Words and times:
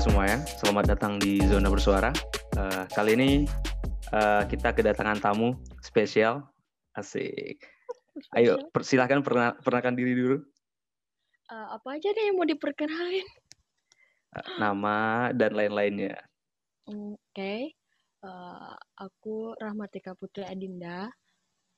semua 0.00 0.24
ya, 0.24 0.40
selamat 0.56 0.96
datang 0.96 1.20
di 1.20 1.44
Zona 1.44 1.68
Bersuara. 1.68 2.08
Uh, 2.56 2.88
kali 2.96 3.20
ini 3.20 3.30
uh, 4.16 4.48
kita 4.48 4.72
kedatangan 4.72 5.20
tamu 5.20 5.60
spesial, 5.84 6.40
asik. 6.96 7.60
Ayo, 8.32 8.56
per, 8.72 8.80
silahkan 8.80 9.20
pernah 9.20 9.52
perkenalkan 9.60 10.00
diri 10.00 10.16
dulu. 10.16 10.40
Uh, 11.52 11.76
apa 11.76 12.00
aja 12.00 12.16
deh 12.16 12.32
yang 12.32 12.40
mau 12.40 12.48
diperkenalin? 12.48 13.28
Uh, 14.32 14.56
nama 14.56 15.28
dan 15.36 15.52
lain-lainnya. 15.52 16.16
Oke, 16.88 17.20
okay. 17.36 17.60
uh, 18.24 18.72
aku 18.96 19.52
Rahmatika 19.60 20.16
Putri 20.16 20.48
Adinda. 20.48 21.12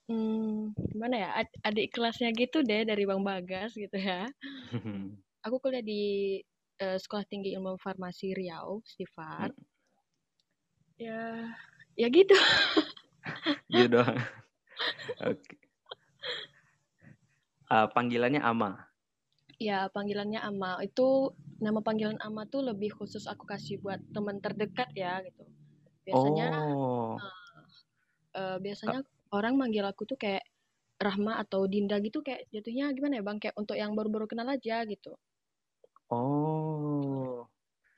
Hmm, 0.07 0.71
gimana 0.79 1.27
ya? 1.27 1.43
Ad 1.43 1.51
adik 1.67 1.91
kelasnya 1.91 2.31
gitu 2.39 2.63
deh 2.63 2.87
dari 2.87 3.03
Bang 3.03 3.27
Bagas 3.27 3.75
gitu 3.75 3.99
ya. 3.99 4.31
aku 5.43 5.59
kuliah 5.59 5.83
di 5.83 6.39
uh, 6.83 6.99
Sekolah 6.99 7.23
Tinggi 7.31 7.55
Ilmu 7.55 7.79
Farmasi 7.79 8.35
Riau, 8.35 8.83
Stifat. 8.83 9.55
Hmm. 9.55 9.67
Ya, 10.99 11.23
ya 11.95 12.07
gitu. 12.11 12.35
gitu 13.73 13.87
doang. 13.99 14.19
Oke. 15.23 15.39
Okay. 15.39 15.59
Uh, 17.73 17.89
panggilannya 17.95 18.43
Ama. 18.43 18.77
Ya, 19.57 19.89
panggilannya 19.95 20.43
Ama. 20.43 20.83
Itu 20.85 21.33
nama 21.63 21.81
panggilan 21.81 22.19
Ama 22.21 22.45
tuh 22.51 22.67
lebih 22.67 22.93
khusus 22.99 23.25
aku 23.31 23.47
kasih 23.47 23.79
buat 23.81 24.03
teman 24.13 24.43
terdekat 24.43 24.91
ya 24.93 25.23
gitu. 25.25 25.47
Biasanya 26.03 26.47
oh. 26.67 27.15
uh, 27.17 27.23
uh, 28.35 28.57
biasanya 28.59 29.07
uh. 29.07 29.35
orang 29.39 29.55
manggil 29.55 29.87
aku 29.87 30.05
tuh 30.05 30.19
kayak 30.19 30.43
Rahma 31.03 31.43
atau 31.43 31.67
Dinda 31.67 31.99
gitu 31.99 32.23
kayak 32.23 32.47
jatuhnya 32.55 32.95
gimana 32.95 33.19
ya 33.19 33.25
Bang? 33.27 33.43
Kayak 33.43 33.59
untuk 33.59 33.75
yang 33.75 33.91
baru-baru 33.95 34.31
kenal 34.31 34.47
aja 34.47 34.87
gitu. 34.87 35.19
Oh. 36.13 36.62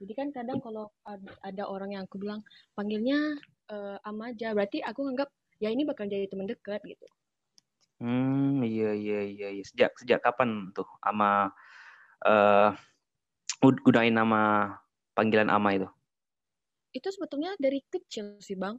Jadi 0.03 0.13
kan 0.13 0.29
kadang 0.35 0.59
kalau 0.61 0.91
ada 1.41 1.65
orang 1.65 1.97
yang 1.97 2.03
aku 2.05 2.21
bilang 2.21 2.45
panggilnya 2.77 3.39
uh, 3.73 3.97
Ama 4.05 4.35
aja, 4.35 4.53
berarti 4.53 4.83
aku 4.85 5.07
nganggap 5.07 5.31
ya 5.63 5.71
ini 5.71 5.87
bakal 5.87 6.05
jadi 6.11 6.29
teman 6.29 6.51
dekat 6.51 6.83
gitu. 6.85 7.07
Hmm, 8.03 8.61
iya 8.67 8.93
iya 8.93 9.21
iya. 9.25 9.49
iya. 9.55 9.65
Sejak 9.65 9.97
sejak 9.97 10.21
kapan 10.21 10.75
tuh 10.75 10.85
Ama 11.01 11.55
uh, 12.27 12.71
gunain 13.63 14.13
nama 14.13 14.75
panggilan 15.15 15.49
Ama 15.49 15.71
itu? 15.79 15.89
Itu 16.93 17.09
sebetulnya 17.09 17.55
dari 17.57 17.81
kecil 17.87 18.39
sih 18.43 18.59
bang. 18.59 18.77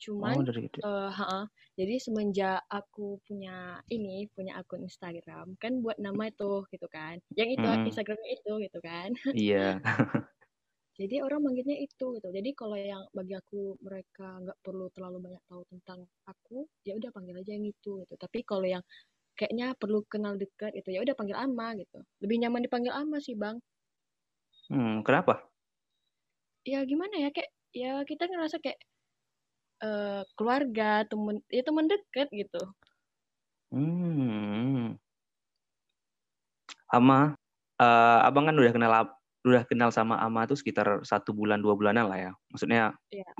Cuman, 0.00 0.32
oh, 0.40 0.44
dari 0.48 0.64
uh, 0.80 1.12
ha 1.12 1.24
-ha. 1.28 1.40
jadi 1.76 2.00
semenjak 2.00 2.64
aku 2.72 3.20
punya 3.28 3.84
ini, 3.92 4.24
punya 4.32 4.56
akun 4.56 4.88
Instagram, 4.88 5.60
kan 5.60 5.84
buat 5.84 6.00
nama 6.00 6.32
itu 6.32 6.64
gitu 6.72 6.88
kan. 6.88 7.20
Yang 7.36 7.60
itu 7.60 7.66
hmm. 7.68 7.86
Instagramnya 7.92 8.30
itu 8.32 8.52
gitu 8.64 8.78
kan. 8.80 9.08
Iya. 9.36 9.76
jadi 11.00 11.20
orang 11.20 11.44
manggilnya 11.44 11.76
itu 11.76 12.16
gitu. 12.16 12.28
Jadi 12.32 12.50
kalau 12.56 12.80
yang 12.80 13.04
bagi 13.12 13.36
aku 13.36 13.76
mereka 13.84 14.40
nggak 14.40 14.58
perlu 14.64 14.88
terlalu 14.96 15.18
banyak 15.20 15.42
tahu 15.44 15.62
tentang 15.68 16.00
aku, 16.24 16.64
ya 16.80 16.96
udah 16.96 17.12
panggil 17.12 17.36
aja 17.36 17.52
yang 17.52 17.68
itu 17.68 18.00
gitu. 18.00 18.14
Tapi 18.16 18.40
kalau 18.48 18.64
yang 18.64 18.84
kayaknya 19.36 19.76
perlu 19.76 20.00
kenal 20.08 20.36
dekat 20.40 20.72
itu 20.76 20.96
ya 20.96 21.04
udah 21.04 21.12
panggil 21.12 21.36
Ama 21.36 21.76
gitu. 21.76 22.00
Lebih 22.24 22.36
nyaman 22.40 22.64
dipanggil 22.64 22.92
Ama 22.96 23.20
sih, 23.20 23.36
Bang. 23.36 23.60
Hmm, 24.72 25.04
kenapa? 25.04 25.44
Ya 26.64 26.84
gimana 26.88 27.16
ya 27.16 27.28
kayak 27.32 27.50
ya 27.72 27.92
kita 28.04 28.28
ngerasa 28.28 28.60
kayak 28.60 28.76
uh, 29.84 30.22
keluarga, 30.36 31.04
temen, 31.08 31.40
ya 31.48 31.62
teman 31.64 31.88
dekat 31.88 32.28
gitu. 32.32 32.62
Hmm. 33.70 34.98
Ama, 36.90 37.38
uh, 37.78 38.18
abang 38.26 38.50
kan 38.50 38.56
udah 38.58 38.72
kenal 38.74 38.92
udah 39.40 39.62
kenal 39.64 39.88
sama 39.88 40.20
Ama 40.20 40.44
tuh 40.44 40.58
sekitar 40.58 41.00
satu 41.06 41.32
bulan 41.32 41.62
dua 41.64 41.78
bulanan 41.78 42.10
lah 42.10 42.18
ya. 42.18 42.32
Maksudnya 42.52 42.92
yeah. 43.08 43.24
Iya. 43.24 43.32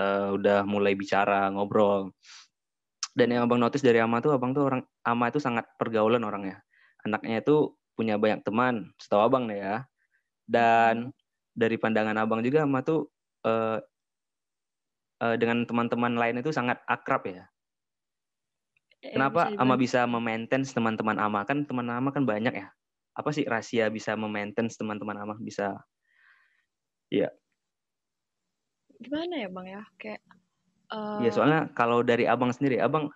uh, 0.00 0.28
udah 0.34 0.58
mulai 0.66 0.98
bicara 0.98 1.52
ngobrol. 1.52 2.10
Dan 3.14 3.30
yang 3.30 3.46
abang 3.46 3.62
notice 3.62 3.84
dari 3.84 4.02
Ama 4.02 4.18
tuh 4.18 4.34
abang 4.34 4.50
tuh 4.50 4.66
orang 4.66 4.82
Ama 5.06 5.30
itu 5.30 5.38
sangat 5.38 5.68
pergaulan 5.78 6.26
orangnya. 6.26 6.58
Anaknya 7.06 7.44
itu 7.44 7.76
punya 7.94 8.18
banyak 8.18 8.42
teman, 8.42 8.90
setahu 8.98 9.22
abang 9.22 9.46
deh 9.46 9.62
ya. 9.62 9.86
Dan 10.48 11.12
hmm. 11.12 11.14
dari 11.54 11.76
pandangan 11.78 12.18
abang 12.18 12.42
juga 12.42 12.66
Ama 12.66 12.82
tuh 12.82 13.06
uh, 13.46 13.78
uh, 15.24 15.36
dengan 15.40 15.64
teman-teman 15.64 16.12
lain 16.20 16.44
itu 16.44 16.52
sangat 16.52 16.84
akrab 16.84 17.24
ya. 17.24 17.48
Eh, 19.00 19.16
Kenapa 19.16 19.48
bisa 19.48 19.60
Ama 19.60 19.74
bisa 19.80 20.00
memaintain 20.04 20.62
teman-teman 20.64 21.16
Ama 21.16 21.48
kan 21.48 21.64
teman 21.64 21.88
Ama 21.88 22.12
kan 22.12 22.28
banyak 22.28 22.52
ya. 22.52 22.68
Apa 23.16 23.32
sih 23.32 23.48
rahasia 23.48 23.88
bisa 23.88 24.12
memaintain 24.16 24.68
teman-teman 24.68 25.16
Ama 25.16 25.34
bisa? 25.40 25.80
Iya. 27.08 27.32
Gimana 29.00 29.34
ya 29.40 29.48
bang 29.48 29.66
ya 29.80 29.82
kayak. 29.96 30.20
Uh... 30.92 31.20
Ya 31.24 31.30
soalnya 31.32 31.72
kalau 31.72 32.04
dari 32.04 32.28
abang 32.28 32.52
sendiri, 32.52 32.80
abang 32.80 33.08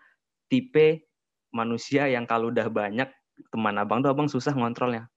tipe 0.49 1.05
manusia 1.53 2.09
yang 2.09 2.25
kalau 2.25 2.53
udah 2.53 2.69
banyak 2.69 3.09
teman 3.53 3.77
abang 3.77 4.01
tuh 4.01 4.13
abang 4.13 4.29
susah 4.29 4.53
ngontrolnya. 4.57 5.09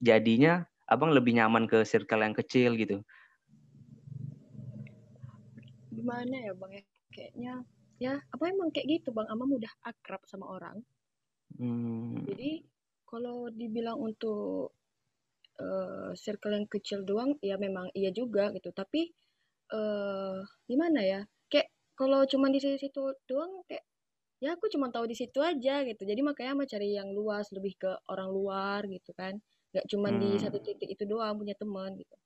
Jadinya 0.00 0.64
abang 0.84 1.12
lebih 1.16 1.36
nyaman 1.36 1.64
ke 1.64 1.84
circle 1.84 2.20
yang 2.20 2.36
kecil 2.36 2.76
gitu 2.76 3.00
gimana 6.04 6.36
ya 6.36 6.52
bang 6.52 6.72
ya? 6.76 6.84
Kayaknya 7.08 7.52
ya 7.96 8.12
apa 8.20 8.44
emang 8.52 8.68
kayak 8.68 8.86
gitu 9.00 9.16
bang? 9.16 9.24
Ama 9.32 9.44
mudah 9.48 9.72
akrab 9.80 10.20
sama 10.28 10.52
orang. 10.52 10.84
Hmm. 11.54 12.26
jadi 12.26 12.66
kalau 13.06 13.46
dibilang 13.46 13.94
untuk 14.02 14.74
uh, 15.62 16.10
circle 16.18 16.50
yang 16.50 16.66
kecil 16.66 17.06
doang 17.06 17.38
ya 17.40 17.56
memang 17.56 17.88
iya 17.96 18.12
juga 18.12 18.52
gitu. 18.52 18.68
Tapi 18.74 19.08
uh, 19.72 20.44
gimana 20.68 21.00
ya? 21.00 21.20
Kayak 21.48 21.72
kalau 21.96 22.26
cuma 22.28 22.52
di 22.52 22.60
situ 22.60 23.02
doang 23.24 23.64
kayak 23.64 23.86
ya 24.42 24.58
aku 24.58 24.68
cuma 24.68 24.92
tahu 24.92 25.08
di 25.08 25.16
situ 25.16 25.40
aja 25.40 25.86
gitu. 25.88 26.02
Jadi 26.04 26.20
makanya 26.20 26.52
mau 26.58 26.66
cari 26.68 26.92
yang 26.92 27.08
luas 27.16 27.48
lebih 27.54 27.80
ke 27.80 27.90
orang 28.12 28.28
luar 28.28 28.84
gitu 28.90 29.14
kan. 29.16 29.40
Nggak 29.72 29.86
cuma 29.88 30.12
hmm. 30.12 30.18
di 30.20 30.30
satu 30.42 30.58
titik 30.60 30.90
itu 30.90 31.04
doang 31.08 31.38
punya 31.40 31.54
teman 31.56 31.96
gitu. 31.96 32.16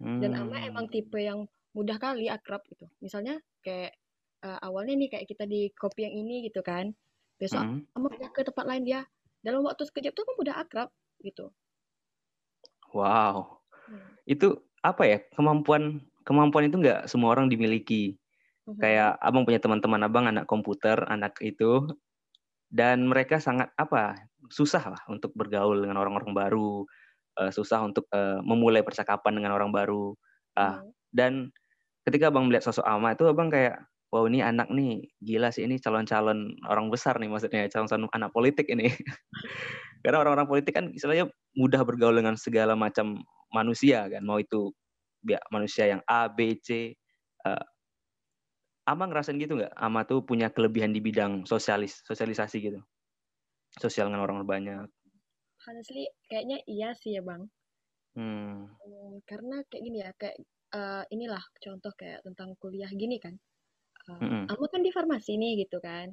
Dan 0.00 0.32
ama 0.32 0.56
emang 0.64 0.88
hmm. 0.88 0.94
tipe 0.96 1.20
yang 1.20 1.44
mudah 1.76 1.96
kali 2.00 2.26
akrab 2.26 2.62
gitu. 2.66 2.86
Misalnya 2.98 3.38
kayak 3.62 3.94
uh, 4.42 4.58
awalnya 4.64 4.96
nih 4.96 5.08
kayak 5.12 5.26
kita 5.30 5.44
di 5.46 5.70
kopi 5.74 6.06
yang 6.08 6.14
ini 6.26 6.46
gitu 6.48 6.60
kan. 6.64 6.92
Besok 7.40 7.62
mm. 7.64 7.80
kamu 7.96 8.06
pindah 8.16 8.30
ke 8.34 8.40
tempat 8.44 8.64
lain 8.66 8.82
dia. 8.84 9.00
Dalam 9.40 9.64
waktu 9.64 9.88
sekejap 9.88 10.12
tuh 10.12 10.24
kamu 10.28 10.50
udah 10.50 10.56
akrab 10.60 10.88
gitu. 11.24 11.48
Wow. 12.92 13.62
Hmm. 13.88 14.12
Itu 14.28 14.60
apa 14.84 15.08
ya? 15.08 15.18
Kemampuan 15.32 16.04
kemampuan 16.28 16.68
itu 16.68 16.76
nggak 16.76 17.08
semua 17.08 17.32
orang 17.32 17.48
dimiliki. 17.48 18.20
Hmm. 18.68 18.76
Kayak 18.76 19.16
abang 19.24 19.48
punya 19.48 19.56
teman-teman 19.62 20.04
abang 20.04 20.28
anak 20.28 20.44
komputer, 20.44 21.00
anak 21.08 21.40
itu 21.40 21.88
dan 22.70 23.10
mereka 23.10 23.42
sangat 23.42 23.74
apa? 23.74 24.14
Susah 24.48 24.94
lah 24.94 25.02
untuk 25.10 25.34
bergaul 25.34 25.82
dengan 25.82 25.98
orang-orang 25.98 26.32
baru, 26.32 26.86
uh, 27.42 27.50
susah 27.50 27.82
untuk 27.82 28.06
uh, 28.14 28.38
memulai 28.46 28.86
percakapan 28.86 29.42
dengan 29.42 29.52
orang 29.58 29.74
baru. 29.74 30.14
Uh, 30.54 30.78
hmm. 30.78 30.90
Dan 31.10 31.32
ketika 32.10 32.34
abang 32.34 32.50
melihat 32.50 32.66
sosok 32.66 32.82
Ama 32.82 33.14
itu 33.14 33.24
abang 33.30 33.46
kayak 33.46 33.78
wow 34.10 34.26
ini 34.26 34.42
anak 34.42 34.68
nih. 34.68 35.06
Gila 35.22 35.54
sih 35.54 35.64
ini 35.64 35.78
calon-calon 35.78 36.58
orang 36.66 36.90
besar 36.90 37.16
nih 37.22 37.30
maksudnya 37.30 37.70
calon-calon 37.70 38.10
anak 38.10 38.34
politik 38.34 38.66
ini. 38.66 38.90
Karena 40.02 40.18
orang-orang 40.26 40.50
politik 40.50 40.74
kan 40.74 40.90
istilahnya 40.90 41.30
mudah 41.54 41.86
bergaul 41.86 42.18
dengan 42.18 42.34
segala 42.34 42.74
macam 42.74 43.22
manusia 43.54 44.10
kan. 44.10 44.26
Mau 44.26 44.42
itu 44.42 44.74
ya, 45.22 45.38
manusia 45.54 45.86
yang 45.86 46.02
A 46.10 46.26
B 46.26 46.58
C 46.58 46.98
uh, 47.46 47.64
Ama 48.90 49.06
ngerasain 49.06 49.38
gitu 49.38 49.54
nggak? 49.54 49.70
Ama 49.78 50.02
tuh 50.02 50.26
punya 50.26 50.50
kelebihan 50.50 50.90
di 50.90 50.98
bidang 50.98 51.46
sosialis 51.46 52.02
sosialisasi 52.02 52.56
gitu. 52.58 52.80
Sosial 53.78 54.10
dengan 54.10 54.26
orang 54.26 54.42
banyak. 54.42 54.90
Honestly 55.62 56.10
kayaknya 56.26 56.58
iya 56.66 56.90
sih 56.98 57.14
ya 57.14 57.22
bang. 57.22 57.46
Hmm. 58.18 58.66
hmm 58.66 59.22
karena 59.22 59.62
kayak 59.70 59.82
gini 59.86 59.98
ya 60.02 60.10
kayak 60.18 60.42
uh, 60.74 61.04
inilah 61.10 61.42
contoh 61.58 61.92
kayak 61.94 62.22
tentang 62.26 62.54
kuliah 62.58 62.90
gini 62.90 63.18
kan. 63.18 63.34
Uh, 64.08 64.16
mm 64.16 64.28
-hmm. 64.48 64.66
kan 64.70 64.80
di 64.82 64.90
farmasi 64.90 65.36
nih 65.36 65.66
gitu 65.66 65.78
kan. 65.82 66.10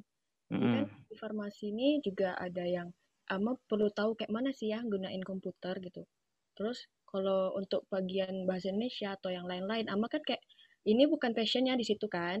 Mm 0.52 0.58
-hmm. 0.58 0.72
kan 0.72 0.84
di 1.08 1.16
farmasi 1.16 1.64
ini 1.72 1.88
juga 2.04 2.36
ada 2.36 2.64
yang 2.64 2.88
ama 3.28 3.56
perlu 3.68 3.92
tahu 3.92 4.16
kayak 4.16 4.32
mana 4.32 4.50
sih 4.56 4.72
ya 4.72 4.80
gunain 4.84 5.20
komputer 5.20 5.76
gitu. 5.84 6.04
Terus 6.56 6.88
kalau 7.08 7.56
untuk 7.56 7.88
bagian 7.88 8.44
bahasa 8.44 8.68
Indonesia 8.72 9.16
atau 9.16 9.32
yang 9.32 9.48
lain-lain, 9.48 9.88
ama 9.88 10.08
kan 10.12 10.20
kayak 10.24 10.44
ini 10.84 11.08
bukan 11.08 11.32
passionnya 11.32 11.76
di 11.76 11.84
situ 11.84 12.08
kan. 12.08 12.40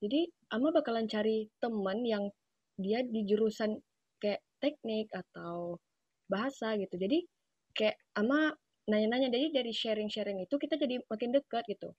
Jadi 0.00 0.28
ama 0.52 0.72
bakalan 0.72 1.08
cari 1.08 1.48
teman 1.60 2.04
yang 2.04 2.28
dia 2.76 3.00
di 3.04 3.24
jurusan 3.24 3.80
kayak 4.20 4.42
teknik 4.60 5.08
atau 5.12 5.80
bahasa 6.28 6.76
gitu. 6.80 6.96
Jadi 6.96 7.24
kayak 7.76 7.96
ama 8.16 8.52
nanya-nanya. 8.88 9.28
Jadi 9.32 9.46
dari 9.54 9.72
sharing-sharing 9.72 10.44
itu 10.44 10.54
kita 10.56 10.76
jadi 10.76 11.00
makin 11.08 11.30
dekat 11.34 11.64
gitu. 11.68 11.90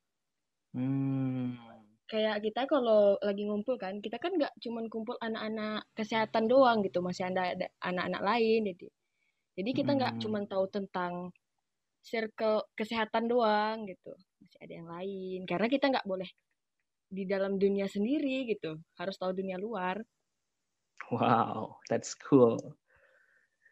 Hmm. 0.76 1.56
kayak 2.06 2.44
kita 2.44 2.68
kalau 2.70 3.18
lagi 3.24 3.48
ngumpul 3.50 3.82
kan 3.82 3.98
kita 3.98 4.22
kan 4.22 4.36
nggak 4.36 4.54
cuma 4.62 4.86
kumpul 4.92 5.18
anak-anak 5.24 5.88
kesehatan 5.98 6.46
doang 6.46 6.84
gitu. 6.86 7.00
Masih 7.02 7.32
ada 7.32 7.56
anak-anak 7.82 8.22
lain 8.22 8.62
jadi 8.70 8.88
jadi 9.56 9.70
kita 9.72 9.92
nggak 9.96 10.14
hmm. 10.20 10.22
cuma 10.22 10.40
tahu 10.46 10.66
tentang 10.68 11.32
circle 12.04 12.68
kesehatan 12.76 13.32
doang 13.32 13.88
gitu. 13.88 14.14
Masih 14.44 14.60
ada 14.62 14.74
yang 14.76 14.90
lain. 14.92 15.40
Karena 15.48 15.68
kita 15.72 15.86
nggak 15.90 16.06
boleh 16.06 16.30
di 17.10 17.24
dalam 17.24 17.56
dunia 17.56 17.88
sendiri 17.88 18.52
gitu. 18.52 18.78
Harus 19.00 19.16
tahu 19.16 19.32
dunia 19.32 19.56
luar. 19.56 20.04
Wow 21.10 21.80
that's 21.88 22.14
cool. 22.20 22.60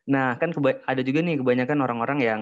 Nah 0.07 0.39
kan 0.39 0.55
ada 0.87 1.01
juga 1.03 1.19
nih 1.21 1.37
kebanyakan 1.43 1.83
orang-orang 1.83 2.19
yang 2.23 2.41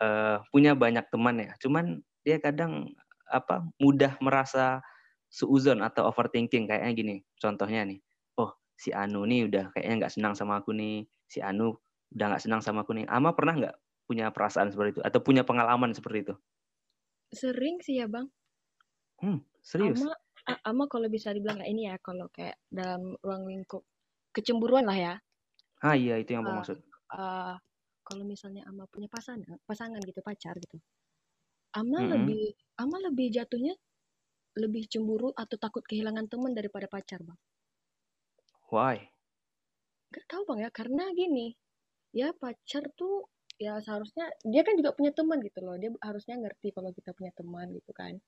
uh, 0.00 0.42
punya 0.50 0.72
banyak 0.74 1.06
teman 1.12 1.36
ya. 1.38 1.52
Cuman 1.60 2.00
dia 2.24 2.40
kadang 2.40 2.90
apa 3.30 3.62
mudah 3.78 4.18
merasa 4.18 4.82
suuzon 5.30 5.84
atau 5.84 6.08
overthinking. 6.10 6.66
Kayaknya 6.66 6.92
gini 6.96 7.14
contohnya 7.38 7.86
nih. 7.86 8.00
Oh 8.40 8.50
si 8.74 8.90
Anu 8.90 9.28
nih 9.28 9.46
udah 9.46 9.70
kayaknya 9.76 10.06
nggak 10.06 10.12
senang 10.16 10.34
sama 10.34 10.58
aku 10.64 10.74
nih. 10.74 11.06
Si 11.30 11.38
Anu 11.38 11.76
udah 12.10 12.26
nggak 12.34 12.42
senang 12.42 12.60
sama 12.64 12.82
aku 12.82 12.96
nih. 12.96 13.06
Ama 13.06 13.36
pernah 13.36 13.54
nggak 13.60 13.76
punya 14.10 14.32
perasaan 14.34 14.74
seperti 14.74 14.98
itu? 14.98 15.02
Atau 15.06 15.22
punya 15.22 15.46
pengalaman 15.46 15.94
seperti 15.94 16.26
itu? 16.26 16.34
Sering 17.30 17.78
sih 17.84 18.02
ya 18.02 18.10
bang. 18.10 18.26
Hmm, 19.22 19.44
serius? 19.62 20.02
Ama 20.02 20.16
Ama 20.66 20.88
kalau 20.90 21.06
bisa 21.06 21.30
dibilang 21.30 21.60
kayak 21.60 21.70
ini 21.70 21.82
ya 21.86 21.94
kalau 22.02 22.26
kayak 22.32 22.58
dalam 22.72 23.14
ruang 23.22 23.46
lingkup 23.46 23.84
kecemburuan 24.34 24.88
lah 24.88 24.98
ya. 24.98 25.14
Ah 25.84 25.94
iya 25.94 26.18
itu 26.18 26.34
yang 26.34 26.44
uh, 26.44 26.58
maksud. 26.58 26.80
uh, 27.14 27.54
kalau 28.10 28.26
misalnya 28.26 28.66
Ama 28.66 28.90
punya 28.90 29.06
pasangan 29.06 29.54
pasangan 29.62 30.02
gitu 30.02 30.18
pacar 30.26 30.58
gitu 30.58 30.82
Ama 31.78 31.86
mm 31.86 31.94
-hmm. 32.02 32.10
lebih 32.10 32.44
Ama 32.82 32.96
lebih 33.06 33.30
jatuhnya 33.30 33.78
lebih 34.58 34.90
cemburu 34.90 35.30
atau 35.36 35.54
takut 35.60 35.84
kehilangan 35.86 36.26
teman 36.26 36.56
daripada 36.56 36.90
pacar, 36.90 37.22
Bang? 37.22 37.38
Why? 38.70 38.98
Gak 40.10 40.26
tau 40.26 40.42
Bang 40.42 40.58
ya, 40.58 40.70
karena 40.74 41.06
gini, 41.14 41.54
ya 42.10 42.34
pacar 42.34 42.90
tuh 42.98 43.30
ya 43.60 43.76
seharusnya 43.78 44.26
dia 44.42 44.64
kan 44.64 44.74
juga 44.74 44.96
punya 44.96 45.14
teman 45.14 45.38
gitu 45.44 45.62
loh. 45.62 45.78
Dia 45.78 45.94
harusnya 46.02 46.40
ngerti 46.40 46.74
kalau 46.74 46.90
kita 46.90 47.14
punya 47.14 47.30
teman 47.38 47.70
gitu 47.70 47.92
kan. 47.94 48.18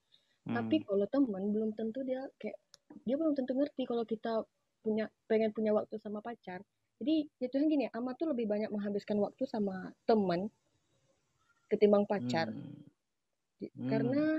Hmm. 0.46 0.55
Tapi 0.58 0.82
kalau 0.87 1.06
teman 1.11 1.43
belum 1.50 1.75
tentu 1.75 2.06
dia 2.06 2.23
kayak 2.38 2.58
dia 3.06 3.17
belum 3.19 3.34
tentu 3.34 3.55
ngerti 3.58 3.82
kalau 3.87 4.05
kita 4.06 4.46
punya 4.82 5.06
pengen 5.26 5.50
punya 5.50 5.75
waktu 5.75 5.99
sama 5.99 6.23
pacar. 6.23 6.62
Jadi 7.03 7.27
jatuhnya 7.43 7.67
gini, 7.67 7.85
Ama 7.91 8.15
tuh 8.15 8.31
lebih 8.31 8.47
banyak 8.47 8.71
menghabiskan 8.71 9.19
waktu 9.19 9.43
sama 9.51 9.91
teman 10.07 10.47
ketimbang 11.67 12.07
pacar. 12.07 12.55
Hmm. 12.55 12.87
Hmm. 13.59 13.91
Karena 13.91 14.39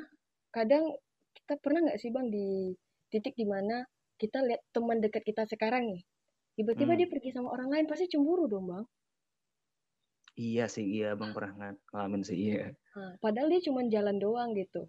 kadang 0.56 0.95
kita 1.44 1.60
pernah 1.60 1.80
nggak 1.89 2.00
sih 2.00 2.07
bang 2.13 2.31
di 2.31 2.71
titik 3.12 3.36
di 3.36 3.44
mana 3.44 3.83
kita 4.15 4.39
lihat 4.45 4.62
teman 4.71 5.04
dekat 5.04 5.25
kita 5.25 5.44
sekarang 5.50 5.92
nih 5.92 6.04
tiba-tiba 6.56 6.94
hmm. 6.95 7.00
dia 7.04 7.07
pergi 7.10 7.30
sama 7.33 7.50
orang 7.51 7.69
lain 7.74 7.86
pasti 7.89 8.06
cemburu 8.07 8.45
dong 8.45 8.69
bang 8.69 8.86
iya 10.38 10.65
sih 10.69 10.86
iya 10.86 11.18
bang 11.18 11.33
pernah 11.33 11.75
ngalamin 11.92 12.24
sih 12.24 12.38
iya 12.38 12.71
nah, 12.95 13.13
padahal 13.19 13.50
dia 13.51 13.62
cuma 13.65 13.83
jalan 13.89 14.18
doang 14.21 14.54
gitu 14.54 14.88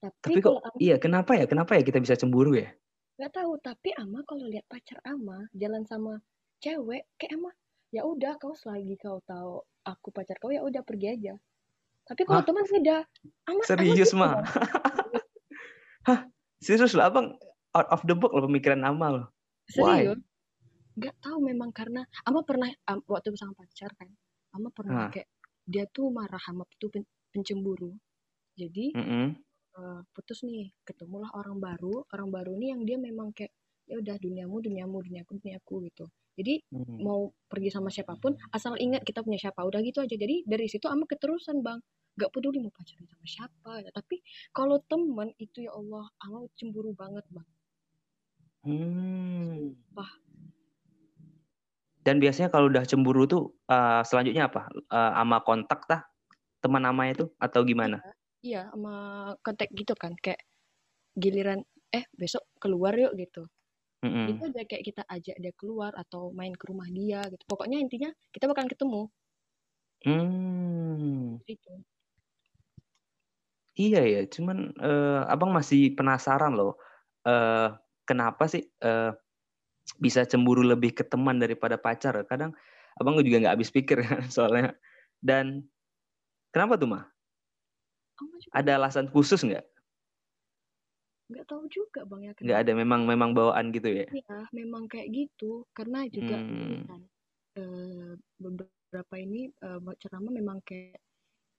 tapi, 0.00 0.40
tapi 0.40 0.40
kok 0.40 0.58
iya 0.80 0.96
kenapa 0.96 1.36
ya 1.36 1.44
kenapa 1.44 1.76
ya 1.76 1.84
kita 1.84 2.00
bisa 2.00 2.16
cemburu 2.16 2.56
ya 2.56 2.72
nggak 3.20 3.32
tahu 3.36 3.52
tapi 3.60 3.92
ama 4.00 4.24
kalau 4.24 4.48
lihat 4.48 4.64
pacar 4.64 4.96
ama 5.04 5.44
jalan 5.52 5.84
sama 5.84 6.18
cewek 6.60 7.08
kayak 7.16 7.36
ama 7.40 7.50
ya 7.90 8.06
udah 8.06 8.38
kau 8.38 8.54
selagi 8.54 8.94
kau 9.00 9.18
tahu 9.26 9.64
aku 9.82 10.08
pacar 10.14 10.38
kau 10.38 10.52
ya 10.52 10.62
udah 10.62 10.84
pergi 10.86 11.16
aja 11.16 11.34
tapi 12.06 12.22
kalau 12.28 12.44
teman 12.44 12.64
beda 12.68 13.02
ama 13.48 13.60
serius 13.66 14.12
mah 14.14 14.40
Hah, 16.08 16.24
serius 16.64 16.96
lah 16.96 17.12
abang 17.12 17.36
out 17.76 17.88
of 17.92 18.00
the 18.08 18.16
book 18.16 18.32
loh 18.32 18.48
pemikiran 18.48 18.80
amal. 18.88 19.28
Serius? 19.68 20.16
Gak 20.96 21.16
tahu 21.20 21.44
memang 21.44 21.70
karena 21.70 22.04
ama 22.24 22.40
pernah 22.44 22.68
um, 22.88 23.00
waktu 23.08 23.32
bersama 23.32 23.52
pacar 23.56 23.92
kan, 23.96 24.08
ama 24.56 24.68
pernah 24.72 25.08
huh. 25.08 25.10
kayak 25.12 25.28
dia 25.68 25.84
tuh 25.92 26.10
marah 26.10 26.40
sama 26.40 26.64
tuh 26.80 26.90
pen, 26.90 27.04
pencemburu. 27.30 27.94
Jadi 28.56 28.96
mm 28.96 29.04
-hmm. 29.04 29.26
uh, 29.78 30.00
putus 30.12 30.42
nih, 30.42 30.72
ketemulah 30.82 31.30
orang 31.36 31.60
baru, 31.60 32.04
orang 32.10 32.28
baru 32.32 32.52
nih 32.58 32.68
yang 32.74 32.82
dia 32.84 32.98
memang 32.98 33.32
kayak 33.36 33.52
ya 33.86 33.98
udah 33.98 34.16
duniamu 34.18 34.56
duniamu 34.60 34.96
duniaku 35.04 35.30
duniaku 35.40 35.74
gitu. 35.88 36.04
Jadi 36.40 36.54
hmm. 36.72 37.04
mau 37.04 37.28
pergi 37.44 37.68
sama 37.68 37.92
siapa 37.92 38.16
pun 38.16 38.32
asal 38.56 38.80
ingat 38.80 39.04
kita 39.04 39.20
punya 39.20 39.36
siapa. 39.36 39.60
Udah 39.60 39.84
gitu 39.84 40.00
aja. 40.00 40.16
Jadi 40.16 40.48
dari 40.48 40.64
situ 40.66 40.88
ama 40.88 41.04
keterusan 41.04 41.60
bang. 41.60 41.76
Gak 42.16 42.32
peduli 42.32 42.64
mau 42.64 42.72
pacaran 42.72 43.04
sama 43.04 43.26
siapa 43.28 43.72
ya. 43.84 43.90
Tapi 43.92 44.24
kalau 44.56 44.80
teman 44.88 45.28
itu 45.36 45.68
ya 45.68 45.76
Allah 45.76 46.08
aku 46.24 46.48
cemburu 46.56 46.96
banget 46.96 47.24
bang. 47.28 47.48
Hmm. 48.60 49.76
Wah. 49.96 50.12
dan 52.00 52.16
biasanya 52.16 52.48
kalau 52.48 52.72
udah 52.72 52.88
cemburu 52.88 53.28
tuh 53.28 53.60
uh, 53.68 54.00
selanjutnya 54.00 54.48
apa? 54.48 54.72
Uh, 54.88 55.20
ama 55.20 55.44
kontak 55.44 55.84
tah? 55.84 56.08
Teman 56.64 56.80
namanya 56.80 57.12
itu? 57.12 57.26
Atau 57.36 57.60
gimana? 57.68 58.00
Iya, 58.00 58.12
iya 58.40 58.62
sama 58.72 58.96
kontak 59.44 59.68
gitu 59.76 59.92
kan. 60.00 60.16
Kayak 60.16 60.40
giliran 61.12 61.60
eh 61.92 62.08
besok 62.16 62.46
keluar 62.56 62.96
yuk 62.96 63.12
gitu 63.18 63.44
mm-hmm. 64.04 64.26
itu 64.32 64.42
aja 64.48 64.62
kayak 64.66 64.84
kita 64.84 65.02
ajak 65.08 65.36
dia 65.40 65.52
keluar 65.56 65.92
atau 65.96 66.32
main 66.32 66.52
ke 66.52 66.64
rumah 66.68 66.88
dia 66.88 67.24
gitu 67.28 67.44
pokoknya 67.48 67.80
intinya 67.80 68.10
kita 68.32 68.48
bakal 68.48 68.66
ketemu 68.68 69.02
hmm. 70.04 71.44
itu 71.46 71.72
Iya 73.80 74.02
ya, 74.04 74.20
cuman, 74.28 74.76
uh, 74.76 75.24
Abang 75.24 75.56
masih 75.56 75.96
penasaran 75.96 76.52
loh, 76.52 76.76
uh, 77.24 77.72
kenapa 78.04 78.44
sih, 78.44 78.60
uh, 78.84 79.14
bisa 79.96 80.28
cemburu 80.28 80.60
lebih 80.60 80.92
ke 80.92 81.00
teman 81.00 81.40
daripada 81.40 81.80
pacar? 81.80 82.12
Kadang 82.28 82.52
Abang 83.00 83.16
juga 83.24 83.40
nggak 83.40 83.54
habis 83.56 83.72
pikir 83.72 84.04
kan 84.04 84.20
soalnya. 84.36 84.76
Dan 85.16 85.64
kenapa 86.52 86.76
tuh, 86.76 86.92
Mah? 86.92 87.08
Ada 88.52 88.76
alasan 88.76 89.08
khusus 89.08 89.40
nggak? 89.40 89.64
Nggak 91.30 91.46
tahu 91.46 91.62
juga, 91.70 92.02
Bang, 92.04 92.26
ya 92.26 92.34
Nggak 92.34 92.60
ada, 92.66 92.72
memang 92.74 93.06
memang 93.06 93.30
bawaan 93.30 93.70
gitu 93.70 93.86
ya? 93.86 94.06
Iya, 94.10 94.50
memang 94.50 94.90
kayak 94.90 95.08
gitu. 95.14 95.62
Karena 95.70 96.04
juga 96.10 96.36
hmm. 96.36 96.82
kan, 96.90 97.00
beberapa 98.42 99.14
ini, 99.14 99.46
uh, 99.62 99.78
ceramah 100.02 100.34
memang 100.34 100.58
kayak 100.66 100.98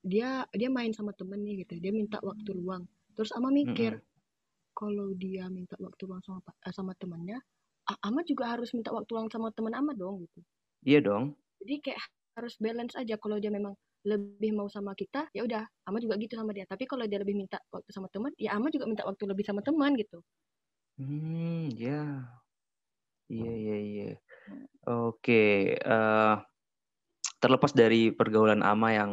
dia 0.01 0.45
dia 0.49 0.69
main 0.69 0.89
sama 0.91 1.13
temen 1.13 1.45
nih 1.45 1.61
gitu 1.65 1.77
dia 1.77 1.93
minta 1.93 2.17
waktu 2.25 2.57
luang 2.57 2.89
terus 3.13 3.29
ama 3.37 3.53
mikir 3.53 3.97
mm 3.97 4.01
-hmm. 4.01 4.73
kalau 4.73 5.13
dia 5.13 5.45
minta 5.53 5.77
waktu 5.77 6.01
luang 6.09 6.21
sama 6.25 6.41
eh, 6.41 6.73
sama 6.73 6.93
temannya 6.97 7.37
ama 8.01 8.25
juga 8.25 8.49
harus 8.49 8.73
minta 8.73 8.89
waktu 8.89 9.09
luang 9.13 9.29
sama 9.29 9.53
teman 9.53 9.77
ama 9.77 9.93
dong 9.93 10.25
gitu 10.25 10.41
iya 10.81 10.99
dong 11.05 11.37
jadi 11.61 11.75
kayak 11.85 12.01
harus 12.33 12.57
balance 12.57 12.97
aja 12.97 13.13
kalau 13.21 13.37
dia 13.37 13.53
memang 13.53 13.77
lebih 14.01 14.51
mau 14.57 14.65
sama 14.65 14.97
kita 14.97 15.29
ya 15.33 15.45
udah 15.45 15.63
ama 15.85 15.97
juga 16.01 16.17
gitu 16.17 16.33
sama 16.33 16.51
dia 16.51 16.65
tapi 16.65 16.89
kalau 16.89 17.05
dia 17.05 17.21
lebih 17.21 17.37
minta 17.37 17.61
waktu 17.69 17.89
sama 17.93 18.09
teman 18.09 18.33
ya 18.37 18.57
ama 18.57 18.73
juga 18.73 18.89
minta 18.89 19.05
waktu 19.05 19.23
lebih 19.29 19.45
sama 19.45 19.61
teman 19.61 19.93
gitu 19.93 20.25
hmm 20.97 21.69
ya 21.77 22.25
iya 23.29 23.53
iya 23.53 23.77
iya 23.77 24.11
oke 24.89 25.43
eh, 25.77 26.35
terlepas 27.41 27.73
dari 27.73 28.13
pergaulan 28.13 28.61
ama 28.61 28.93
yang 28.93 29.11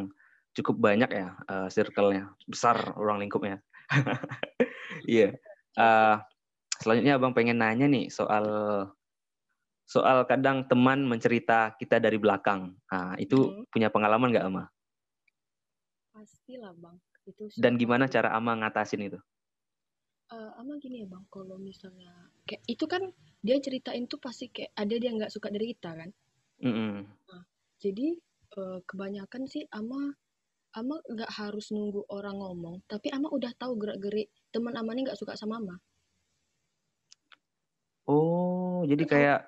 cukup 0.59 0.76
banyak 0.83 1.11
ya 1.14 1.38
uh, 1.47 1.68
circle-nya, 1.71 2.35
besar 2.50 2.76
ruang 2.99 3.23
lingkupnya. 3.23 3.62
Iya. 5.07 5.30
yeah. 5.30 5.78
uh, 5.78 6.16
selanjutnya 6.80 7.21
Abang 7.21 7.37
pengen 7.37 7.61
nanya 7.61 7.87
nih 7.87 8.11
soal 8.11 8.45
soal 9.85 10.26
kadang 10.26 10.66
teman 10.66 11.07
mencerita 11.07 11.76
kita 11.78 12.02
dari 12.02 12.18
belakang. 12.18 12.75
Nah, 12.90 13.14
itu 13.21 13.37
hmm. 13.37 13.71
punya 13.71 13.88
pengalaman 13.92 14.33
nggak 14.35 14.49
Ama? 14.49 14.64
Pastilah 16.48 16.72
Bang. 16.80 16.96
Itu 17.28 17.44
Dan 17.60 17.76
gimana 17.76 18.08
cara 18.08 18.32
Ama 18.32 18.56
ngatasin 18.56 19.04
itu? 19.04 19.20
Uh, 20.32 20.48
Ama 20.56 20.80
gini 20.80 21.04
ya 21.04 21.06
Bang, 21.12 21.28
kalau 21.28 21.60
misalnya 21.60 22.08
kayak 22.48 22.64
itu 22.64 22.88
kan 22.88 23.04
dia 23.44 23.60
ceritain 23.60 24.08
tuh 24.08 24.16
pasti 24.16 24.48
kayak 24.48 24.72
ada 24.72 24.96
dia 24.96 25.12
nggak 25.12 25.28
suka 25.28 25.52
dari 25.52 25.76
kita 25.76 25.92
kan. 25.92 26.08
Mm 26.64 26.72
-hmm. 26.72 26.92
nah, 27.04 27.44
jadi 27.84 28.16
uh, 28.56 28.80
kebanyakan 28.80 29.44
sih 29.44 29.68
Ama 29.76 30.16
Ama 30.72 30.96
nggak 31.04 31.28
harus 31.36 31.68
nunggu 31.68 32.08
orang 32.08 32.40
ngomong, 32.40 32.80
tapi 32.88 33.12
Ama 33.12 33.28
udah 33.28 33.52
tahu 33.52 33.76
gerak-gerik 33.76 34.32
teman 34.48 34.72
Ama 34.72 34.96
ini 34.96 35.04
nggak 35.04 35.20
suka 35.20 35.36
sama 35.36 35.60
Ama. 35.60 35.76
Oh, 38.08 38.88
jadi 38.88 39.04
udah 39.04 39.12
kayak 39.12 39.40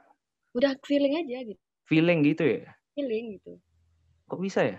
udah 0.53 0.73
feeling 0.85 1.17
aja 1.17 1.49
gitu. 1.49 1.63
Feeling 1.89 2.21
gitu 2.29 2.45
ya? 2.45 2.77
Feeling 2.93 3.41
gitu. 3.41 3.57
Kok 4.29 4.41
bisa 4.45 4.69
ya? 4.69 4.77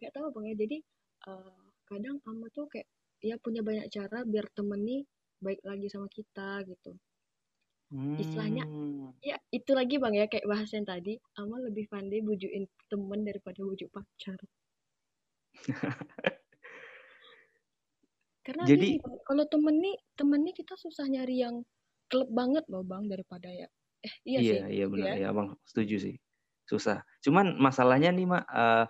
Gak 0.00 0.16
tahu 0.16 0.32
bang 0.32 0.56
ya. 0.56 0.56
Jadi 0.64 0.76
uh, 1.28 1.64
kadang 1.88 2.20
Ama 2.24 2.48
tuh 2.52 2.66
kayak 2.68 2.88
ya 3.24 3.36
punya 3.40 3.64
banyak 3.64 3.88
cara 3.88 4.24
biar 4.24 4.48
temen 4.52 4.80
nih 4.84 5.02
baik 5.40 5.60
lagi 5.64 5.88
sama 5.88 6.08
kita 6.12 6.64
gitu. 6.68 6.96
Hmm. 7.92 8.16
Istilahnya 8.16 8.64
ya 9.20 9.36
itu 9.52 9.70
lagi 9.76 10.00
bang 10.00 10.14
ya 10.16 10.26
kayak 10.26 10.48
bahas 10.48 10.72
yang 10.72 10.88
tadi 10.88 11.20
Ama 11.36 11.60
lebih 11.68 11.86
pandai 11.88 12.20
bujukin 12.24 12.64
temen 12.88 13.20
daripada 13.24 13.60
bujuk 13.64 13.92
pacar. 13.92 14.40
Karena 18.44 18.68
Jadi 18.68 19.00
gini, 19.00 19.24
kalau 19.24 19.48
temen 19.48 19.80
nih, 19.80 19.96
temen 20.20 20.44
nih 20.44 20.52
kita 20.52 20.76
susah 20.76 21.08
nyari 21.08 21.40
yang 21.40 21.64
klub 22.12 22.28
banget 22.28 22.68
loh 22.68 22.84
bang 22.84 23.08
daripada 23.08 23.48
ya. 23.48 23.64
Eh 24.04 24.14
iya, 24.28 24.38
iya 24.40 24.52
sih. 24.52 24.60
Iya 24.80 24.86
benar 24.92 25.16
ya. 25.16 25.28
ya 25.28 25.30
bang 25.32 25.48
setuju 25.64 25.96
sih 25.96 26.14
susah. 26.68 27.04
Cuman 27.24 27.56
masalahnya 27.60 28.12
nih 28.12 28.26
mak 28.28 28.44
uh, 28.48 28.84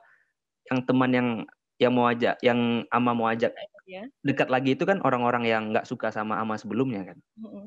yang 0.70 0.80
teman 0.86 1.10
yang 1.12 1.28
yang 1.78 1.92
mau 1.94 2.06
ajak, 2.06 2.38
yang 2.40 2.86
Ama 2.90 3.12
mau 3.12 3.26
ajak 3.26 3.50
ya. 3.86 4.06
dekat 4.22 4.48
lagi 4.48 4.78
itu 4.78 4.86
kan 4.86 5.02
orang-orang 5.02 5.44
yang 5.46 5.62
nggak 5.74 5.86
suka 5.86 6.14
sama 6.14 6.38
Ama 6.38 6.54
sebelumnya 6.54 7.02
kan. 7.02 7.18
Mm-hmm. 7.40 7.64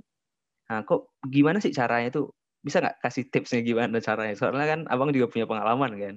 Nah, 0.67 0.79
kok 0.83 1.15
gimana 1.27 1.59
sih 1.63 1.71
caranya 1.71 2.11
itu? 2.11 2.23
Bisa 2.63 2.83
nggak 2.83 2.99
kasih 3.03 3.23
tipsnya 3.31 3.63
gimana 3.63 3.99
caranya? 4.03 4.35
Soalnya 4.35 4.67
kan 4.67 4.81
abang 4.91 5.11
juga 5.11 5.31
punya 5.31 5.47
pengalaman 5.47 5.91
kan. 5.95 6.15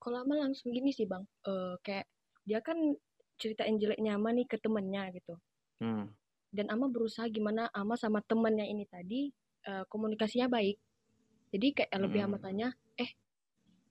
Kalau 0.00 0.22
Ama 0.22 0.48
langsung 0.48 0.70
gini 0.72 0.92
sih 0.92 1.08
bang, 1.08 1.24
uh, 1.48 1.76
kayak 1.82 2.06
dia 2.46 2.62
kan 2.62 2.78
ceritain 3.36 3.76
jeleknya 3.76 4.16
Ama 4.16 4.32
nih 4.32 4.46
ke 4.48 4.56
temennya 4.60 5.12
gitu. 5.12 5.34
Hmm. 5.80 6.12
Dan 6.52 6.72
Ama 6.72 6.88
berusaha 6.88 7.28
gimana 7.28 7.68
Ama 7.72 7.96
sama 8.00 8.24
temennya 8.24 8.64
ini 8.64 8.84
tadi 8.88 9.28
uh, 9.68 9.84
komunikasinya 9.88 10.48
baik. 10.48 10.76
Jadi 11.52 11.66
kayak 11.72 11.92
hmm. 11.92 12.04
lebih 12.04 12.20
Ama 12.24 12.38
tanya, 12.40 12.68
eh 12.96 13.10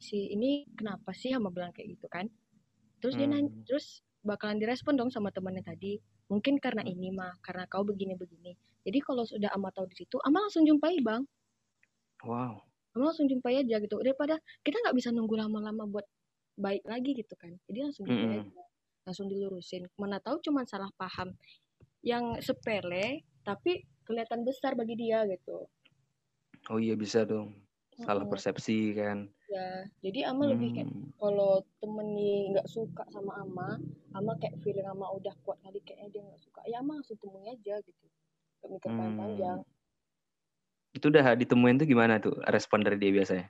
si 0.01 0.33
ini 0.33 0.65
kenapa 0.73 1.13
sih 1.13 1.33
Ama 1.33 1.53
bilang 1.53 1.75
kayak 1.75 1.99
gitu 1.99 2.07
kan? 2.09 2.25
Terus 2.99 3.15
hmm. 3.15 3.21
dia 3.21 3.27
nanya 3.31 3.51
terus 3.67 4.05
bakalan 4.25 4.57
direspon 4.57 4.97
dong 4.97 5.13
sama 5.13 5.29
temannya 5.29 5.61
tadi 5.61 6.01
mungkin 6.27 6.57
karena 6.57 6.81
hmm. 6.81 6.93
ini 6.97 7.07
mah 7.13 7.37
karena 7.45 7.69
kau 7.69 7.85
begini 7.85 8.17
begini 8.17 8.57
jadi 8.85 9.01
kalau 9.01 9.25
sudah 9.25 9.49
ama 9.57 9.73
tahu 9.73 9.89
di 9.89 10.05
situ 10.05 10.21
ama 10.21 10.45
langsung 10.45 10.61
jumpai 10.61 11.01
bang. 11.01 11.25
Wow. 12.21 12.61
Ama 12.93 13.03
langsung 13.11 13.25
jumpai 13.25 13.65
aja 13.65 13.81
gitu. 13.81 13.97
Daripada 13.97 14.37
kita 14.61 14.77
nggak 14.85 14.95
bisa 14.95 15.09
nunggu 15.09 15.33
lama-lama 15.35 15.89
buat 15.89 16.05
baik 16.55 16.85
lagi 16.85 17.17
gitu 17.17 17.33
kan. 17.33 17.57
Jadi 17.65 17.79
langsung 17.81 18.05
hmm. 18.05 18.13
aja 18.13 18.41
langsung 19.09 19.25
dilurusin. 19.25 19.89
Mana 19.97 20.21
tahu 20.21 20.37
cuma 20.45 20.61
salah 20.69 20.87
paham 21.01 21.33
yang 22.05 22.37
sepele 22.45 23.25
tapi 23.41 23.89
kelihatan 24.05 24.45
besar 24.45 24.77
bagi 24.77 24.93
dia 24.93 25.25
gitu. 25.25 25.65
Oh 26.69 26.77
iya 26.77 26.93
bisa 26.93 27.25
dong. 27.25 27.57
Salah 27.97 28.29
persepsi 28.29 28.93
kan 28.93 29.25
ya 29.45 29.85
jadi 30.01 30.19
ama 30.33 30.43
hmm. 30.45 30.51
lebih 30.57 30.69
kayak 30.73 30.89
hmm. 30.89 31.09
kalau 31.21 31.61
temen 31.77 32.07
nih 32.17 32.55
nggak 32.55 32.67
suka 32.69 33.03
sama 33.13 33.33
ama 33.45 33.77
ama 34.17 34.31
kayak 34.41 34.57
feeling 34.65 34.87
ama 34.89 35.05
udah 35.13 35.33
kuat 35.45 35.61
kali 35.61 35.79
kayaknya 35.85 36.09
dia 36.09 36.21
nggak 36.25 36.41
suka 36.41 36.61
ya 36.65 36.81
ama 36.81 36.97
langsung 36.97 37.17
temui 37.21 37.45
aja 37.45 37.75
gitu 37.81 38.05
gak 38.61 38.69
mikir 38.73 38.89
hmm. 38.89 39.17
panjang 39.17 39.59
itu 40.95 41.05
udah 41.11 41.25
ditemuin 41.35 41.77
tuh 41.83 41.87
gimana 41.87 42.17
tuh 42.17 42.35
respon 42.49 42.81
dari 42.81 42.97
dia 42.97 43.11
biasanya 43.13 43.47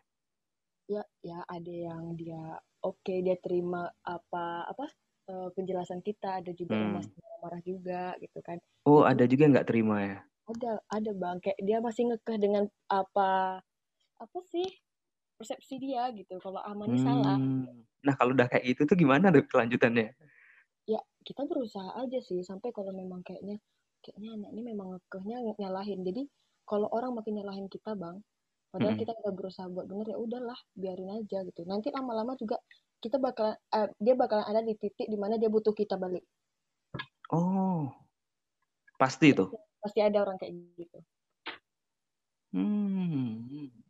ya 0.85 1.03
ya 1.23 1.39
ada 1.47 1.73
yang 1.73 2.13
dia 2.19 2.59
oke 2.83 2.99
okay, 3.01 3.23
dia 3.23 3.39
terima 3.39 3.89
apa 4.03 4.67
apa 4.69 4.85
uh, 5.31 5.49
penjelasan 5.55 6.03
kita 6.03 6.43
ada 6.43 6.51
juga 6.51 6.75
hmm. 6.75 6.81
yang 6.83 6.93
masih 6.99 7.13
marah 7.39 7.61
juga 7.63 8.03
gitu 8.19 8.39
kan 8.43 8.57
oh 8.85 9.07
ada 9.07 9.23
juga 9.25 9.49
nggak 9.49 9.67
terima 9.69 9.97
ya 10.03 10.19
ada 10.45 10.71
ada 10.93 11.11
bang 11.15 11.37
kayak 11.41 11.59
dia 11.63 11.77
masih 11.81 12.11
ngekeh 12.11 12.37
dengan 12.37 12.69
apa 12.91 13.61
apa 14.21 14.39
sih 14.49 14.69
persepsi 15.35 15.75
dia 15.77 16.07
gitu 16.15 16.39
kalau 16.39 16.63
amannya 16.63 16.99
hmm. 16.99 17.07
salah 17.07 17.37
nah 18.05 18.13
kalau 18.15 18.31
udah 18.37 18.47
kayak 18.47 18.63
gitu 18.75 18.85
tuh 18.85 18.97
gimana 18.97 19.33
deh 19.33 19.41
kelanjutannya? 19.49 20.13
Ya 20.85 21.01
kita 21.25 21.41
berusaha 21.49 21.97
aja 21.97 22.21
sih 22.21 22.45
sampai 22.45 22.69
kalau 22.69 22.93
memang 22.93 23.25
kayaknya 23.25 23.57
kayaknya 24.05 24.37
anak 24.37 24.49
ini 24.53 24.61
memang 24.61 24.87
ngekehnya 24.93 25.37
nyalahin. 25.57 26.05
Jadi 26.05 26.29
kalau 26.69 26.85
orang 26.93 27.17
makin 27.17 27.41
nyalahin 27.41 27.65
kita 27.65 27.97
bang 27.97 28.21
padahal 28.69 28.93
hmm. 28.93 29.01
kita 29.01 29.11
udah 29.25 29.33
berusaha 29.33 29.67
buat 29.73 29.89
bener 29.89 30.05
ya 30.13 30.17
udahlah 30.21 30.59
biarin 30.77 31.09
aja 31.17 31.41
gitu. 31.49 31.65
Nanti 31.65 31.89
lama-lama 31.89 32.37
juga 32.37 32.61
kita 33.01 33.17
bakal 33.17 33.57
uh, 33.57 33.89
dia 33.97 34.13
bakalan 34.13 34.45
ada 34.45 34.61
di 34.61 34.77
titik 34.77 35.09
di 35.09 35.17
mana 35.17 35.41
dia 35.41 35.49
butuh 35.49 35.73
kita 35.73 35.97
balik. 35.97 36.21
Oh. 37.33 37.89
Pasti 39.01 39.33
tuh? 39.33 39.49
Pasti 39.81 39.99
ada 39.99 40.21
orang 40.21 40.37
kayak 40.37 40.53
gitu. 40.77 40.99
Hmm 42.53 43.84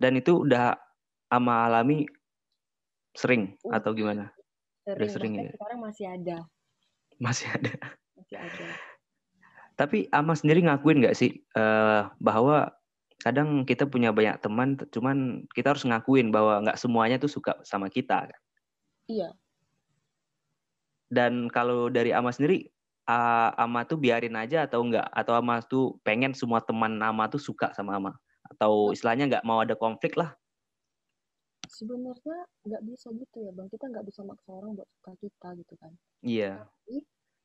dan 0.00 0.16
itu 0.16 0.48
udah 0.48 0.80
ama 1.28 1.68
alami 1.68 2.08
sering 3.12 3.54
uh, 3.68 3.76
atau 3.76 3.92
gimana? 3.92 4.32
Sering, 4.88 4.96
udah 4.96 5.08
sering 5.12 5.32
ya. 5.36 5.52
Sekarang 5.52 5.80
masih 5.84 6.06
ada. 6.08 6.36
Masih 7.20 7.46
ada. 7.52 7.72
Masih 8.16 8.36
ada. 8.40 8.66
Tapi 9.76 10.08
ama 10.12 10.32
sendiri 10.32 10.64
ngakuin 10.64 11.04
nggak 11.04 11.16
sih 11.16 11.44
uh, 11.56 12.08
bahwa 12.16 12.72
kadang 13.20 13.68
kita 13.68 13.84
punya 13.84 14.12
banyak 14.16 14.40
teman, 14.40 14.80
cuman 14.88 15.44
kita 15.52 15.76
harus 15.76 15.84
ngakuin 15.84 16.32
bahwa 16.32 16.64
nggak 16.64 16.80
semuanya 16.80 17.20
tuh 17.20 17.28
suka 17.28 17.60
sama 17.64 17.92
kita. 17.92 18.24
Kan? 18.24 18.40
Iya. 19.08 19.28
Dan 21.12 21.52
kalau 21.52 21.92
dari 21.92 22.16
ama 22.16 22.32
sendiri, 22.32 22.72
uh, 23.04 23.52
ama 23.60 23.84
tuh 23.84 24.00
biarin 24.00 24.36
aja 24.40 24.64
atau 24.64 24.80
enggak? 24.80 25.04
Atau 25.12 25.36
ama 25.36 25.60
tuh 25.60 26.00
pengen 26.00 26.32
semua 26.32 26.64
teman 26.64 26.96
ama 27.04 27.28
tuh 27.28 27.40
suka 27.40 27.76
sama 27.76 28.00
ama? 28.00 28.16
Atau 28.50 28.90
istilahnya 28.90 29.30
nggak 29.30 29.46
mau 29.46 29.62
ada 29.62 29.78
konflik 29.78 30.18
lah 30.18 30.34
sebenarnya 31.70 32.38
nggak 32.66 32.82
bisa 32.82 33.08
gitu 33.14 33.36
ya 33.46 33.50
bang 33.54 33.68
kita 33.70 33.86
nggak 33.86 34.04
bisa 34.04 34.20
maksa 34.26 34.50
orang 34.50 34.74
buat 34.74 34.88
suka 34.98 35.12
kita 35.22 35.48
gitu 35.62 35.74
kan 35.78 35.92
iya 36.26 36.66
yeah. 36.90 37.04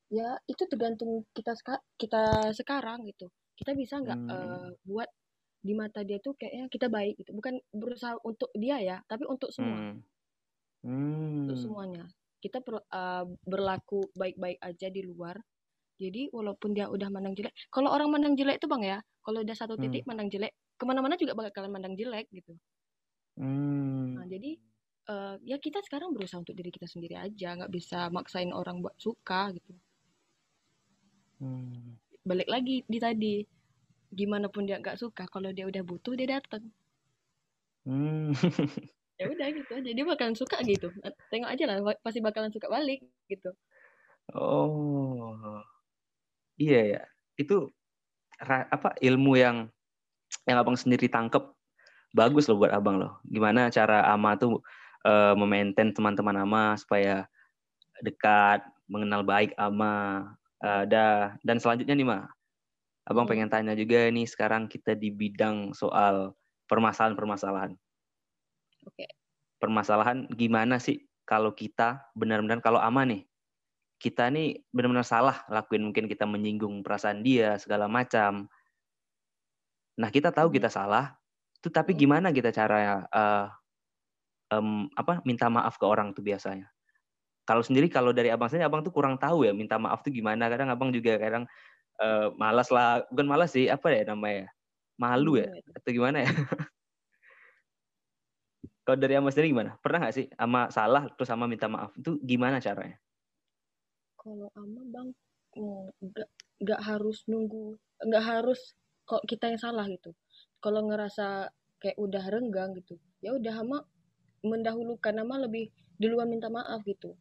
ya 0.10 0.30
itu 0.50 0.66
tergantung 0.66 1.24
kita 1.38 1.54
kita 2.02 2.52
sekarang 2.58 3.06
gitu 3.06 3.30
kita 3.56 3.78
bisa 3.78 4.02
nggak 4.02 4.20
hmm. 4.20 4.34
uh, 4.34 4.70
buat 4.84 5.10
di 5.66 5.74
mata 5.74 6.06
dia 6.06 6.22
tuh 6.22 6.38
kayaknya 6.38 6.70
kita 6.70 6.88
baik 6.90 7.18
gitu 7.22 7.32
bukan 7.34 7.58
berusaha 7.74 8.18
untuk 8.26 8.50
dia 8.54 8.78
ya 8.82 8.98
tapi 9.06 9.26
untuk 9.30 9.50
semua 9.54 9.78
hmm. 9.78 9.98
Hmm. 10.86 11.46
untuk 11.46 11.58
semuanya 11.58 12.06
kita 12.42 12.62
per, 12.62 12.82
uh, 12.82 13.26
berlaku 13.46 14.06
baik-baik 14.14 14.62
aja 14.62 14.90
di 14.90 15.02
luar 15.02 15.38
jadi 15.96 16.30
walaupun 16.30 16.76
dia 16.76 16.92
udah 16.92 17.10
mandang 17.10 17.34
jelek 17.34 17.56
kalau 17.74 17.90
orang 17.90 18.12
mandang 18.12 18.38
jelek 18.38 18.62
itu 18.62 18.68
bang 18.70 18.84
ya 18.84 18.98
kalau 19.26 19.42
udah 19.42 19.56
satu 19.58 19.74
titik 19.80 20.06
hmm. 20.06 20.10
mandang 20.14 20.30
jelek 20.30 20.54
ke 20.76 20.84
mana-mana 20.84 21.16
juga 21.16 21.36
bakalan 21.36 21.72
mandang 21.72 21.96
jelek 21.96 22.28
gitu. 22.32 22.56
Hmm. 23.36 24.16
nah 24.16 24.24
jadi 24.32 24.56
uh, 25.12 25.36
ya 25.44 25.60
kita 25.60 25.84
sekarang 25.84 26.16
berusaha 26.16 26.40
untuk 26.40 26.56
diri 26.56 26.72
kita 26.72 26.88
sendiri 26.88 27.20
aja 27.20 27.60
nggak 27.60 27.68
bisa 27.68 28.08
maksain 28.08 28.56
orang 28.56 28.80
buat 28.80 28.96
suka 28.96 29.52
gitu. 29.56 29.76
Hmm. 31.36 32.00
balik 32.24 32.48
lagi 32.48 32.88
di 32.88 32.96
tadi 32.96 33.44
gimana 34.16 34.48
pun 34.48 34.64
dia 34.64 34.80
nggak 34.80 34.96
suka 34.96 35.28
kalau 35.28 35.52
dia 35.52 35.68
udah 35.68 35.84
butuh 35.84 36.16
dia 36.16 36.40
datang. 36.40 36.64
Hmm. 37.84 38.32
ya 39.20 39.26
udah 39.28 39.48
gitu 39.52 39.72
aja. 39.76 39.90
Dia 39.92 40.06
bakalan 40.08 40.36
suka 40.36 40.58
gitu. 40.64 40.88
Tengok 41.30 41.50
aja 41.52 41.64
lah 41.68 41.76
pasti 42.00 42.24
bakalan 42.24 42.50
suka 42.56 42.72
balik 42.72 43.04
gitu. 43.28 43.52
Oh. 44.34 45.62
Iya 46.56 46.82
ya. 46.98 47.02
Itu 47.36 47.76
apa 48.40 48.96
ilmu 49.04 49.36
yang 49.38 49.70
yang 50.46 50.62
abang 50.62 50.78
sendiri 50.78 51.10
tangkep 51.10 51.42
bagus 52.16 52.48
loh 52.48 52.62
buat 52.62 52.72
abang 52.72 53.02
loh. 53.02 53.20
Gimana 53.28 53.68
cara 53.74 54.06
ama 54.08 54.40
tuh 54.40 54.62
uh, 55.04 55.34
memaintain 55.36 55.92
teman-teman 55.92 56.38
ama 56.42 56.80
supaya 56.80 57.28
dekat, 58.00 58.64
mengenal 58.88 59.26
baik 59.26 59.52
ama. 59.60 60.30
Uh, 60.64 60.88
da, 60.88 61.36
dan 61.44 61.60
selanjutnya 61.60 61.94
nih 61.94 62.08
mah, 62.08 62.26
abang 63.06 63.28
pengen 63.28 63.52
tanya 63.52 63.76
juga 63.76 64.08
nih 64.10 64.26
sekarang 64.26 64.66
kita 64.72 64.96
di 64.96 65.12
bidang 65.14 65.76
soal 65.76 66.34
permasalahan-permasalahan. 66.72 67.76
Oke. 68.88 69.04
Okay. 69.04 69.12
Permasalahan 69.60 70.30
gimana 70.34 70.78
sih 70.80 71.06
kalau 71.26 71.52
kita 71.52 72.06
benar-benar 72.14 72.62
kalau 72.62 72.78
ama 72.78 73.02
nih 73.04 73.26
kita 73.98 74.30
nih 74.30 74.62
benar-benar 74.70 75.08
salah 75.08 75.42
lakuin 75.50 75.90
mungkin 75.90 76.06
kita 76.06 76.28
menyinggung 76.28 76.84
perasaan 76.86 77.26
dia 77.26 77.58
segala 77.58 77.90
macam 77.90 78.46
Nah, 79.96 80.10
kita 80.12 80.32
tahu 80.32 80.52
kita 80.52 80.68
salah, 80.68 81.16
itu 81.60 81.72
tapi 81.72 81.96
gimana 81.96 82.30
kita 82.36 82.52
cara 82.52 83.08
uh, 83.08 83.48
um, 84.52 84.92
apa 84.94 85.24
minta 85.24 85.48
maaf 85.48 85.80
ke 85.80 85.86
orang 85.88 86.12
tuh 86.12 86.22
biasanya? 86.22 86.68
Kalau 87.46 87.62
sendiri 87.62 87.88
kalau 87.88 88.10
dari 88.12 88.34
abang 88.34 88.50
saja 88.50 88.66
abang 88.68 88.82
tuh 88.82 88.90
kurang 88.90 89.22
tahu 89.22 89.46
ya 89.46 89.54
minta 89.54 89.78
maaf 89.80 90.02
tuh 90.04 90.12
gimana. 90.12 90.50
Kadang 90.52 90.74
abang 90.74 90.90
juga 90.92 91.16
kadang 91.16 91.46
uh, 92.02 92.34
malas 92.36 92.68
lah, 92.74 93.06
bukan 93.14 93.28
malas 93.30 93.54
sih, 93.56 93.70
apa 93.72 93.88
ya 93.94 94.04
namanya? 94.12 94.52
Malu 95.00 95.40
ya 95.40 95.50
atau 95.76 95.92
gimana 95.92 96.26
ya? 96.26 96.30
kalau 98.86 98.98
dari 99.00 99.14
abang 99.16 99.32
sendiri 99.32 99.56
gimana? 99.56 99.78
Pernah 99.80 100.00
nggak 100.06 100.16
sih 100.16 100.26
sama 100.34 100.62
salah 100.74 101.08
terus 101.14 101.30
sama 101.30 101.46
minta 101.48 101.72
maaf 101.72 101.96
itu 101.96 102.20
gimana 102.20 102.60
caranya? 102.60 102.98
Kalau 104.20 104.50
ama 104.58 104.82
bang 104.90 105.08
nggak 106.02 106.30
nggak 106.60 106.82
harus 106.82 107.24
nunggu, 107.30 107.78
nggak 108.04 108.26
harus 108.26 108.76
kok 109.06 109.24
kita 109.30 109.54
yang 109.54 109.62
salah 109.62 109.86
gitu. 109.88 110.12
Kalau 110.60 110.86
ngerasa 110.86 111.50
kayak 111.82 111.98
udah 112.02 112.24
renggang 112.34 112.74
gitu 112.74 112.98
ya 113.22 113.34
udah 113.36 113.62
ama 113.62 113.82
mendahulukan 114.46 115.14
nama 115.14 115.46
lebih 115.46 115.70
duluan 115.98 116.30
minta 116.30 116.50
maaf 116.50 116.82
gitu. 116.86 117.14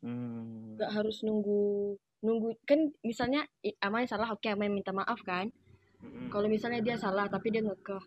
Hmm. 0.00 0.80
Gak 0.80 0.92
harus 0.96 1.20
nunggu 1.24 1.96
nunggu 2.20 2.56
kan 2.68 2.92
misalnya 3.04 3.44
ama 3.80 4.04
yang 4.04 4.10
salah? 4.10 4.28
Oke 4.32 4.48
ama 4.48 4.64
yang 4.68 4.76
minta 4.80 4.92
maaf 4.92 5.20
kan? 5.24 5.52
Hmm. 6.00 6.32
kalau 6.32 6.48
misalnya 6.48 6.80
dia 6.80 6.96
salah 6.96 7.28
tapi 7.28 7.52
dia 7.52 7.60
ngekeh 7.60 8.04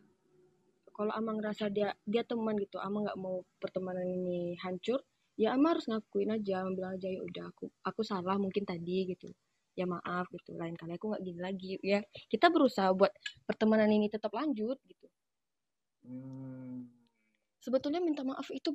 kalau 0.94 1.14
ama 1.14 1.38
ngerasa 1.38 1.70
dia 1.70 1.94
dia 2.06 2.26
teman 2.26 2.58
gitu 2.58 2.82
ama 2.82 3.06
nggak 3.06 3.20
mau 3.22 3.46
pertemanan 3.62 4.06
ini 4.06 4.58
hancur 4.58 4.98
ya 5.38 5.54
ama 5.54 5.78
harus 5.78 5.86
ngakuin 5.86 6.34
aja 6.34 6.66
bilang 6.74 6.98
aja 6.98 7.10
ya 7.10 7.22
udah 7.22 7.54
aku 7.54 7.70
aku 7.86 8.02
salah 8.02 8.38
mungkin 8.42 8.66
tadi 8.66 9.14
gitu 9.14 9.30
ya 9.74 9.90
maaf 9.90 10.30
gitu 10.30 10.54
lain 10.54 10.78
kali 10.78 10.96
aku 10.96 11.14
nggak 11.14 11.24
gini 11.26 11.40
lagi 11.42 11.72
ya 11.82 12.00
kita 12.30 12.54
berusaha 12.54 12.94
buat 12.94 13.10
pertemanan 13.46 13.90
ini 13.90 14.10
tetap 14.10 14.30
lanjut 14.34 14.78
gitu 14.86 15.08
hmm. 16.06 16.90
sebetulnya 17.62 18.02
minta 18.02 18.22
maaf 18.22 18.50
itu 18.54 18.74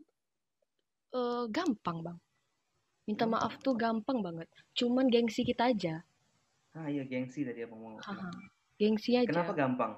Uh, 1.09 1.49
gampang 1.49 2.05
bang. 2.05 2.19
Minta 3.09 3.25
maaf 3.25 3.57
tuh 3.65 3.73
gampang 3.73 4.21
banget. 4.21 4.45
Cuman 4.77 5.09
gengsi 5.09 5.41
kita 5.41 5.73
aja. 5.73 6.05
Ah 6.77 6.93
iya 6.93 7.09
gengsi 7.09 7.49
tadi 7.49 7.65
apa 7.65 7.73
ngomong. 7.73 7.97
Gengsi 8.77 9.17
aja. 9.17 9.33
Kenapa 9.33 9.57
gampang? 9.57 9.97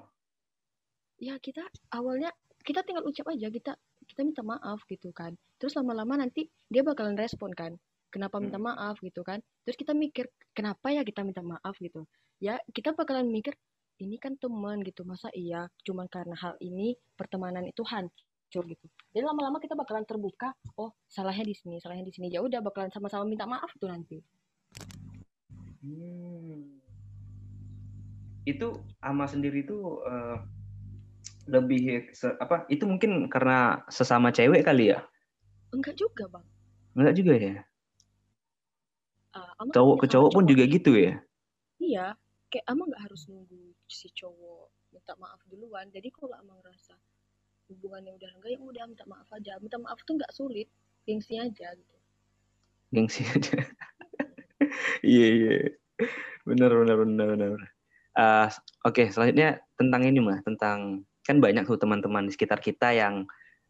Ya 1.19 1.35
kita 1.43 1.67
awalnya 1.91 2.31
kita 2.63 2.87
tinggal 2.87 3.03
ucap 3.03 3.27
aja 3.27 3.51
kita 3.51 3.75
kita 4.07 4.21
minta 4.23 4.39
maaf 4.39 4.79
gitu 4.87 5.11
kan. 5.11 5.35
Terus 5.59 5.75
lama-lama 5.75 6.23
nanti 6.23 6.47
dia 6.71 6.79
bakalan 6.79 7.19
respon 7.19 7.51
kan. 7.51 7.75
Kenapa 8.11 8.43
minta 8.43 8.59
hmm. 8.59 8.67
maaf 8.67 8.99
gitu 8.99 9.23
kan. 9.23 9.39
Terus 9.63 9.79
kita 9.79 9.95
mikir 9.95 10.27
kenapa 10.51 10.91
ya 10.91 11.01
kita 11.07 11.23
minta 11.23 11.39
maaf 11.39 11.79
gitu. 11.79 12.03
Ya 12.43 12.59
kita 12.75 12.91
bakalan 12.91 13.31
mikir 13.31 13.55
ini 14.01 14.17
kan 14.17 14.33
teman 14.41 14.81
gitu 14.81 15.05
masa 15.05 15.29
iya 15.37 15.69
cuman 15.85 16.09
karena 16.09 16.33
hal 16.41 16.57
ini 16.57 16.97
pertemanan 17.13 17.61
itu 17.69 17.85
hancur 17.85 18.65
gitu 18.65 18.85
jadi 19.13 19.23
lama-lama 19.29 19.61
kita 19.61 19.77
bakalan 19.77 20.03
terbuka 20.09 20.57
oh 20.81 20.97
salahnya 21.05 21.45
di 21.45 21.55
sini 21.55 21.77
salahnya 21.77 22.09
di 22.09 22.13
sini 22.13 22.33
ya 22.33 22.41
udah 22.41 22.65
bakalan 22.65 22.89
sama-sama 22.89 23.29
minta 23.29 23.45
maaf 23.45 23.69
tuh 23.77 23.93
nanti 23.93 24.17
hmm. 25.85 26.81
itu 28.49 28.67
ama 29.05 29.29
sendiri 29.29 29.61
tuh 29.69 30.01
uh, 30.01 30.41
lebih 31.45 32.09
se 32.17 32.33
apa 32.41 32.65
itu 32.73 32.89
mungkin 32.89 33.29
karena 33.29 33.85
sesama 33.85 34.33
cewek 34.33 34.65
kali 34.65 34.97
ya 34.97 35.05
enggak 35.69 35.93
juga 35.93 36.25
bang 36.25 36.45
enggak 36.97 37.15
juga 37.15 37.33
ya 37.37 37.61
uh, 39.35 39.53
cowok 39.71 39.97
ke 40.03 40.07
cowok 40.11 40.31
pun 40.35 40.43
juga 40.47 40.63
gitu 40.67 40.91
ya? 40.95 41.19
Iya 41.81 42.15
kayak 42.51 42.67
ama 42.67 42.83
nggak 42.83 43.03
harus 43.07 43.31
nunggu 43.31 43.71
si 43.87 44.11
cowok 44.11 44.67
minta 44.91 45.15
maaf 45.15 45.39
duluan. 45.47 45.87
Jadi 45.89 46.11
kalau 46.11 46.35
ama 46.35 46.59
ngerasa 46.59 46.99
hubungannya 47.71 48.11
udah 48.11 48.29
enggak 48.35 48.51
ya 48.51 48.59
udah 48.59 48.83
minta 48.91 49.05
maaf 49.07 49.27
aja. 49.31 49.55
Minta 49.63 49.79
maaf 49.79 50.03
tuh 50.03 50.19
nggak 50.19 50.35
sulit 50.35 50.67
gengsi 51.07 51.39
aja 51.39 51.71
gitu. 51.71 51.97
Gengsi 52.91 53.23
aja. 53.33 53.57
Iya 55.01 55.27
iya. 55.33 55.55
Benar 56.43 56.75
benar 56.75 56.95
benar 57.07 57.27
benar. 57.33 57.49
Uh, 58.11 58.51
oke 58.83 58.99
okay, 58.99 59.07
selanjutnya 59.07 59.63
tentang 59.79 60.03
ini 60.03 60.19
mah 60.19 60.43
tentang 60.43 61.07
kan 61.23 61.39
banyak 61.39 61.63
tuh 61.63 61.79
teman-teman 61.79 62.27
di 62.27 62.35
sekitar 62.35 62.59
kita 62.59 62.91
yang 62.91 63.23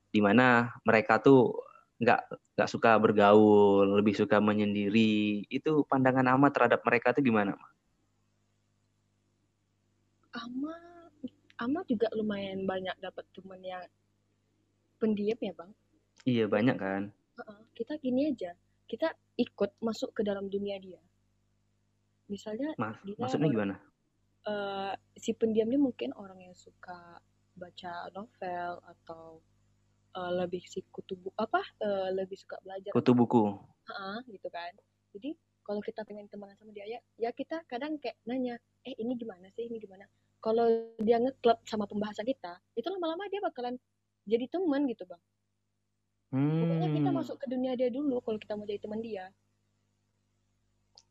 di 0.09 0.17
mana 0.17 0.73
mereka 0.81 1.21
tuh 1.21 1.53
nggak 2.01 2.21
nggak 2.57 2.69
suka 2.69 2.97
bergaul 2.97 4.01
lebih 4.01 4.17
suka 4.17 4.41
menyendiri 4.41 5.45
itu 5.47 5.85
pandangan 5.85 6.25
ama 6.33 6.49
terhadap 6.49 6.81
mereka 6.81 7.13
tuh 7.13 7.21
gimana 7.21 7.53
mah 7.53 7.71
Ama 10.31 10.75
Ama 11.61 11.85
juga 11.85 12.09
lumayan 12.17 12.65
banyak 12.65 12.97
dapat 12.97 13.21
teman 13.37 13.61
yang 13.61 13.85
pendiam 14.97 15.37
ya 15.37 15.53
bang. 15.53 15.71
Iya 16.25 16.45
banyak 16.49 16.77
kan. 16.77 17.03
Uh-uh, 17.37 17.61
kita 17.77 18.01
gini 18.01 18.33
aja, 18.33 18.57
kita 18.89 19.13
ikut 19.37 19.77
masuk 19.77 20.09
ke 20.17 20.21
dalam 20.25 20.49
dunia 20.49 20.81
dia. 20.81 20.97
Misalnya, 22.25 22.73
Mas, 22.81 22.97
dia 23.05 23.13
maksudnya 23.17 23.49
gimana? 23.53 23.75
Uh, 24.41 24.93
si 25.13 25.37
pendiam 25.37 25.69
ini 25.69 25.77
mungkin 25.77 26.17
orang 26.17 26.41
yang 26.41 26.57
suka 26.57 27.21
baca 27.53 28.09
novel 28.15 28.81
atau 28.81 29.37
uh, 30.15 30.31
lebih 30.43 30.63
si 30.67 30.83
kutu 30.91 31.15
buku 31.15 31.35
apa 31.39 31.61
uh, 31.83 32.09
lebih 32.11 32.35
suka 32.39 32.59
belajar 32.63 32.91
kutu 32.91 33.11
buku. 33.15 33.55
Uh, 33.87 34.19
gitu 34.27 34.47
kan. 34.51 34.71
Jadi 35.15 35.35
kalau 35.61 35.81
kita 35.83 36.03
pengen 36.03 36.27
temenan 36.27 36.57
sama 36.57 36.71
dia 36.73 36.85
ya 36.87 36.99
ya 37.19 37.29
kita 37.31 37.63
kadang 37.67 37.99
kayak 38.01 38.17
nanya 38.27 38.57
eh 38.83 38.95
ini 38.97 39.15
gimana 39.15 39.47
sih? 39.55 39.67
Ini 39.67 39.77
gimana? 39.79 40.07
Kalau 40.41 40.65
dia 40.97 41.21
ngeklub 41.21 41.61
sama 41.69 41.85
pembahasan 41.85 42.25
kita 42.25 42.57
itu 42.73 42.87
lama-lama 42.89 43.29
dia 43.29 43.41
bakalan 43.43 43.77
jadi 44.25 44.45
teman 44.49 44.89
gitu 44.89 45.05
bang. 45.05 45.21
Hmm. 46.31 46.63
pokoknya 46.63 46.89
kita 46.95 47.09
masuk 47.11 47.35
ke 47.43 47.45
dunia 47.51 47.75
dia 47.75 47.91
dulu 47.91 48.23
kalau 48.23 48.39
kita 48.39 48.55
mau 48.55 48.63
jadi 48.63 48.79
teman 48.79 49.03
dia. 49.03 49.27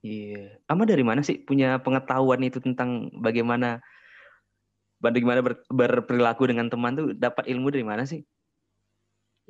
Iya. 0.01 0.57
Yeah. 0.57 0.73
ama 0.73 0.89
dari 0.89 1.05
mana 1.05 1.21
sih 1.21 1.45
punya 1.45 1.77
pengetahuan 1.85 2.41
itu 2.41 2.57
tentang 2.57 3.13
bagaimana 3.21 3.85
bagaimana 4.97 5.45
ber, 5.45 5.61
berperilaku 5.69 6.49
dengan 6.49 6.73
teman 6.73 6.97
tuh? 6.97 7.13
Dapat 7.13 7.53
ilmu 7.53 7.69
dari 7.69 7.85
mana 7.85 8.09
sih 8.09 8.25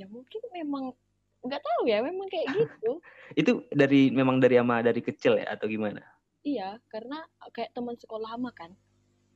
ya 0.01 0.09
mungkin 0.09 0.41
memang 0.57 0.97
nggak 1.45 1.61
tahu 1.61 1.83
ya 1.89 2.01
memang 2.01 2.29
kayak 2.33 2.47
gitu. 2.57 2.93
Itu 3.37 3.53
dari 3.73 4.09
memang 4.09 4.41
dari 4.41 4.57
ama 4.57 4.81
dari 4.81 5.05
kecil 5.05 5.37
ya 5.37 5.53
atau 5.53 5.69
gimana? 5.69 6.01
Iya 6.41 6.81
karena 6.89 7.21
kayak 7.53 7.77
teman 7.77 8.01
sekolah 8.01 8.37
ama 8.37 8.49
kan. 8.57 8.73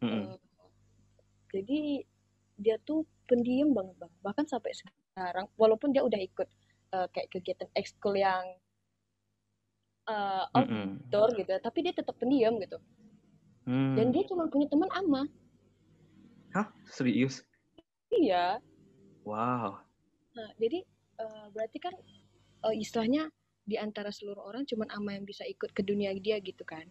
Hmm. 0.01 0.33
uh, 0.33 0.37
jadi 1.53 2.05
dia 2.61 2.77
tuh 2.89 3.05
pendiam 3.29 3.77
banget 3.77 3.97
bang. 4.01 4.13
Bahkan 4.25 4.45
sampai 4.49 4.73
sekarang 4.73 5.49
walaupun 5.61 5.93
dia 5.93 6.01
udah 6.01 6.21
ikut 6.21 6.49
uh, 6.97 7.09
kayak 7.13 7.29
kegiatan 7.33 7.69
ekskul 7.77 8.17
yang 8.17 8.45
uh, 10.09 10.49
outdoor 10.57 11.33
mm 11.33 11.37
-hmm. 11.37 11.41
gitu 11.45 11.53
tapi 11.61 11.79
dia 11.85 11.93
tetap 11.93 12.17
pendiam 12.17 12.57
gitu. 12.61 12.81
Hmm. 13.65 13.97
dan 13.97 14.13
dia 14.13 14.29
cuma 14.29 14.45
punya 14.53 14.69
teman 14.69 14.93
ama. 14.93 15.25
Hah? 16.53 16.69
Serius? 16.85 17.41
Iya. 18.13 18.61
Wow 19.25 19.84
nah 20.35 20.51
jadi 20.59 20.83
uh, 21.23 21.47
berarti 21.55 21.79
kan 21.79 21.95
uh, 22.67 22.75
istilahnya 22.75 23.31
di 23.65 23.81
antara 23.81 24.13
seluruh 24.13 24.45
orang 24.45 24.69
cuman 24.69 24.93
ama 24.93 25.17
yang 25.17 25.25
bisa 25.25 25.47
ikut 25.49 25.73
ke 25.73 25.81
dunia 25.81 26.13
dia 26.21 26.37
gitu 26.43 26.63
kan 26.69 26.85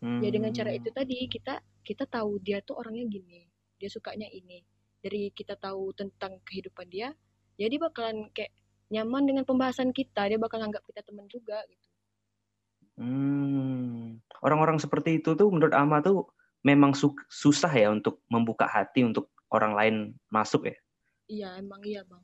hmm. 0.00 0.24
ya 0.24 0.30
dengan 0.32 0.50
cara 0.54 0.72
itu 0.72 0.88
hmm. 0.88 0.96
tadi 0.96 1.16
kita 1.28 1.60
kita 1.84 2.04
tahu 2.08 2.40
dia 2.40 2.64
tuh 2.64 2.80
orangnya 2.80 3.04
gini 3.08 3.44
dia 3.76 3.90
sukanya 3.92 4.26
ini 4.30 4.64
dari 5.04 5.30
kita 5.30 5.54
tahu 5.60 5.92
tentang 5.94 6.40
kehidupan 6.48 6.88
dia 6.88 7.12
jadi 7.58 7.76
ya 7.76 7.82
bakalan 7.90 8.30
kayak 8.32 8.54
nyaman 8.88 9.28
dengan 9.28 9.44
pembahasan 9.44 9.92
kita 9.92 10.32
dia 10.32 10.40
bakal 10.40 10.62
anggap 10.64 10.80
kita 10.88 11.04
teman 11.04 11.28
juga 11.28 11.60
gitu 11.68 11.86
hmm. 13.04 14.22
orang-orang 14.40 14.80
seperti 14.80 15.20
itu 15.20 15.36
tuh 15.36 15.52
menurut 15.52 15.76
ama 15.76 16.00
tuh 16.00 16.30
memang 16.64 16.96
su 16.96 17.14
susah 17.28 17.70
ya 17.70 17.92
untuk 17.92 18.24
membuka 18.32 18.64
hati 18.66 19.04
untuk 19.04 19.30
orang 19.52 19.72
lain 19.76 19.96
masuk 20.32 20.72
ya 20.72 20.76
iya 21.28 21.48
emang 21.60 21.84
iya 21.84 22.00
bang 22.08 22.22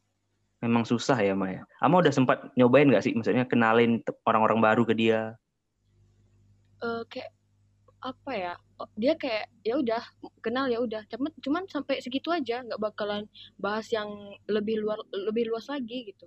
memang 0.65 0.89
susah 0.89 1.21
ya 1.21 1.37
Maya. 1.37 1.69
Ama 1.85 2.01
udah 2.01 2.13
sempat 2.13 2.49
nyobain 2.57 2.89
nggak 2.89 3.05
sih, 3.05 3.13
maksudnya 3.13 3.45
kenalin 3.45 4.01
orang-orang 4.25 4.65
baru 4.65 4.83
ke 4.89 4.97
dia? 4.97 5.37
Uh, 6.81 7.05
kayak 7.13 7.29
apa 8.01 8.33
ya? 8.33 8.55
Oh, 8.81 8.89
dia 8.97 9.15
kayak 9.17 9.53
ya 9.61 9.77
udah 9.79 10.03
kenal 10.41 10.67
ya 10.73 10.81
udah, 10.81 11.05
cuman 11.13 11.33
cuman 11.45 11.63
sampai 11.69 12.01
segitu 12.01 12.33
aja, 12.33 12.65
nggak 12.65 12.81
bakalan 12.81 13.29
bahas 13.61 13.89
yang 13.93 14.09
lebih 14.49 14.81
luar 14.81 14.99
lebih 15.13 15.53
luas 15.53 15.69
lagi 15.69 16.09
gitu. 16.09 16.27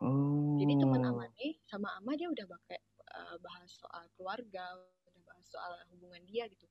Oh. 0.00 0.56
Jadi 0.58 0.74
teman. 0.78 1.04
Ama 1.04 1.24
nih 1.38 1.58
sama 1.68 1.88
Ama 2.00 2.16
dia 2.18 2.28
udah 2.32 2.46
pakai 2.48 2.78
uh, 3.14 3.36
bahas 3.38 3.70
soal 3.70 4.04
keluarga, 4.18 4.64
udah 5.08 5.22
bahas 5.26 5.46
soal 5.46 5.72
hubungan 5.94 6.22
dia 6.26 6.48
gitu. 6.50 6.66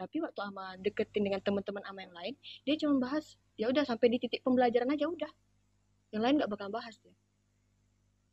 Tapi 0.00 0.16
waktu 0.24 0.40
Ama 0.40 0.80
deketin 0.80 1.28
dengan 1.28 1.44
teman-teman 1.44 1.84
Ama 1.84 2.00
yang 2.08 2.14
lain, 2.16 2.34
dia 2.64 2.74
cuma 2.80 2.96
bahas 3.00 3.36
ya 3.60 3.68
udah 3.68 3.84
sampai 3.84 4.08
di 4.16 4.18
titik 4.20 4.40
pembelajaran 4.40 4.88
aja 4.88 5.04
udah 5.04 5.28
yang 6.10 6.22
lain 6.26 6.36
nggak 6.42 6.50
bakal 6.50 6.68
bahas 6.70 6.98
deh. 7.00 7.14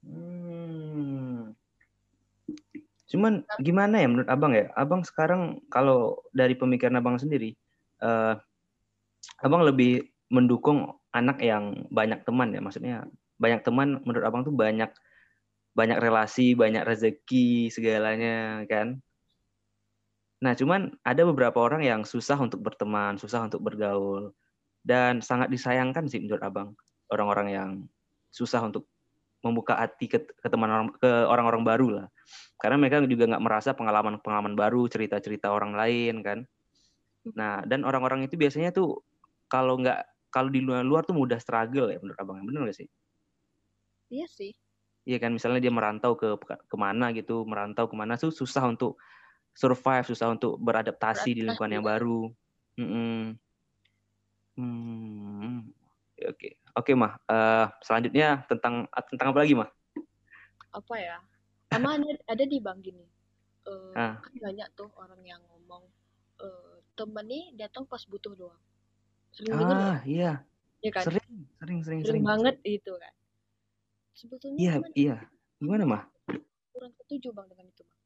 Hmm. 0.07 1.51
cuman 3.07 3.39
gimana 3.63 4.03
ya 4.03 4.07
menurut 4.11 4.29
abang 4.29 4.51
ya? 4.51 4.67
Abang 4.75 5.01
sekarang 5.07 5.63
kalau 5.71 6.19
dari 6.35 6.59
pemikiran 6.59 6.99
abang 6.99 7.15
sendiri 7.15 7.55
uh, 8.03 8.35
abang 9.39 9.63
lebih 9.63 10.11
mendukung 10.27 10.91
anak 11.15 11.39
yang 11.39 11.87
banyak 11.87 12.19
teman 12.27 12.51
ya? 12.51 12.59
Maksudnya 12.59 12.97
banyak 13.39 13.63
teman 13.63 14.03
menurut 14.03 14.25
abang 14.27 14.43
tuh 14.43 14.51
banyak 14.51 14.91
banyak 15.77 15.97
relasi 16.01 16.57
banyak 16.57 16.83
rezeki 16.83 17.71
segalanya 17.71 18.67
kan? 18.67 18.99
Nah 20.43 20.53
cuman 20.53 20.93
ada 21.07 21.23
beberapa 21.25 21.63
orang 21.63 21.81
yang 21.87 22.01
susah 22.03 22.37
untuk 22.37 22.59
berteman 22.59 23.15
susah 23.15 23.47
untuk 23.47 23.63
bergaul 23.63 24.35
dan 24.83 25.23
sangat 25.23 25.47
disayangkan 25.47 26.05
sih 26.11 26.21
menurut 26.23 26.43
abang 26.43 26.69
orang-orang 27.11 27.47
yang 27.51 27.69
susah 28.31 28.63
untuk 28.63 28.87
membuka 29.45 29.77
hati 29.77 30.09
ke, 30.09 30.19
ke 30.23 30.47
teman 30.49 30.69
orang 30.69 30.87
ke 30.97 31.11
orang-orang 31.29 31.63
baru 31.63 31.87
lah. 32.01 32.07
Karena 32.57 32.75
mereka 32.81 33.05
juga 33.05 33.29
nggak 33.29 33.43
merasa 33.43 33.71
pengalaman-pengalaman 33.77 34.57
baru 34.57 34.89
cerita-cerita 34.89 35.53
orang 35.53 35.77
lain 35.77 36.25
kan. 36.25 36.39
Nah 37.37 37.61
dan 37.63 37.85
orang-orang 37.85 38.25
itu 38.25 38.35
biasanya 38.35 38.73
tuh 38.73 39.05
kalau 39.47 39.77
nggak 39.79 40.03
kalau 40.33 40.49
di 40.51 40.59
luar 40.59 40.83
luar 40.83 41.03
tuh 41.07 41.15
mudah 41.15 41.37
struggle 41.37 41.93
ya 41.93 42.01
menurut 42.01 42.17
abang. 42.17 42.43
Benar 42.43 42.67
nggak 42.67 42.77
sih? 42.81 42.87
Iya 44.09 44.27
sih. 44.27 44.51
Iya 45.07 45.17
kan 45.23 45.31
misalnya 45.31 45.63
dia 45.63 45.71
merantau 45.71 46.19
ke 46.19 46.35
ke 46.43 46.75
mana 46.75 47.15
gitu 47.15 47.47
merantau 47.47 47.87
ke 47.87 47.95
mana 47.95 48.19
tuh 48.19 48.33
susah 48.33 48.67
untuk 48.67 48.99
survive 49.55 50.05
susah 50.05 50.35
untuk 50.35 50.59
beradaptasi 50.59 51.29
di 51.31 51.41
lingkungan 51.47 51.73
yang 51.79 51.85
baru. 51.85 52.29
Mm 52.77 52.87
-mm. 52.89 53.21
Hmm, 54.57 55.69
oke 56.25 56.37
okay. 56.37 56.51
Oke 56.77 56.93
mah, 56.93 57.17
uh, 57.25 57.65
selanjutnya 57.81 58.45
tentang 58.45 58.85
tentang 59.09 59.33
apa 59.33 59.41
lagi 59.41 59.57
mah? 59.57 59.65
Apa 60.69 60.93
ya? 61.01 61.17
Sama 61.73 61.97
ada, 61.97 62.05
ada 62.29 62.45
di 62.45 62.61
bang 62.61 62.77
gini. 62.85 63.01
Uh, 63.65 63.97
ah. 63.97 64.21
Kan 64.21 64.33
banyak 64.37 64.69
tuh 64.77 64.85
orang 64.93 65.17
yang 65.25 65.41
ngomong 65.49 65.89
uh, 66.37 66.77
temen 66.93 67.25
nih 67.25 67.57
datang 67.57 67.89
pas 67.89 68.05
butuh 68.05 68.37
doang. 68.37 68.61
Sering 69.33 69.57
ah, 69.57 69.59
dengar 69.59 69.77
iya. 70.05 70.31
Ya 70.85 70.91
kan? 70.93 71.03
Sering, 71.09 71.25
sering, 71.25 71.41
sering, 71.57 71.79
sering, 71.81 72.01
sering 72.05 72.23
banget 72.25 72.61
itu 72.61 72.93
kan. 72.93 73.13
sebetulnya 74.17 74.57
iya 74.57 74.73
iya 74.97 75.15
gimana 75.61 75.85
mah 75.85 76.03
kurang 76.73 76.89
setuju 76.97 77.29
bang 77.37 77.45
dengan 77.53 77.69
itu 77.69 77.85
bang 77.85 78.01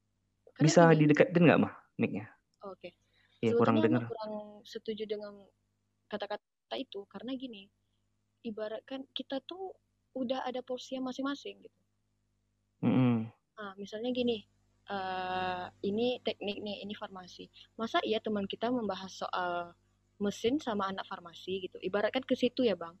Karena 0.52 0.64
bisa 0.68 0.82
gini, 0.92 1.00
didekatin 1.08 1.42
nggak 1.48 1.60
mah 1.64 1.72
micnya 1.96 2.28
oke 2.60 2.76
okay. 2.76 2.92
Iya 3.42 3.58
kurang 3.58 3.82
dengar. 3.82 4.06
Kurang 4.06 4.62
setuju 4.62 5.02
dengan 5.02 5.34
kata-kata 6.06 6.78
itu 6.78 7.02
karena 7.10 7.34
gini, 7.34 7.66
ibaratkan 8.42 9.06
kita 9.14 9.40
tuh 9.46 9.74
udah 10.12 10.44
ada 10.44 10.60
porsinya 10.60 11.10
masing-masing 11.10 11.62
gitu. 11.62 11.80
Mm 12.82 12.92
-hmm. 12.92 13.16
Nah, 13.58 13.72
misalnya 13.78 14.10
gini, 14.10 14.42
uh, 14.90 15.70
ini 15.86 16.18
teknik 16.26 16.58
nih, 16.60 16.82
ini 16.82 16.94
farmasi. 16.98 17.46
Masa 17.78 18.02
iya 18.02 18.18
teman 18.18 18.44
kita 18.50 18.68
membahas 18.68 19.12
soal 19.14 19.72
mesin 20.18 20.58
sama 20.58 20.90
anak 20.90 21.06
farmasi 21.06 21.70
gitu. 21.70 21.78
Ibaratkan 21.80 22.26
ke 22.26 22.34
situ 22.34 22.66
ya, 22.66 22.74
Bang. 22.74 22.98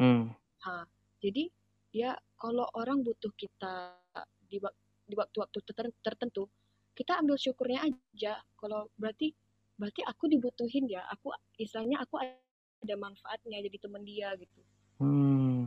Mm. 0.00 0.32
Nah, 0.34 0.84
jadi 1.20 1.52
ya 1.92 2.16
kalau 2.40 2.66
orang 2.74 3.04
butuh 3.04 3.30
kita 3.36 3.94
di, 4.48 4.58
di 5.06 5.14
waktu-waktu 5.14 5.58
tertentu, 6.00 6.48
kita 6.96 7.20
ambil 7.20 7.36
syukurnya 7.36 7.84
aja. 7.84 8.40
Kalau 8.56 8.88
berarti 8.96 9.36
berarti 9.80 10.04
aku 10.04 10.28
dibutuhin 10.28 10.84
ya 10.92 11.00
aku 11.08 11.32
istilahnya 11.56 12.04
aku 12.04 12.20
ada 12.20 12.94
manfaatnya 13.00 13.64
jadi 13.64 13.78
teman 13.80 14.04
dia 14.04 14.28
gitu 14.36 14.60
hmm. 15.00 15.66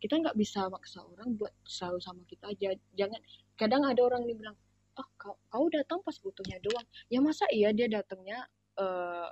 kita 0.00 0.14
nggak 0.16 0.36
bisa 0.36 0.66
maksa 0.72 1.04
orang 1.04 1.36
buat 1.36 1.52
selalu 1.68 2.00
sama 2.00 2.22
kita 2.24 2.50
aja. 2.50 2.72
Jangan 2.96 3.20
kadang 3.60 3.84
ada 3.84 4.00
orang 4.00 4.24
yang 4.24 4.40
bilang 4.40 4.56
oh 4.96 5.08
kau 5.20 5.36
kau 5.52 5.66
datang 5.68 6.00
pas 6.00 6.16
butuhnya 6.16 6.56
doang. 6.64 6.86
Ya 7.12 7.20
masa 7.20 7.44
iya 7.52 7.70
dia 7.70 7.86
datangnya 7.86 8.48
uh, 8.80 9.28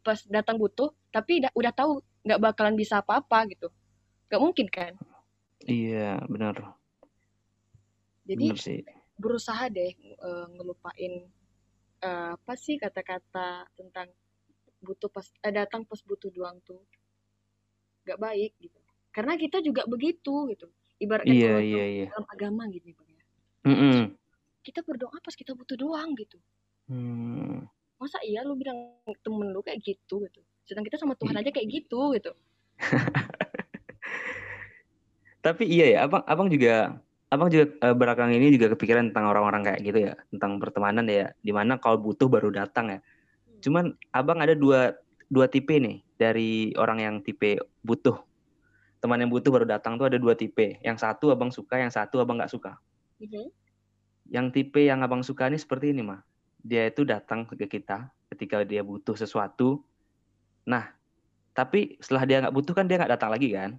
pas 0.00 0.18
datang 0.26 0.56
butuh 0.56 0.88
tapi 1.12 1.44
udah 1.52 1.72
tahu 1.76 2.00
nggak 2.24 2.40
bakalan 2.40 2.74
bisa 2.74 3.04
apa-apa 3.04 3.44
gitu. 3.52 3.68
Nggak 4.32 4.40
mungkin 4.40 4.66
kan? 4.72 4.92
Iya 5.68 6.24
benar. 6.26 6.80
Jadi 8.24 8.46
benar 8.48 8.58
sih. 8.60 8.80
berusaha 9.20 9.68
deh 9.68 9.92
uh, 10.24 10.48
ngelupain 10.56 11.28
uh, 12.02 12.34
apa 12.34 12.54
sih 12.56 12.80
kata-kata 12.80 13.68
tentang 13.76 14.08
butuh 14.84 15.08
pas 15.08 15.24
eh, 15.44 15.52
datang 15.52 15.88
pas 15.88 16.00
butuh 16.04 16.28
doang 16.32 16.60
tuh 16.64 16.80
gak 18.04 18.20
baik 18.20 18.52
gitu 18.60 18.78
karena 19.14 19.34
kita 19.40 19.62
juga 19.64 19.86
begitu 19.88 20.48
gitu 20.52 20.66
ibaratnya 21.00 21.34
iya, 21.34 21.54
iya, 21.60 21.84
iya. 21.86 22.06
dalam 22.12 22.26
agama 22.28 22.62
gitu 22.70 22.92
bang 22.92 23.10
ya 23.10 23.24
mm 23.66 23.76
-hmm. 23.76 24.00
kita 24.62 24.80
berdoa 24.84 25.16
pas 25.18 25.34
kita 25.34 25.52
butuh 25.56 25.76
doang 25.76 26.12
gitu 26.14 26.38
hmm. 26.88 27.64
masa 27.96 28.20
iya 28.24 28.44
lu 28.44 28.56
bilang 28.58 28.96
temen 29.24 29.48
lu 29.52 29.60
kayak 29.64 29.80
gitu 29.80 30.24
gitu 30.28 30.40
sedang 30.64 30.84
kita 30.84 30.96
sama 31.00 31.16
Tuhan 31.16 31.36
aja 31.36 31.50
kayak 31.52 31.68
gitu 31.68 32.16
gitu 32.16 32.32
tapi 35.44 35.68
iya 35.68 35.86
ya 35.92 35.98
abang 36.08 36.24
abang 36.24 36.48
juga 36.48 36.96
abang 37.28 37.48
juga 37.52 37.68
uh, 37.84 37.92
belakang 37.92 38.32
ini 38.32 38.56
juga 38.56 38.72
kepikiran 38.72 39.12
tentang 39.12 39.28
orang-orang 39.28 39.62
kayak 39.66 39.80
gitu 39.84 39.98
ya 40.10 40.12
tentang 40.32 40.56
pertemanan 40.56 41.04
ya 41.04 41.32
di 41.44 41.52
mana 41.52 41.76
kalau 41.76 42.00
butuh 42.00 42.28
baru 42.32 42.48
datang 42.48 42.96
ya 42.96 42.98
hmm. 43.00 43.60
cuman 43.60 43.84
abang 44.12 44.40
ada 44.40 44.56
dua 44.56 44.96
dua 45.28 45.46
tipe 45.48 45.76
nih 45.76 46.04
dari 46.16 46.72
orang 46.78 46.98
yang 47.00 47.14
tipe 47.20 47.60
butuh. 47.82 48.16
Teman 49.04 49.20
yang 49.20 49.28
butuh 49.28 49.52
baru 49.52 49.66
datang 49.68 50.00
tuh 50.00 50.08
ada 50.08 50.16
dua 50.16 50.32
tipe 50.32 50.80
yang 50.80 50.96
satu 50.96 51.28
abang 51.28 51.52
suka 51.52 51.76
yang 51.76 51.92
satu 51.92 52.24
abang 52.24 52.40
nggak 52.40 52.52
suka. 52.52 52.80
Mm-hmm. 53.14 53.46
yang 54.26 54.50
tipe 54.50 54.80
yang 54.82 55.04
abang 55.06 55.22
suka 55.22 55.46
ini 55.46 55.54
seperti 55.54 55.94
ini 55.94 56.02
mah 56.02 56.18
dia 56.64 56.88
itu 56.88 57.06
datang 57.06 57.46
ke 57.46 57.68
kita 57.68 58.10
ketika 58.32 58.64
dia 58.64 58.80
butuh 58.80 59.14
sesuatu. 59.14 59.84
Nah 60.64 60.90
tapi 61.54 62.00
setelah 62.00 62.24
dia 62.26 62.36
nggak 62.42 62.54
butuh 62.56 62.74
kan 62.74 62.88
dia 62.88 62.96
nggak 62.98 63.12
datang 63.14 63.30
lagi 63.30 63.52
kan? 63.52 63.78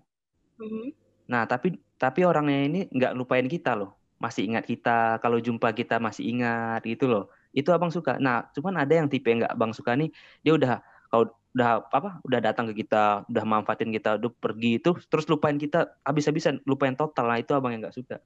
Mm-hmm. 0.55 0.87
nah 1.25 1.43
tapi 1.43 1.75
tapi 1.97 2.21
orangnya 2.23 2.59
ini 2.63 2.79
nggak 2.93 3.13
lupain 3.17 3.49
kita 3.49 3.73
loh. 3.73 3.97
Masih 4.21 4.47
ingat 4.47 4.63
kita 4.63 5.19
kalau 5.19 5.41
jumpa 5.41 5.73
kita 5.75 5.99
masih 5.99 6.29
ingat 6.31 6.85
gitu 6.85 7.09
loh. 7.09 7.33
Itu 7.51 7.73
abang 7.73 7.89
suka. 7.91 8.21
Nah 8.21 8.47
cuman 8.53 8.85
ada 8.85 8.93
yang 8.93 9.09
tipe 9.09 9.27
yang 9.27 9.43
nggak 9.43 9.53
abang 9.57 9.73
suka 9.73 9.97
nih 9.97 10.13
dia 10.45 10.53
udah 10.55 10.79
kalau 11.15 11.31
udah 11.55 11.87
apa 11.87 12.19
udah 12.27 12.39
datang 12.43 12.67
ke 12.67 12.83
kita 12.83 13.23
udah 13.31 13.43
manfaatin 13.47 13.87
kita 13.95 14.19
udah 14.19 14.27
pergi 14.27 14.83
itu 14.83 14.91
terus 15.07 15.23
lupain 15.31 15.55
kita 15.55 15.95
habis-habisan 16.03 16.59
lupain 16.67 16.99
total. 16.99 17.31
Nah 17.31 17.39
itu 17.39 17.55
abang 17.55 17.71
yang 17.71 17.87
nggak 17.87 17.95
suka. 17.95 18.19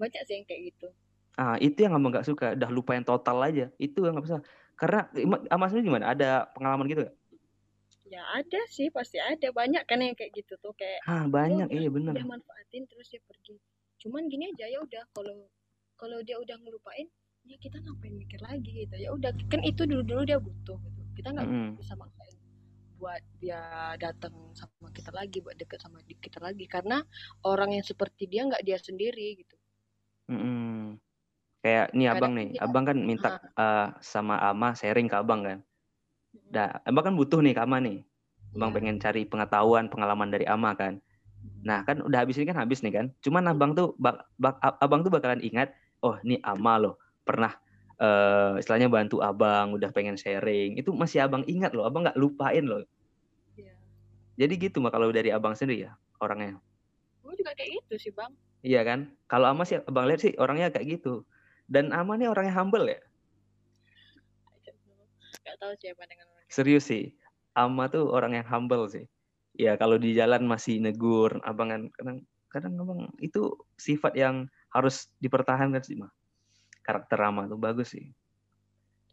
Banyak 0.00 0.24
sih 0.24 0.40
yang 0.40 0.48
kayak 0.48 0.72
gitu. 0.72 0.88
Ah 1.36 1.60
itu 1.60 1.76
yang 1.84 1.92
abang 1.92 2.08
nggak 2.16 2.24
suka 2.24 2.56
udah 2.56 2.70
lupain 2.72 3.04
total 3.04 3.44
aja. 3.44 3.68
Itu 3.76 4.08
yang 4.08 4.16
nggak 4.16 4.24
bisa. 4.24 4.40
Karena 4.72 5.04
amasnya 5.52 5.84
gimana? 5.84 6.16
Ada 6.16 6.48
pengalaman 6.56 6.88
gitu 6.88 7.04
gak? 7.04 7.16
ya 8.08 8.20
ada 8.40 8.60
sih 8.72 8.88
pasti 8.88 9.20
ada. 9.20 9.52
Banyak 9.52 9.84
kan 9.84 10.00
yang 10.00 10.16
kayak 10.16 10.32
gitu 10.32 10.56
tuh 10.64 10.72
kayak 10.72 11.04
ah 11.04 11.28
banyak. 11.28 11.68
iya 11.76 11.92
benar 11.92 12.16
dia 12.16 12.24
manfaatin 12.24 12.88
terus 12.88 13.12
dia 13.12 13.20
pergi. 13.28 13.60
Cuman 14.00 14.32
gini 14.32 14.48
aja 14.48 14.64
ya 14.64 14.80
udah 14.80 15.04
kalau 15.12 15.44
kalau 16.00 16.24
dia 16.24 16.40
udah 16.40 16.56
ngelupain 16.56 17.04
ya 17.44 17.60
kita 17.60 17.76
ngapain 17.84 18.16
mikir 18.16 18.40
lagi 18.40 18.88
gitu. 18.88 18.96
Ya 18.96 19.12
udah 19.12 19.28
kan 19.52 19.60
itu 19.60 19.84
dulu 19.84 20.00
dulu 20.08 20.24
dia 20.24 20.40
butuh 20.40 20.80
gitu 20.80 21.01
kita 21.12 21.28
nggak 21.32 21.48
mm. 21.48 21.70
bisa 21.78 21.94
maksain 21.96 22.36
buat 23.02 23.22
dia 23.42 23.62
datang 23.98 24.34
sama 24.54 24.94
kita 24.94 25.10
lagi 25.10 25.42
buat 25.42 25.58
deket 25.58 25.82
sama 25.82 25.98
kita 26.06 26.38
lagi 26.38 26.70
karena 26.70 27.02
orang 27.42 27.74
yang 27.74 27.82
seperti 27.82 28.30
dia 28.30 28.46
nggak 28.46 28.62
dia 28.62 28.78
sendiri 28.78 29.42
gitu 29.42 29.56
mm 30.30 30.38
-hmm. 30.38 30.78
kayak 31.66 31.90
nih 31.98 32.06
abang 32.14 32.32
nih 32.38 32.48
dia, 32.54 32.62
abang 32.62 32.84
kan 32.86 32.98
minta 33.02 33.42
uh, 33.58 33.90
sama 33.98 34.38
ama 34.38 34.70
sharing 34.78 35.10
ke 35.10 35.18
abang 35.18 35.42
kan 35.42 35.58
Nah, 36.52 36.68
Abang 36.84 37.04
kan 37.12 37.14
butuh 37.16 37.40
nih 37.44 37.52
ke 37.56 37.60
Ama 37.64 37.78
nih. 37.80 37.98
Abang 38.56 38.70
yeah. 38.72 38.76
pengen 38.76 38.96
cari 39.00 39.22
pengetahuan, 39.24 39.88
pengalaman 39.88 40.28
dari 40.32 40.44
Ama 40.48 40.72
kan. 40.76 41.00
Nah, 41.64 41.82
kan 41.82 42.04
udah 42.04 42.22
habis 42.22 42.38
ini 42.38 42.48
kan 42.48 42.58
habis 42.60 42.80
nih 42.84 42.92
kan. 42.92 43.06
Cuman 43.24 43.48
Abang 43.48 43.72
tuh 43.76 43.96
bak, 44.00 44.28
bak, 44.36 44.60
Abang 44.80 45.04
tuh 45.04 45.12
bakalan 45.12 45.40
ingat, 45.44 45.72
oh, 46.04 46.16
ini 46.24 46.40
Ama 46.44 46.80
loh. 46.80 46.94
Pernah 47.24 47.56
uh, 48.02 48.58
istilahnya 48.58 48.90
bantu 48.90 49.22
Abang, 49.22 49.78
udah 49.78 49.94
pengen 49.94 50.18
sharing. 50.18 50.74
Itu 50.74 50.90
masih 50.90 51.22
Abang 51.22 51.46
ingat 51.46 51.70
loh. 51.70 51.86
Abang 51.86 52.02
nggak 52.02 52.18
lupain 52.18 52.66
loh. 52.66 52.82
Yeah. 53.54 53.78
Jadi 54.34 54.58
gitu 54.58 54.82
mah 54.82 54.90
kalau 54.90 55.14
dari 55.14 55.30
Abang 55.30 55.54
sendiri 55.54 55.86
ya 55.86 55.94
orangnya. 56.18 56.58
Gue 57.22 57.38
juga 57.38 57.54
kayak 57.54 57.78
gitu 57.86 58.10
sih, 58.10 58.12
Bang. 58.12 58.34
Iya 58.66 58.82
kan? 58.82 59.14
Kalau 59.30 59.46
Ama 59.46 59.62
sih 59.62 59.78
Abang 59.78 60.10
lihat 60.10 60.20
sih 60.20 60.34
orangnya 60.34 60.74
kayak 60.74 60.98
gitu. 60.98 61.22
Dan 61.70 61.94
Ama 61.94 62.18
nih 62.18 62.26
orangnya 62.26 62.54
humble 62.58 62.90
ya. 62.90 62.98
Gak 65.42 65.58
tahu 65.58 65.74
siapa 65.78 66.02
dengan 66.06 66.32
serius 66.52 66.84
sih 66.84 67.16
Ama 67.56 67.88
tuh 67.88 68.12
orang 68.12 68.36
yang 68.36 68.44
humble 68.44 68.84
sih 68.92 69.08
ya 69.56 69.80
kalau 69.80 69.96
di 69.96 70.12
jalan 70.12 70.44
masih 70.44 70.80
negur 70.84 71.40
abang 71.48 71.72
kan 71.72 71.82
kadang 71.96 72.18
kadang 72.52 72.72
abang 72.76 73.00
itu 73.24 73.56
sifat 73.80 74.12
yang 74.16 74.48
harus 74.68 75.08
dipertahankan 75.24 75.80
sih 75.80 75.96
mah 75.96 76.12
karakter 76.82 77.18
Ama 77.18 77.46
tuh 77.46 77.58
bagus 77.58 77.94
sih. 77.94 78.06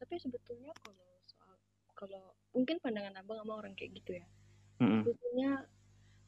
Tapi 0.02 0.16
sebetulnya 0.18 0.74
kalau 0.82 1.08
soal 1.30 1.56
kalau 1.94 2.24
mungkin 2.54 2.82
pandangan 2.82 3.16
abang 3.22 3.40
sama 3.42 3.54
orang 3.62 3.74
kayak 3.78 3.96
gitu 4.02 4.18
ya. 4.20 4.26
Mm-hmm. 4.80 5.02
sebetulnya 5.04 5.50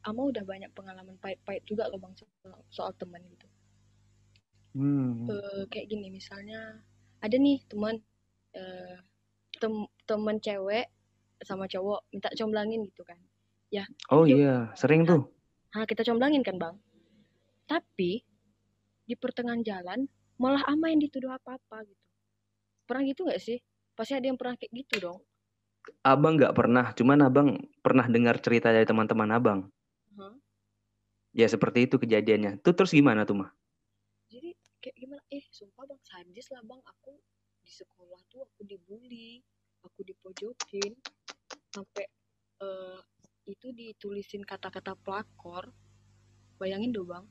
Ama 0.02 0.22
udah 0.34 0.42
banyak 0.42 0.70
pengalaman 0.74 1.14
pahit-pahit 1.22 1.62
juga 1.62 1.86
loh 1.86 1.98
bang 2.02 2.14
soal, 2.18 2.58
soal 2.68 2.92
teman 2.98 3.22
gitu. 3.30 3.46
Hmm. 4.72 5.28
uh, 5.28 5.68
kayak 5.68 5.92
gini 5.92 6.08
misalnya 6.08 6.80
ada 7.20 7.36
nih 7.36 7.60
teman 7.68 8.00
uh, 8.56 8.96
tem 9.60 9.84
teman 10.08 10.40
cewek 10.40 10.88
sama 11.44 11.68
cowok 11.68 12.08
minta 12.08 12.32
comblangin 12.34 12.88
gitu 12.88 13.04
kan. 13.04 13.20
Ya 13.68 13.84
oh 14.10 14.24
iya 14.24 14.72
sering 14.74 15.04
tuh. 15.04 15.28
Nah 15.76 15.84
kita 15.84 16.02
comblangin 16.02 16.42
kan 16.42 16.56
bang? 16.56 16.76
Tapi 17.68 18.24
di 19.06 19.14
pertengahan 19.14 19.62
jalan 19.62 20.08
malah 20.42 20.66
ama 20.66 20.90
yang 20.90 20.98
dituduh 20.98 21.30
apa 21.30 21.54
apa 21.54 21.86
gitu. 21.86 22.02
Pernah 22.82 23.02
gitu 23.06 23.20
nggak 23.30 23.38
sih? 23.38 23.62
Pasti 23.94 24.18
ada 24.18 24.26
yang 24.26 24.34
pernah 24.34 24.58
kayak 24.58 24.74
gitu 24.74 24.94
dong. 24.98 25.18
Abang 26.02 26.34
nggak 26.34 26.54
pernah 26.54 26.90
cuman 26.90 27.18
abang 27.22 27.48
pernah 27.78 28.10
dengar 28.10 28.42
cerita 28.42 28.74
dari 28.74 28.82
teman-teman 28.82 29.30
abang. 29.30 29.60
Huh? 30.18 30.34
ya 31.32 31.46
seperti 31.48 31.86
itu 31.86 31.96
kejadiannya. 31.96 32.60
Tuh 32.60 32.74
terus 32.74 32.90
gimana 32.92 33.22
tuh 33.22 33.46
mah 33.46 33.50
jadi 34.28 34.50
kayak 34.80 34.96
gimana? 34.96 35.22
Eh 35.30 35.44
sumpah 35.52 35.84
bang 35.86 36.02
sadis 36.02 36.46
lah 36.50 36.62
bang. 36.66 36.80
Aku 36.84 37.12
di 37.62 37.70
sekolah 37.70 38.20
tuh 38.26 38.42
aku 38.42 38.66
dibully 38.66 39.38
aku 39.86 40.02
dipojokin 40.02 40.92
sampai 41.70 42.06
uh, 42.62 42.98
itu 43.46 43.70
ditulisin 43.72 44.42
kata-kata 44.42 44.98
pelakor. 45.00 45.70
Bayangin 46.60 46.92
dong 46.92 47.08
bang. 47.08 47.26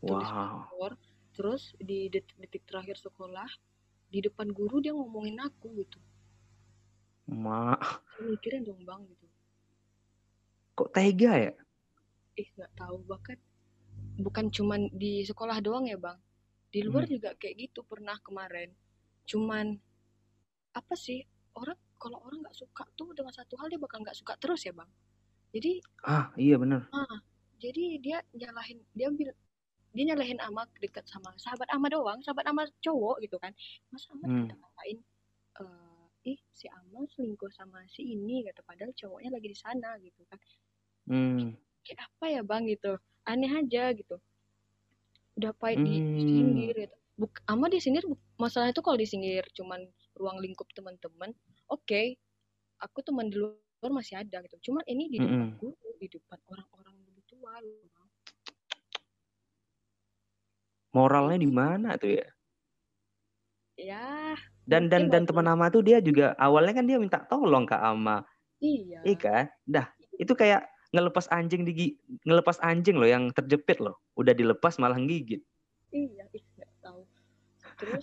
Tulis 0.00 0.28
wow. 0.28 0.68
pelakor 0.68 0.92
terus 1.36 1.74
di 1.78 2.10
detik-detik 2.10 2.66
terakhir 2.66 2.96
sekolah 2.98 3.48
di 4.10 4.18
depan 4.22 4.50
guru 4.50 4.82
dia 4.82 4.90
ngomongin 4.90 5.38
aku 5.38 5.70
gitu. 5.78 5.98
Ma. 7.30 7.78
Mikirin 8.18 8.66
dong 8.66 8.82
bang 8.82 9.00
gitu. 9.06 9.26
Kok 10.74 10.90
tega 10.90 11.32
ya? 11.50 11.52
Ih 12.34 12.48
nggak 12.58 12.72
tahu 12.74 12.96
bahkan 13.06 13.38
bukan 14.18 14.50
cuman 14.50 14.90
di 14.90 15.22
sekolah 15.22 15.62
doang 15.62 15.86
ya 15.86 15.96
bang. 15.96 16.18
Di 16.70 16.82
luar 16.82 17.06
hmm. 17.06 17.12
juga 17.14 17.30
kayak 17.38 17.70
gitu 17.70 17.86
pernah 17.86 18.18
kemarin. 18.22 18.74
Cuman 19.26 19.78
apa 20.74 20.94
sih 20.98 21.22
orang 21.54 21.78
kalau 21.98 22.18
orang 22.26 22.42
nggak 22.42 22.58
suka 22.58 22.86
tuh 22.98 23.14
dengan 23.14 23.34
satu 23.34 23.58
hal 23.58 23.70
dia 23.70 23.78
bakal 23.78 24.02
nggak 24.02 24.18
suka 24.18 24.34
terus 24.38 24.66
ya 24.66 24.74
bang. 24.74 24.90
Jadi 25.50 25.82
ah 26.06 26.30
iya 26.38 26.54
benar 26.58 26.86
ah 26.94 27.18
jadi 27.60 28.00
dia 28.00 28.18
nyalahin 28.32 28.80
dia 28.96 29.12
dia 29.90 30.04
nyalahin 30.14 30.38
ama 30.42 30.62
dekat 30.78 31.02
sama 31.10 31.34
sahabat 31.34 31.66
ama 31.74 31.90
doang 31.90 32.18
sahabat 32.22 32.46
ama 32.46 32.62
cowok 32.78 33.18
gitu 33.26 33.36
kan 33.42 33.50
mas 33.90 34.06
ama 34.14 34.24
hmm. 34.26 34.38
kita 34.46 34.54
ngapain 34.54 34.98
uh, 35.58 36.06
ih 36.30 36.38
si 36.54 36.66
ama 36.70 37.02
selingkuh 37.10 37.50
sama 37.50 37.82
si 37.90 38.14
ini 38.14 38.46
gitu 38.46 38.60
padahal 38.62 38.94
cowoknya 38.94 39.30
lagi 39.34 39.48
di 39.50 39.58
sana 39.58 39.98
gitu 39.98 40.22
kan 40.30 40.38
hmm. 41.10 41.58
kayak 41.82 42.00
apa 42.06 42.24
ya 42.30 42.40
bang 42.46 42.62
gitu 42.70 42.92
aneh 43.26 43.50
aja 43.50 43.90
gitu 43.96 44.16
udah 45.40 45.52
pahit 45.58 45.82
hmm. 45.82 45.86
disindir 45.86 46.76
gitu 46.86 46.96
Buk, 47.20 47.36
ama 47.52 47.68
disindir 47.68 48.00
masalah 48.40 48.72
itu 48.72 48.80
kalau 48.80 48.96
disindir 48.96 49.44
cuman 49.52 49.84
ruang 50.16 50.40
lingkup 50.40 50.64
teman-teman 50.72 51.36
oke 51.68 51.84
okay, 51.84 52.16
aku 52.80 53.04
teman 53.04 53.28
di 53.28 53.36
luar 53.36 53.90
masih 53.92 54.16
ada 54.24 54.40
gitu 54.48 54.72
cuman 54.72 54.80
ini 54.88 55.12
di 55.12 55.18
depan 55.20 55.52
mm 55.52 55.60
-hmm. 55.60 56.00
di 56.00 56.08
depan 56.08 56.38
orang-orang 56.48 56.96
lebih 57.04 57.24
tua 57.28 57.60
loh 57.60 57.99
moralnya 60.90 61.38
di 61.38 61.50
mana 61.50 61.96
tuh 61.96 62.18
ya? 62.18 62.26
Ya 63.80 64.36
dan 64.70 64.86
dan 64.86 65.10
dan 65.10 65.26
teman 65.26 65.50
Ama 65.50 65.66
tuh 65.72 65.82
dia 65.82 65.98
juga 65.98 66.38
awalnya 66.38 66.78
kan 66.78 66.86
dia 66.86 67.00
minta 67.00 67.22
tolong 67.26 67.66
ke 67.66 67.74
Ama. 67.74 68.22
Iya. 68.62 69.02
Iya 69.02 69.16
kan? 69.18 69.44
Dah 69.66 69.86
itu 70.20 70.30
kayak 70.36 70.68
ngelepas 70.94 71.26
anjing 71.32 71.64
di 71.66 71.96
ngelepas 72.26 72.60
anjing 72.60 72.98
loh 73.00 73.08
yang 73.08 73.32
terjepit 73.34 73.82
loh. 73.82 73.98
Udah 74.14 74.36
dilepas 74.36 74.78
malah 74.78 75.00
gigit 75.00 75.42
iya 75.90 76.24
nggak 76.30 76.72
tahu. 76.82 77.02
Terus 77.78 78.02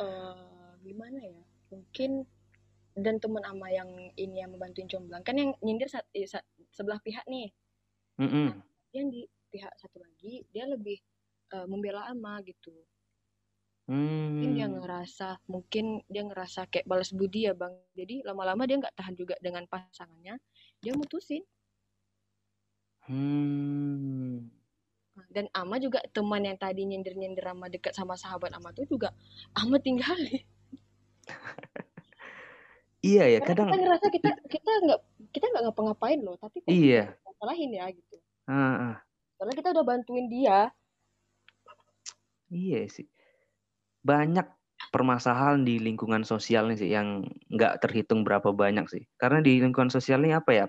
uh, 0.00 0.72
gimana 0.86 1.20
ya? 1.20 1.42
Mungkin 1.72 2.24
dan 2.94 3.18
teman 3.18 3.42
ama 3.44 3.68
yang 3.68 3.90
ini 4.14 4.38
yang 4.38 4.54
membantuin 4.54 4.86
comblang 4.86 5.26
kan 5.26 5.34
yang 5.34 5.50
nyindir 5.58 5.90
saat, 5.90 6.06
eh, 6.14 6.24
saat 6.24 6.46
sebelah 6.72 7.02
pihak 7.02 7.26
nih. 7.26 7.50
Mm 8.22 8.28
-hmm. 8.30 8.46
nah, 8.54 8.60
yang 8.94 9.06
di 9.10 9.26
pihak 9.50 9.74
satu 9.78 9.98
lagi 9.98 10.46
dia 10.54 10.66
lebih 10.70 11.02
uh, 11.54 11.66
membela 11.70 12.10
ama 12.10 12.42
gitu 12.42 12.74
Hmm. 13.84 14.40
Mungkin 14.40 14.50
dia 14.56 14.64
hmm. 14.68 14.76
ngerasa, 14.80 15.28
mungkin 15.44 15.84
dia 16.08 16.24
ngerasa 16.24 16.72
kayak 16.72 16.88
balas 16.88 17.12
budi 17.12 17.44
ya 17.44 17.52
bang. 17.52 17.76
Jadi 17.92 18.24
lama-lama 18.24 18.64
dia 18.64 18.80
nggak 18.80 18.96
tahan 18.96 19.12
juga 19.12 19.36
dengan 19.44 19.68
pasangannya, 19.68 20.40
dia 20.80 20.92
mutusin. 20.96 21.44
Hmm. 23.04 24.48
Dan 25.28 25.52
Ama 25.52 25.76
juga 25.78 26.00
teman 26.10 26.42
yang 26.48 26.56
tadi 26.56 26.88
nyindir-nyindir 26.88 27.44
Ama 27.44 27.68
dekat 27.68 27.92
sama 27.92 28.16
sahabat 28.16 28.50
Ama 28.56 28.72
tuh 28.72 28.88
juga 28.88 29.12
Ama 29.52 29.76
tinggalin. 29.76 30.42
iya 33.04 33.28
ya, 33.28 33.44
Karena 33.44 33.52
kadang 33.52 33.68
kita 33.68 33.78
ngerasa 33.84 34.06
kita 34.08 34.30
kita 34.48 34.70
nggak 34.88 35.00
kita 35.36 35.44
nggak 35.52 35.62
ngapa-ngapain 35.68 36.20
loh, 36.24 36.40
tapi 36.40 36.64
kok 36.64 36.72
iya. 36.72 37.12
salahin 37.36 37.68
ya 37.76 37.84
gitu. 37.92 38.16
Uh, 38.48 38.96
uh. 38.96 38.96
Karena 39.36 39.52
kita 39.52 39.68
udah 39.76 39.84
bantuin 39.84 40.26
dia, 40.32 40.72
Iya 42.54 42.86
sih. 42.86 43.10
Banyak 44.06 44.46
permasalahan 44.94 45.66
di 45.66 45.82
lingkungan 45.82 46.22
sosial 46.22 46.70
nih 46.70 46.78
sih 46.78 46.90
yang 46.94 47.26
nggak 47.50 47.82
terhitung 47.82 48.22
berapa 48.22 48.54
banyak 48.54 48.86
sih. 48.86 49.02
Karena 49.18 49.42
di 49.42 49.58
lingkungan 49.58 49.90
sosial 49.90 50.22
ini 50.22 50.38
apa 50.38 50.50
ya? 50.54 50.66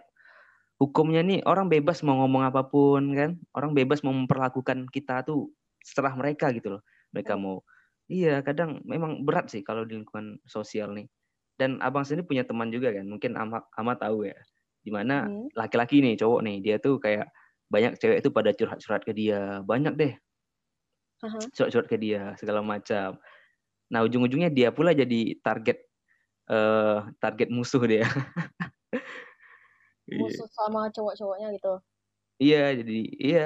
Hukumnya 0.81 1.21
nih 1.23 1.45
orang 1.45 1.69
bebas 1.69 2.01
mau 2.01 2.17
ngomong 2.25 2.43
apa 2.49 2.65
pun 2.65 3.13
kan. 3.13 3.37
Orang 3.53 3.77
bebas 3.77 4.01
mau 4.01 4.11
memperlakukan 4.17 4.89
kita 4.89 5.21
tuh 5.23 5.53
setelah 5.85 6.17
mereka 6.17 6.49
gitu 6.51 6.79
loh. 6.79 6.81
Mereka 7.13 7.37
mau 7.37 7.61
Iya, 8.05 8.45
kadang 8.45 8.85
memang 8.85 9.25
berat 9.25 9.49
sih 9.49 9.65
kalau 9.65 9.81
di 9.81 9.97
lingkungan 9.97 10.37
sosial 10.45 10.93
nih. 10.93 11.09
Dan 11.57 11.81
abang 11.81 12.05
sendiri 12.05 12.27
punya 12.27 12.43
teman 12.45 12.69
juga 12.69 12.93
kan, 12.93 13.07
mungkin 13.09 13.33
ama, 13.33 13.65
ama 13.73 13.97
tahu 13.97 14.29
ya. 14.29 14.37
Di 14.85 14.93
mana 14.93 15.25
hmm. 15.25 15.57
laki-laki 15.57 16.05
nih, 16.05 16.13
cowok 16.13 16.41
nih, 16.45 16.57
dia 16.61 16.77
tuh 16.77 17.01
kayak 17.01 17.25
banyak 17.65 17.97
cewek 17.97 18.21
itu 18.21 18.29
pada 18.29 18.53
curhat-curhat 18.53 19.01
ke 19.01 19.13
dia. 19.17 19.65
Banyak 19.65 19.97
deh 19.97 20.13
uh-huh. 21.23 21.87
ke 21.87 21.95
dia 21.95 22.35
segala 22.35 22.59
macam. 22.65 23.15
Nah 23.91 23.99
ujung-ujungnya 24.03 24.49
dia 24.49 24.73
pula 24.73 24.91
jadi 24.91 25.37
target 25.39 25.85
uh, 26.49 27.05
target 27.21 27.49
musuh 27.53 27.83
dia. 27.85 28.05
musuh 30.21 30.47
sama 30.53 30.89
cowok-cowoknya 30.91 31.47
gitu. 31.55 31.73
Iya 32.41 32.75
jadi 32.83 32.99
iya 33.15 33.45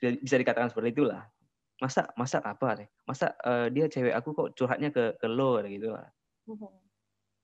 bisa 0.00 0.36
dikatakan 0.40 0.72
seperti 0.72 0.96
itulah. 0.96 1.28
Masa 1.80 2.08
masa 2.16 2.44
apa 2.44 2.84
deh? 2.84 2.88
Masa 3.08 3.32
uh, 3.44 3.68
dia 3.72 3.88
cewek 3.88 4.12
aku 4.12 4.36
kok 4.36 4.52
curhatnya 4.56 4.92
ke 4.92 5.16
ke 5.20 5.26
lo 5.28 5.60
gitu 5.64 5.92
lah. 5.92 6.08
Uh-huh. 6.48 6.72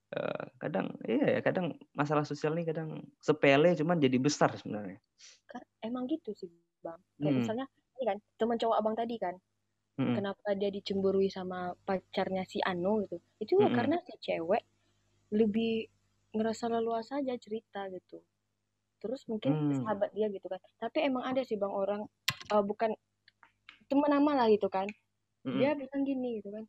Uh, 0.07 0.45
kadang 0.63 0.95
iya 1.03 1.35
ya 1.35 1.39
kadang 1.43 1.75
masalah 1.91 2.23
sosial 2.23 2.55
ini 2.55 2.63
kadang 2.63 3.03
sepele 3.19 3.75
cuman 3.75 3.99
jadi 3.99 4.17
besar 4.17 4.55
sebenarnya. 4.55 4.99
Emang 5.83 6.07
gitu 6.07 6.31
sih 6.35 6.47
bang. 6.83 6.99
Kayak 7.19 7.27
hmm. 7.27 7.39
misalnya 7.43 7.67
kan 8.03 8.17
teman 8.37 8.57
cowok 8.59 8.77
abang 8.77 8.95
tadi 8.97 9.15
kan 9.17 9.35
mm-hmm. 9.97 10.15
kenapa 10.17 10.49
dia 10.53 10.69
dicemburui 10.69 11.29
sama 11.31 11.73
pacarnya 11.85 12.43
si 12.45 12.61
Anu 12.61 13.05
gitu 13.05 13.17
itu 13.41 13.53
mm-hmm. 13.57 13.75
karena 13.75 13.97
si 14.05 14.13
cewek 14.21 14.63
lebih 15.33 15.89
ngerasa 16.35 16.69
leluasa 16.69 17.19
aja 17.23 17.33
cerita 17.39 17.89
gitu 17.89 18.21
terus 18.97 19.25
mungkin 19.29 19.73
mm. 19.73 19.83
sahabat 19.83 20.09
dia 20.13 20.29
gitu 20.29 20.45
kan 20.49 20.61
tapi 20.77 21.05
emang 21.05 21.25
ada 21.25 21.41
sih 21.41 21.57
bang 21.57 21.71
orang 21.73 22.01
uh, 22.53 22.63
bukan 22.63 22.93
teman 23.87 24.11
nama 24.11 24.43
lah 24.43 24.47
gitu 24.51 24.69
kan 24.69 24.85
mm-hmm. 25.45 25.57
dia 25.57 25.73
bilang 25.73 26.01
gini 26.05 26.29
gitu 26.41 26.49
kan 26.53 26.65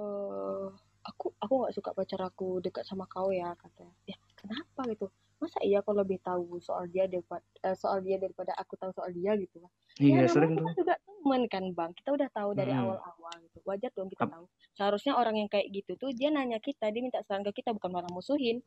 uh, 0.00 0.68
aku 1.06 1.32
aku 1.38 1.54
nggak 1.62 1.74
suka 1.74 1.90
pacar 1.94 2.20
aku 2.24 2.58
dekat 2.58 2.82
sama 2.82 3.06
kau 3.06 3.30
ya 3.30 3.54
katanya 3.58 3.94
ya 4.08 4.16
kenapa 4.34 4.82
gitu 4.90 5.06
masa 5.36 5.58
iya 5.60 5.84
kalau 5.84 6.00
lebih 6.00 6.18
tahu 6.24 6.56
soal 6.64 6.88
dia 6.88 7.04
daripada 7.04 7.44
uh, 7.64 7.76
soal 7.76 8.00
dia 8.00 8.16
daripada 8.16 8.56
aku 8.56 8.74
tahu 8.80 8.92
soal 8.96 9.12
dia 9.12 9.36
gitu 9.36 9.60
kan 9.60 9.72
iya 10.00 10.24
ya, 10.24 10.32
sering 10.32 10.56
kita 10.56 10.72
juga 10.76 10.96
temen 11.26 11.42
kan 11.50 11.64
bang. 11.74 11.90
Kita 11.98 12.14
udah 12.14 12.28
tahu 12.30 12.54
dari 12.54 12.70
hmm. 12.70 12.82
awal-awal 12.86 13.34
gitu. 13.42 13.58
Wajar 13.66 13.90
dong 13.98 14.06
kita 14.14 14.30
Ap 14.30 14.38
tahu. 14.38 14.46
Seharusnya 14.78 15.18
orang 15.18 15.42
yang 15.42 15.50
kayak 15.50 15.66
gitu 15.74 15.98
tuh 15.98 16.14
dia 16.14 16.30
nanya 16.30 16.62
kita 16.62 16.86
dia 16.94 17.02
minta 17.02 17.18
saran 17.26 17.42
ke 17.42 17.50
kita 17.58 17.74
bukan 17.74 17.90
malah 17.90 18.10
musuhin. 18.14 18.62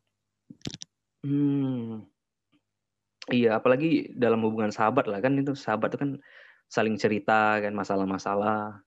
Hmm. 1.24 2.04
Iya 3.32 3.64
apalagi 3.64 4.12
dalam 4.12 4.44
hubungan 4.44 4.76
sahabat 4.76 5.08
lah 5.08 5.24
kan 5.24 5.40
itu 5.40 5.56
sahabat 5.56 5.96
itu 5.96 6.00
kan 6.04 6.12
saling 6.68 7.00
cerita 7.00 7.64
kan 7.64 7.72
masalah-masalah. 7.72 8.84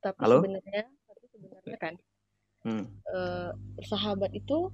Tapi 0.00 0.16
sebenarnya 0.24 0.88
tapi 0.88 1.24
sebenarnya 1.28 1.76
kan 1.76 1.94
hmm. 2.64 2.84
uh, 3.12 3.50
sahabat 3.84 4.32
itu 4.32 4.72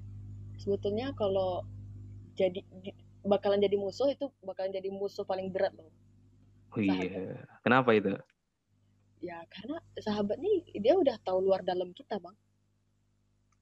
sebetulnya 0.60 1.16
kalau 1.16 1.64
jadi 2.36 2.60
bakalan 3.24 3.60
jadi 3.60 3.76
musuh 3.80 4.12
itu 4.12 4.28
bakalan 4.44 4.72
jadi 4.76 4.92
musuh 4.92 5.24
paling 5.24 5.48
berat 5.48 5.72
loh. 5.76 5.88
Oh 6.70 6.80
iya, 6.80 7.40
kenapa 7.64 7.96
itu? 7.96 8.14
Ya 9.20 9.42
karena 9.50 9.82
sahabat 9.98 10.38
nih 10.38 10.64
dia 10.78 10.94
udah 10.96 11.16
tahu 11.24 11.42
luar 11.42 11.64
dalam 11.64 11.90
kita 11.96 12.20
bang. 12.20 12.36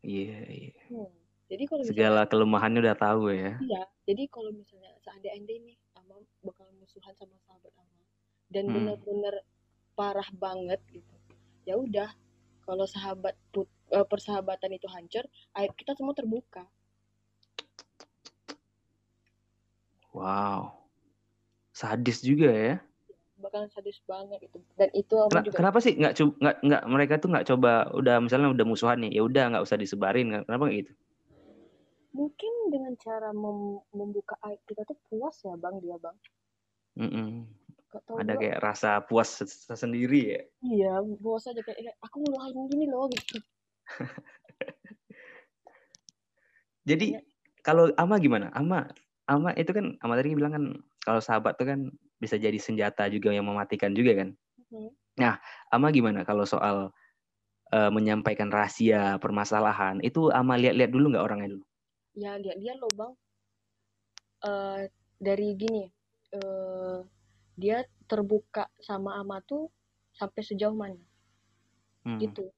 Iya 0.02 0.38
iya. 0.46 0.82
Hmm. 0.90 1.10
Jadi 1.48 1.64
kalau 1.64 1.82
segala 1.88 2.22
kelemahannya 2.28 2.84
udah 2.84 2.98
tahu 3.00 3.32
ya. 3.32 3.56
Iya, 3.56 3.82
jadi 4.04 4.28
kalau 4.28 4.52
misalnya 4.52 4.92
seandainya 5.00 5.40
nih 5.48 5.76
ama 5.96 6.20
bakal 6.44 6.68
musuhan 6.76 7.16
sama 7.16 7.40
sahabat 7.48 7.72
ama 7.80 8.04
dan 8.52 8.68
hmm. 8.68 8.74
benar-benar 8.76 9.34
parah 9.96 10.28
banget 10.36 10.78
gitu. 10.92 11.14
Ya 11.64 11.74
udah, 11.80 12.10
kalau 12.64 12.84
sahabat 12.84 13.34
put, 13.50 13.66
eh, 13.92 14.06
persahabatan 14.06 14.76
itu 14.76 14.86
hancur, 14.88 15.24
aib 15.58 15.72
kita 15.74 15.96
semua 15.98 16.14
terbuka. 16.14 16.68
Wow. 20.12 20.72
Sadis 21.72 22.24
juga 22.24 22.50
ya. 22.50 22.76
Bahkan 23.38 23.70
sadis 23.70 24.02
banget 24.02 24.50
itu. 24.50 24.58
Dan 24.74 24.90
itu 24.96 25.14
Ken 25.30 25.46
juga 25.46 25.56
Kenapa 25.56 25.78
sih 25.78 25.94
nggak 25.94 26.14
nggak 26.18 26.56
nggak 26.64 26.82
mereka 26.90 27.14
tuh 27.22 27.30
nggak 27.30 27.46
coba 27.54 27.86
udah 27.94 28.18
misalnya 28.18 28.50
udah 28.50 28.66
musuhan 28.66 28.98
nih, 29.06 29.14
ya 29.14 29.22
udah 29.22 29.44
nggak 29.54 29.64
usah 29.64 29.78
disebarin. 29.78 30.42
Kenapa 30.42 30.66
gitu? 30.74 30.90
Mungkin 32.16 32.52
dengan 32.74 32.98
cara 32.98 33.30
mem 33.30 33.78
membuka 33.94 34.34
aib 34.50 34.58
kita 34.66 34.82
tuh 34.82 34.98
puas 35.06 35.38
ya 35.46 35.54
bang 35.54 35.78
dia 35.78 35.96
bang. 36.02 36.16
Mm 36.98 37.10
-mm. 37.14 37.30
Ada 38.18 38.34
bang. 38.34 38.40
kayak 38.42 38.58
rasa 38.58 38.90
puas 39.06 39.38
sendiri 39.70 40.20
ya. 40.34 40.42
Iya, 40.66 40.92
puas 41.22 41.46
aja 41.46 41.62
kayak 41.62 41.94
aku 42.02 42.26
ngeluarin 42.26 42.66
gini 42.74 42.90
loh 42.90 43.06
gitu. 43.14 43.38
Jadi 46.90 47.20
kalau 47.62 47.92
Ama 47.94 48.16
gimana? 48.16 48.48
Ama 48.56 48.88
ama 49.28 49.52
itu 49.54 49.70
kan 49.76 49.94
ama 50.00 50.16
tadi 50.16 50.32
bilang 50.32 50.52
kan 50.56 50.64
kalau 51.04 51.20
sahabat 51.20 51.60
tuh 51.60 51.68
kan 51.68 51.92
bisa 52.16 52.40
jadi 52.40 52.56
senjata 52.56 53.06
juga 53.12 53.30
yang 53.30 53.44
mematikan 53.44 53.92
juga 53.92 54.24
kan. 54.24 54.28
Hmm. 54.72 54.90
Nah, 55.20 55.36
ama 55.68 55.92
gimana 55.92 56.24
kalau 56.24 56.48
soal 56.48 56.90
uh, 57.70 57.90
menyampaikan 57.92 58.48
rahasia 58.48 59.20
permasalahan 59.20 60.00
itu 60.00 60.32
ama 60.32 60.56
lihat-lihat 60.56 60.90
dulu 60.90 61.12
nggak 61.14 61.24
orangnya 61.24 61.48
dulu? 61.54 61.64
Ya 62.16 62.40
lihat-lihat 62.40 62.76
loh 62.80 62.92
bang. 62.96 63.12
Uh, 64.38 64.80
dari 65.18 65.54
gini, 65.58 65.84
uh, 66.34 67.04
dia 67.58 67.84
terbuka 68.08 68.70
sama 68.80 69.18
ama 69.20 69.44
tuh 69.44 69.68
sampai 70.16 70.40
sejauh 70.40 70.74
mana? 70.74 70.98
Hmm. 72.08 72.16
Gitu 72.16 72.48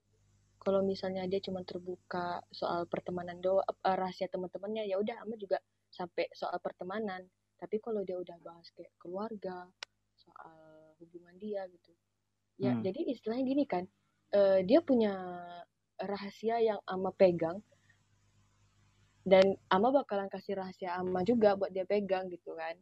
kalau 0.61 0.85
misalnya 0.85 1.25
dia 1.25 1.41
cuma 1.41 1.65
terbuka 1.65 2.45
soal 2.53 2.85
pertemanan 2.85 3.41
do 3.41 3.65
uh, 3.65 3.97
rahasia 3.97 4.29
teman-temannya 4.29 4.85
ya 4.85 5.01
udah 5.01 5.25
ama 5.25 5.35
juga 5.41 5.57
sampai 5.91 6.31
soal 6.33 6.57
pertemanan 6.63 7.27
tapi 7.61 7.77
kalau 7.83 8.01
dia 8.07 8.17
udah 8.17 8.39
bahas 8.41 8.67
kayak 8.73 8.95
keluarga 8.97 9.69
soal 10.17 10.97
hubungan 11.03 11.37
dia 11.37 11.67
gitu 11.69 11.93
ya 12.57 12.73
hmm. 12.73 12.83
jadi 12.85 13.01
istilahnya 13.13 13.45
gini 13.45 13.65
kan 13.69 13.85
uh, 14.33 14.65
dia 14.65 14.81
punya 14.81 15.13
rahasia 16.01 16.61
yang 16.61 16.81
ama 16.89 17.13
pegang 17.13 17.61
dan 19.25 19.57
ama 19.69 19.93
bakalan 19.93 20.33
kasih 20.33 20.57
rahasia 20.57 20.97
ama 20.97 21.21
juga 21.25 21.57
buat 21.57 21.69
dia 21.73 21.85
pegang 21.85 22.33
gitu 22.33 22.57
kan 22.57 22.77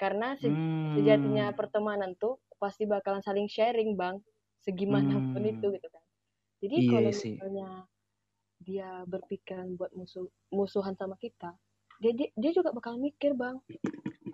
karena 0.00 0.34
se 0.40 0.48
hmm. 0.48 0.96
sejatinya 0.96 1.52
pertemanan 1.52 2.16
tuh 2.16 2.40
pasti 2.56 2.88
bakalan 2.88 3.20
saling 3.20 3.46
sharing 3.46 3.94
bang 3.94 4.16
segimanapun 4.64 5.42
hmm. 5.42 5.52
itu 5.58 5.66
gitu 5.76 5.88
kan 5.92 6.04
jadi 6.64 6.76
iya 6.78 6.88
kalau 6.88 7.10
misalnya 7.12 7.70
dia 8.62 8.90
berpikiran 9.10 9.74
buat 9.74 9.90
musuh 9.98 10.30
musuhan 10.54 10.94
sama 10.94 11.18
kita 11.18 11.52
dia 12.02 12.12
dia, 12.18 12.28
dia 12.34 12.50
juga 12.50 12.74
bakal 12.74 12.98
mikir 12.98 13.38
bang 13.38 13.62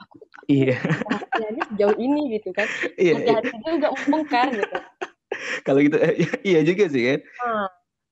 aku, 0.01 0.17
iya. 0.49 0.77
rahasianya 0.81 1.63
sejauh 1.75 1.97
ini 2.01 2.39
gitu 2.39 2.51
kan. 2.57 2.67
Iya, 2.97 3.21
hati-hati 3.21 3.51
iya. 3.53 3.71
juga 3.77 3.89
membongkar 3.93 4.47
gitu. 4.55 4.77
Kalau 5.67 5.81
gitu 5.85 5.97
eh, 6.01 6.15
iya 6.43 6.61
juga 6.65 6.85
sih 6.89 7.03
kan. 7.05 7.21
Hmm. 7.45 7.69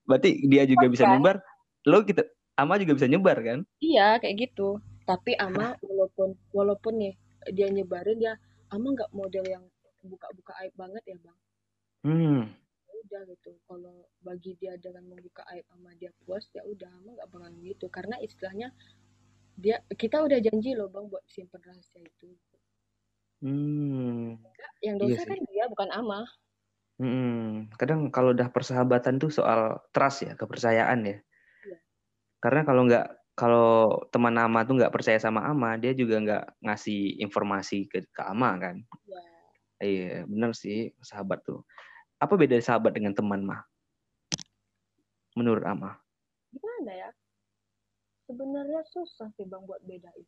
berarti 0.07 0.47
dia 0.47 0.63
juga 0.71 0.87
bisa 0.87 1.03
nyebar 1.03 1.43
lo 1.83 2.07
kita 2.07 2.23
ama 2.55 2.79
juga 2.79 2.95
bisa 2.95 3.11
nyebar 3.11 3.39
kan? 3.43 3.59
Iya 3.83 4.23
kayak 4.23 4.37
gitu. 4.51 4.79
Tapi 5.03 5.35
ama 5.39 5.75
walaupun 5.83 6.39
walaupun 6.55 6.95
nih 6.99 7.15
dia 7.51 7.67
nyebarin 7.71 8.19
dia 8.23 8.39
ama 8.71 8.95
nggak 8.95 9.11
model 9.11 9.43
yang 9.47 9.65
buka-buka 10.07 10.55
aib 10.63 10.75
banget 10.79 11.03
ya 11.11 11.17
bang. 11.19 11.39
Hmm. 12.07 12.43
Ya 12.87 12.93
udah 13.03 13.23
gitu. 13.35 13.51
Kalau 13.67 14.07
bagi 14.23 14.55
dia 14.63 14.79
dengan 14.79 15.11
membuka 15.11 15.43
aib 15.55 15.67
ama 15.75 15.91
dia 15.99 16.15
puas 16.23 16.47
ya 16.55 16.63
udah 16.63 16.91
ama 17.03 17.19
nggak 17.19 17.31
bakal 17.35 17.51
gitu. 17.67 17.87
Karena 17.91 18.15
istilahnya 18.23 18.71
dia 19.57 19.81
kita 19.97 20.21
udah 20.21 20.39
janji 20.41 20.77
loh 20.77 20.89
bang 20.93 21.09
buat 21.09 21.25
simpen 21.29 21.61
rahasia 21.65 22.05
itu 22.05 22.29
hmm. 23.45 24.41
yang 24.85 24.97
dosa 25.01 25.25
iya 25.25 25.25
kan 25.25 25.41
dia 25.49 25.65
bukan 25.69 25.91
ama 25.93 26.25
Hmm, 26.97 27.69
kadang 27.77 28.09
kalau 28.09 28.33
udah 28.33 28.49
persahabatan 28.49 29.21
tuh 29.21 29.29
soal 29.29 29.85
trust 29.93 30.25
ya, 30.25 30.33
kepercayaan 30.33 31.05
ya. 31.05 31.17
Iya. 31.69 31.79
Karena 32.41 32.61
kalau 32.65 32.89
nggak 32.89 33.07
kalau 33.37 34.01
teman 34.09 34.33
ama 34.41 34.65
tuh 34.65 34.81
nggak 34.81 34.93
percaya 34.97 35.21
sama 35.21 35.45
ama, 35.45 35.77
dia 35.77 35.93
juga 35.93 36.17
nggak 36.25 36.65
ngasih 36.65 37.21
informasi 37.21 37.85
ke, 37.93 38.09
ke 38.09 38.23
ama 38.25 38.57
kan. 38.57 38.77
Iya. 39.05 39.21
Iya, 39.77 40.25
benar 40.25 40.57
sih 40.57 40.97
sahabat 41.05 41.45
tuh. 41.45 41.61
Apa 42.17 42.41
beda 42.41 42.57
sahabat 42.65 42.97
dengan 42.97 43.13
teman 43.13 43.45
mah? 43.45 43.61
Menurut 45.37 45.69
ama? 45.69 46.01
Gimana 46.49 46.93
ya? 46.97 47.11
Sebenarnya 48.27 48.83
susah 48.91 49.31
sih 49.39 49.47
bang 49.47 49.63
buat 49.63 49.81
bedain. 49.87 50.27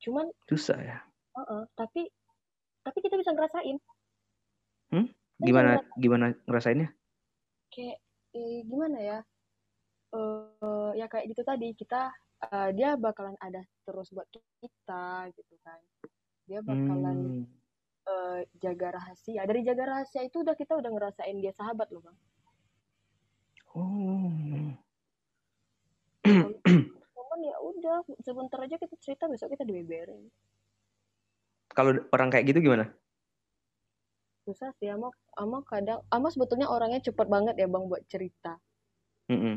Cuman 0.00 0.32
susah 0.48 0.78
ya. 0.80 0.98
Uh 1.36 1.40
-uh, 1.44 1.62
tapi 1.76 2.08
tapi 2.84 2.98
kita 3.00 3.20
bisa 3.20 3.32
ngerasain. 3.32 3.76
Hmm? 4.92 5.06
Gimana 5.40 5.80
gimana 6.00 6.32
ngerasainnya? 6.48 6.88
Kayak 7.72 8.00
eh, 8.32 8.60
gimana 8.64 8.98
ya? 9.00 9.18
Uh, 10.14 10.94
ya 10.94 11.10
kayak 11.10 11.26
gitu 11.34 11.42
tadi 11.42 11.74
kita 11.74 12.14
uh, 12.48 12.70
dia 12.70 12.94
bakalan 12.94 13.34
ada 13.42 13.60
terus 13.82 14.08
buat 14.14 14.28
kita 14.62 15.28
gitu 15.34 15.54
kan. 15.64 15.80
Dia 16.44 16.60
bakalan 16.60 17.44
hmm. 17.44 17.44
uh, 18.08 18.40
jaga 18.60 18.94
rahasia. 19.00 19.42
Dari 19.44 19.60
jaga 19.64 19.84
rahasia 19.90 20.22
itu 20.22 20.44
udah 20.44 20.54
kita 20.54 20.76
udah 20.76 20.90
ngerasain 20.92 21.36
dia 21.40 21.52
sahabat 21.56 21.88
loh, 21.90 22.04
Bang. 22.04 22.18
Oh. 23.74 24.83
Ya 27.44 27.56
udah 27.60 28.00
sebentar 28.24 28.58
aja 28.64 28.80
kita 28.80 28.96
cerita 28.96 29.28
besok 29.28 29.52
kita 29.52 29.68
dibeberin. 29.68 30.32
Kalau 31.76 32.00
orang 32.14 32.32
kayak 32.32 32.48
gitu 32.48 32.64
gimana? 32.64 32.88
susah 34.44 34.70
sih 34.76 34.92
ama 34.92 35.08
ama 35.40 35.64
kadang 35.64 36.04
ama 36.12 36.28
sebetulnya 36.28 36.68
orangnya 36.68 37.00
cepet 37.00 37.26
banget 37.26 37.56
ya 37.56 37.64
bang 37.64 37.84
buat 37.88 38.04
cerita 38.04 38.60
mm 39.32 39.38
-hmm. 39.40 39.56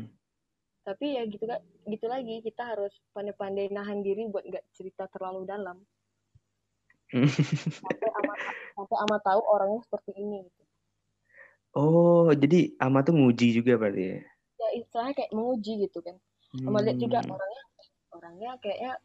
tapi 0.88 1.06
ya 1.20 1.22
gitu 1.28 1.44
kan 1.44 1.60
gitu 1.84 2.08
lagi 2.08 2.40
kita 2.40 2.64
harus 2.64 2.92
pandai-pandai 3.12 3.68
nahan 3.68 4.00
diri 4.00 4.24
buat 4.32 4.48
nggak 4.48 4.64
cerita 4.72 5.04
terlalu 5.12 5.44
dalam 5.44 5.76
sampai 7.84 8.10
ama 8.24 8.34
sampai 8.76 8.96
ama 8.96 9.16
tahu 9.20 9.40
orangnya 9.44 9.80
seperti 9.84 10.12
ini 10.16 10.48
gitu. 10.48 10.62
oh 11.76 12.32
jadi 12.32 12.72
ama 12.80 13.04
tuh 13.04 13.12
nguji 13.12 13.60
juga 13.60 13.76
berarti 13.76 14.02
ya 14.16 14.20
ya 14.58 14.68
istilahnya 14.80 15.14
kayak 15.20 15.32
menguji 15.36 15.84
gitu 15.84 16.00
kan 16.00 16.16
hmm. 16.56 16.64
ama 16.64 16.80
lihat 16.80 16.96
juga 16.96 17.20
hmm. 17.20 17.32
orangnya 17.36 17.62
orangnya 18.18 18.58
kayaknya 18.58 18.98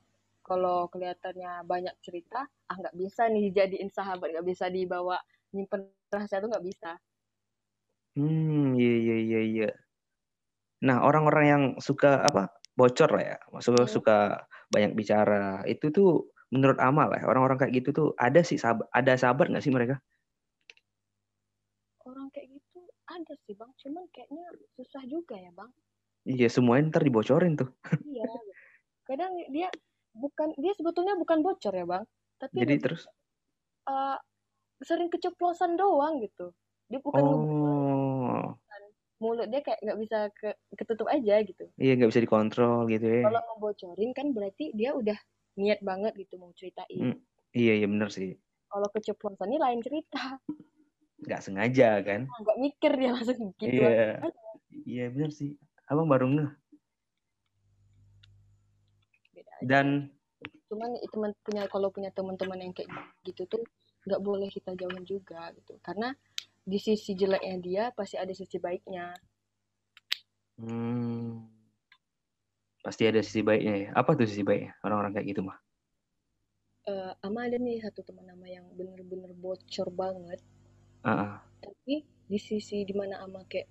kalau 0.44 0.92
kelihatannya 0.92 1.64
banyak 1.64 1.96
cerita 2.04 2.44
ah 2.68 2.76
nggak 2.76 2.98
bisa 3.00 3.30
nih 3.32 3.54
dijadiin 3.54 3.88
sahabat 3.94 4.34
nggak 4.36 4.48
bisa 4.50 4.68
dibawa 4.68 5.22
nyimpen 5.54 5.88
rahasia 6.12 6.42
itu 6.42 6.50
nggak 6.50 6.66
bisa. 6.66 6.92
Hmm, 8.14 8.78
iya 8.78 8.94
iya 9.02 9.16
iya 9.18 9.42
iya. 9.42 9.70
Nah, 10.84 11.02
orang-orang 11.02 11.46
yang 11.48 11.64
suka 11.80 12.22
apa? 12.22 12.52
bocor 12.74 13.10
lah 13.14 13.24
ya. 13.24 13.38
Maksudnya 13.54 13.86
hmm. 13.86 13.94
suka 13.94 14.18
banyak 14.74 14.92
bicara. 14.98 15.62
Itu 15.70 15.94
tuh 15.94 16.34
menurut 16.50 16.78
amal 16.82 17.10
ya, 17.14 17.26
orang-orang 17.26 17.58
kayak 17.58 17.74
gitu 17.82 17.90
tuh 17.94 18.08
ada 18.18 18.42
sih 18.46 18.58
sahabat, 18.62 18.86
ada 18.94 19.14
sahabat 19.18 19.50
nggak 19.50 19.64
sih 19.66 19.74
mereka? 19.74 19.98
Orang 22.06 22.30
kayak 22.34 22.50
gitu 22.50 22.82
ada 23.10 23.34
sih, 23.46 23.54
Bang. 23.58 23.72
Cuman 23.78 24.06
kayaknya 24.14 24.46
susah 24.78 25.02
juga 25.06 25.38
ya, 25.38 25.54
Bang. 25.54 25.70
Iya, 26.24 26.48
semuanya 26.50 26.94
ntar 26.94 27.04
dibocorin 27.06 27.58
tuh. 27.58 27.70
iya. 28.10 28.26
Kadang 29.04 29.36
dia 29.52 29.68
bukan 30.16 30.56
dia 30.56 30.74
sebetulnya 30.78 31.20
bukan 31.20 31.44
bocor 31.44 31.74
ya, 31.76 31.86
Bang. 31.86 32.06
Tapi 32.40 32.56
Jadi 32.64 32.76
terus? 32.80 33.04
Uh, 33.84 34.16
sering 34.84 35.12
keceplosan 35.12 35.76
doang 35.76 36.24
gitu. 36.24 36.52
Dia 36.88 37.00
bukan 37.00 37.24
oh. 37.24 38.48
mulut 39.24 39.48
dia 39.48 39.64
kayak 39.64 39.80
nggak 39.80 40.00
bisa 40.04 40.20
ke, 40.36 40.52
ketutup 40.76 41.08
aja 41.08 41.40
gitu. 41.44 41.64
Iya 41.80 41.96
nggak 41.96 42.12
bisa 42.12 42.24
dikontrol 42.24 42.92
gitu 42.92 43.08
ya. 43.08 43.24
Kalau 43.24 43.42
mau 43.48 43.58
bocorin 43.72 44.12
kan 44.12 44.36
berarti 44.36 44.76
dia 44.76 44.92
udah 44.92 45.16
niat 45.56 45.80
banget 45.80 46.12
gitu 46.20 46.36
mau 46.36 46.52
ceritain. 46.52 47.16
Mm, 47.16 47.18
iya 47.56 47.74
iya 47.80 47.88
benar 47.88 48.12
sih. 48.12 48.36
Kalau 48.68 48.88
keceplosan 48.92 49.48
ini 49.48 49.60
lain 49.64 49.80
cerita. 49.80 50.44
Nggak 51.24 51.40
sengaja 51.40 52.04
kan? 52.04 52.28
Nggak 52.28 52.58
mikir 52.60 52.92
dia 53.00 53.10
langsung 53.16 53.56
gitu. 53.56 53.72
Iya. 53.72 54.20
Iya 54.84 55.06
benar 55.16 55.32
sih. 55.32 55.56
Abang 55.88 56.12
baru 56.12 56.28
ngeh 56.28 56.52
dan 59.64 60.12
cuman 60.68 60.92
teman 61.08 61.32
punya 61.46 61.64
kalau 61.72 61.90
punya 61.94 62.10
teman-teman 62.12 62.60
yang 62.60 62.74
kayak 62.76 62.90
gitu 63.24 63.48
tuh 63.48 63.64
nggak 64.04 64.22
boleh 64.22 64.52
kita 64.52 64.76
jauhin 64.76 65.06
juga 65.08 65.52
gitu. 65.56 65.80
Karena 65.80 66.12
di 66.64 66.80
sisi 66.80 67.16
jeleknya 67.16 67.56
dia 67.60 67.84
pasti 67.96 68.20
ada 68.20 68.32
sisi 68.36 68.60
baiknya. 68.60 69.16
Hmm. 70.54 71.50
pasti 72.84 73.08
ada 73.08 73.24
sisi 73.24 73.40
baiknya 73.40 73.76
ya. 73.80 73.90
Apa 73.96 74.12
tuh 74.12 74.28
sisi 74.28 74.44
baiknya 74.44 74.76
orang-orang 74.84 75.16
kayak 75.16 75.28
gitu 75.32 75.42
mah? 75.48 75.56
Uh, 76.84 77.16
ama 77.24 77.48
ada 77.48 77.56
nih 77.56 77.80
satu 77.80 78.04
teman 78.04 78.28
nama 78.28 78.44
yang 78.44 78.68
bener-bener 78.76 79.32
bocor 79.40 79.88
banget. 79.96 80.44
Uh 81.04 81.12
-uh. 81.12 81.34
tapi 81.64 82.04
di 82.04 82.40
sisi 82.40 82.84
di 82.88 82.96
mana 82.96 83.24
ama 83.24 83.44
kayak 83.48 83.68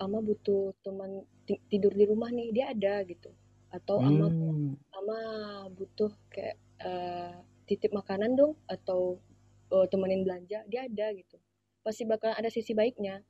ama 0.00 0.20
butuh 0.20 0.72
teman 0.84 1.24
tidur 1.44 1.92
di 1.92 2.04
rumah 2.08 2.32
nih 2.32 2.52
dia 2.52 2.72
ada 2.72 3.04
gitu 3.04 3.32
atau 3.74 3.98
hmm. 3.98 4.06
ama 4.06 4.28
ama 4.94 5.18
butuh 5.74 6.12
kayak 6.30 6.56
uh, 6.78 7.34
titip 7.66 7.90
makanan 7.90 8.38
dong 8.38 8.54
atau 8.70 9.18
uh, 9.74 9.86
temenin 9.90 10.22
belanja 10.22 10.62
dia 10.70 10.86
ada 10.86 11.06
gitu 11.10 11.36
pasti 11.82 12.06
bakal 12.06 12.30
ada 12.30 12.46
sisi 12.48 12.70
baiknya 12.72 13.20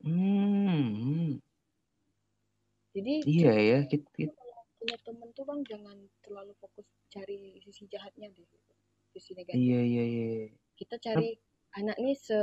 hmm. 0.00 1.36
jadi 2.96 3.14
iya 3.28 3.52
ya 3.52 3.78
kita, 3.84 4.08
kita. 4.16 4.32
punya 4.80 4.96
temen 5.04 5.28
tuh 5.36 5.44
bang 5.46 5.60
jangan 5.68 5.96
terlalu 6.24 6.52
fokus 6.58 6.88
cari 7.12 7.60
sisi 7.62 7.84
jahatnya 7.92 8.32
deh 8.32 8.48
sisi 9.12 9.36
negatif 9.36 9.60
iya 9.60 9.80
iya 9.84 10.04
iya 10.08 10.28
kita 10.80 10.96
cari 10.98 11.36
Hap. 11.36 11.78
anak 11.84 11.96
nih 12.00 12.16
se 12.16 12.38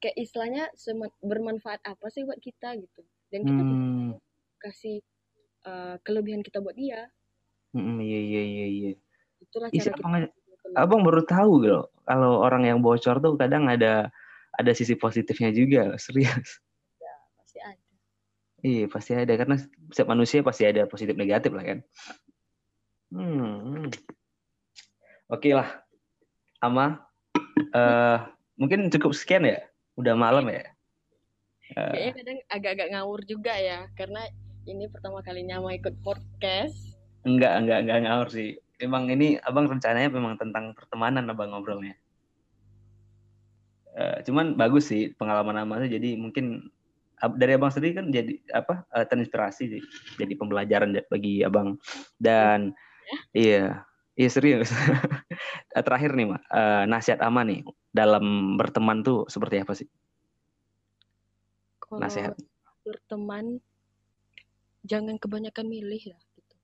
kayak 0.00 0.16
istilahnya 0.16 0.72
se 0.72 0.90
bermanfaat 1.20 1.80
apa 1.84 2.06
sih 2.08 2.24
buat 2.24 2.40
kita 2.40 2.76
gitu 2.80 3.02
dan 3.28 3.40
kita 3.44 3.62
hmm. 3.62 4.10
kasih 4.58 4.98
uh, 5.68 5.94
kelebihan 6.00 6.40
kita 6.40 6.64
buat 6.64 6.74
dia. 6.74 7.12
Hmm, 7.76 8.00
iya 8.00 8.20
iya 8.24 8.42
iya 8.42 8.66
iya. 8.66 8.92
Itulah 9.44 9.68
cara 9.68 9.92
kita 9.92 10.32
abang 10.76 11.00
baru 11.00 11.24
tahu 11.24 11.64
gitu 11.64 11.80
kalau 12.04 12.40
orang 12.44 12.68
yang 12.68 12.80
bocor 12.80 13.20
tuh 13.20 13.36
kadang 13.36 13.68
ada 13.68 14.08
ada 14.56 14.72
sisi 14.72 14.96
positifnya 14.96 15.52
juga 15.52 15.92
serius. 16.00 16.60
Ya 16.96 17.14
pasti 17.36 17.58
ada. 17.60 17.86
Iya 18.64 18.84
pasti 18.88 19.12
ada. 19.14 19.32
Karena 19.36 19.56
setiap 19.92 20.08
manusia 20.08 20.40
pasti 20.40 20.64
ada 20.64 20.88
positif 20.88 21.14
negatif 21.14 21.52
lah 21.52 21.64
kan? 21.64 21.78
Hmm. 23.08 23.88
oke 25.28 25.48
lah. 25.52 25.68
Ama 26.64 27.00
uh, 27.76 28.18
mungkin 28.56 28.88
cukup 28.88 29.12
sekian 29.12 29.46
ya? 29.46 29.60
Udah 30.00 30.16
malam 30.16 30.48
ya? 30.48 30.64
Uh, 31.76 31.92
kayaknya 31.92 32.12
kadang 32.16 32.38
agak-agak 32.48 32.88
ngawur 32.96 33.20
juga 33.28 33.52
ya 33.60 33.84
karena 33.92 34.24
ini 34.66 34.90
pertama 34.90 35.22
kalinya 35.22 35.62
mau 35.62 35.70
ikut 35.70 35.94
podcast. 36.02 36.98
Enggak 37.22 37.62
enggak 37.62 37.78
enggak 37.86 37.98
ngawur 38.08 38.28
sih. 38.32 38.58
Memang 38.78 39.10
ini 39.10 39.36
abang 39.42 39.66
rencananya 39.66 40.10
memang 40.10 40.38
tentang 40.38 40.74
pertemanan 40.74 41.30
abang 41.30 41.52
ngobrolnya. 41.52 41.98
Uh, 43.98 44.22
cuman 44.22 44.54
bagus 44.54 44.90
sih 44.90 45.10
pengalaman 45.18 45.82
itu 45.82 45.98
jadi 45.98 46.14
mungkin 46.14 46.70
dari 47.34 47.58
abang 47.58 47.74
sendiri 47.74 47.98
kan 47.98 48.06
jadi 48.14 48.38
apa 48.54 48.86
uh, 48.94 49.04
terinspirasi 49.06 49.64
sih. 49.78 49.82
Jadi 50.16 50.32
pembelajaran 50.38 50.94
bagi 51.10 51.42
abang. 51.42 51.78
Dan 52.18 52.72
ya? 52.74 53.18
iya 53.34 53.64
iya 54.14 54.28
serius. 54.30 54.70
Terakhir 55.86 56.14
nih 56.14 56.26
mak. 56.34 56.42
Uh, 56.50 56.86
nasihat 56.86 57.18
ama 57.22 57.42
nih 57.42 57.66
dalam 57.90 58.54
berteman 58.54 59.02
tuh 59.02 59.26
seperti 59.26 59.62
apa 59.62 59.74
sih? 59.74 59.88
Kalau 61.82 61.98
nasihat. 61.98 62.34
berteman 62.88 63.60
jangan 64.88 65.20
kebanyakan 65.20 65.68
milih 65.68 66.16
lah 66.16 66.22
gitu. 66.34 66.54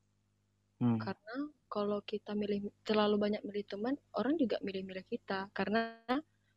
Hmm. 0.82 0.98
karena 0.98 1.36
kalau 1.70 2.02
kita 2.02 2.34
milih 2.34 2.70
terlalu 2.82 3.16
banyak 3.18 3.42
milih 3.46 3.66
teman 3.66 3.94
orang 4.14 4.38
juga 4.38 4.62
milih-milih 4.62 5.02
kita. 5.10 5.50
Karena 5.50 5.98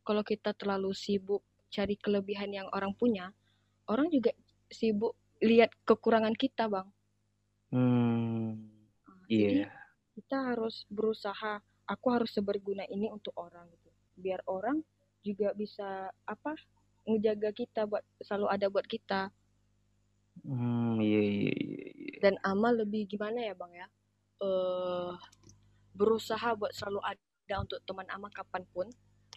kalau 0.06 0.22
kita 0.22 0.54
terlalu 0.54 0.94
sibuk 0.94 1.42
cari 1.74 1.98
kelebihan 1.98 2.54
yang 2.54 2.68
orang 2.72 2.94
punya 2.94 3.34
orang 3.90 4.14
juga 4.14 4.32
sibuk 4.70 5.18
lihat 5.42 5.74
kekurangan 5.90 6.38
kita 6.38 6.70
bang. 6.70 6.88
Hmm. 7.74 8.72
Iya. 9.28 9.68
yeah. 9.68 9.72
kita 10.16 10.38
harus 10.54 10.88
berusaha 10.88 11.60
aku 11.90 12.08
harus 12.14 12.32
seberguna 12.32 12.88
ini 12.88 13.12
untuk 13.12 13.36
orang 13.36 13.68
gitu. 13.74 13.90
Biar 14.22 14.40
orang 14.48 14.86
juga 15.26 15.52
bisa 15.58 16.08
apa 16.30 16.56
ngejaga 17.10 17.50
kita 17.58 17.90
buat 17.90 18.04
selalu 18.24 18.48
ada 18.54 18.68
buat 18.70 18.86
kita 18.88 19.34
hmm 20.44 21.02
iya 21.02 21.22
iya 21.22 21.54
iya, 21.54 21.88
iya. 21.94 22.16
dan 22.22 22.36
amal 22.46 22.74
lebih 22.74 23.10
gimana 23.10 23.40
ya 23.42 23.54
bang 23.58 23.74
ya? 23.74 23.88
Uh, 24.38 25.18
berusaha 25.98 26.54
buat 26.54 26.70
selalu 26.78 27.02
ada 27.02 27.56
untuk 27.62 27.80
teman 27.86 28.06
ama 28.14 28.30
kapan 28.30 28.64
pun. 28.70 28.88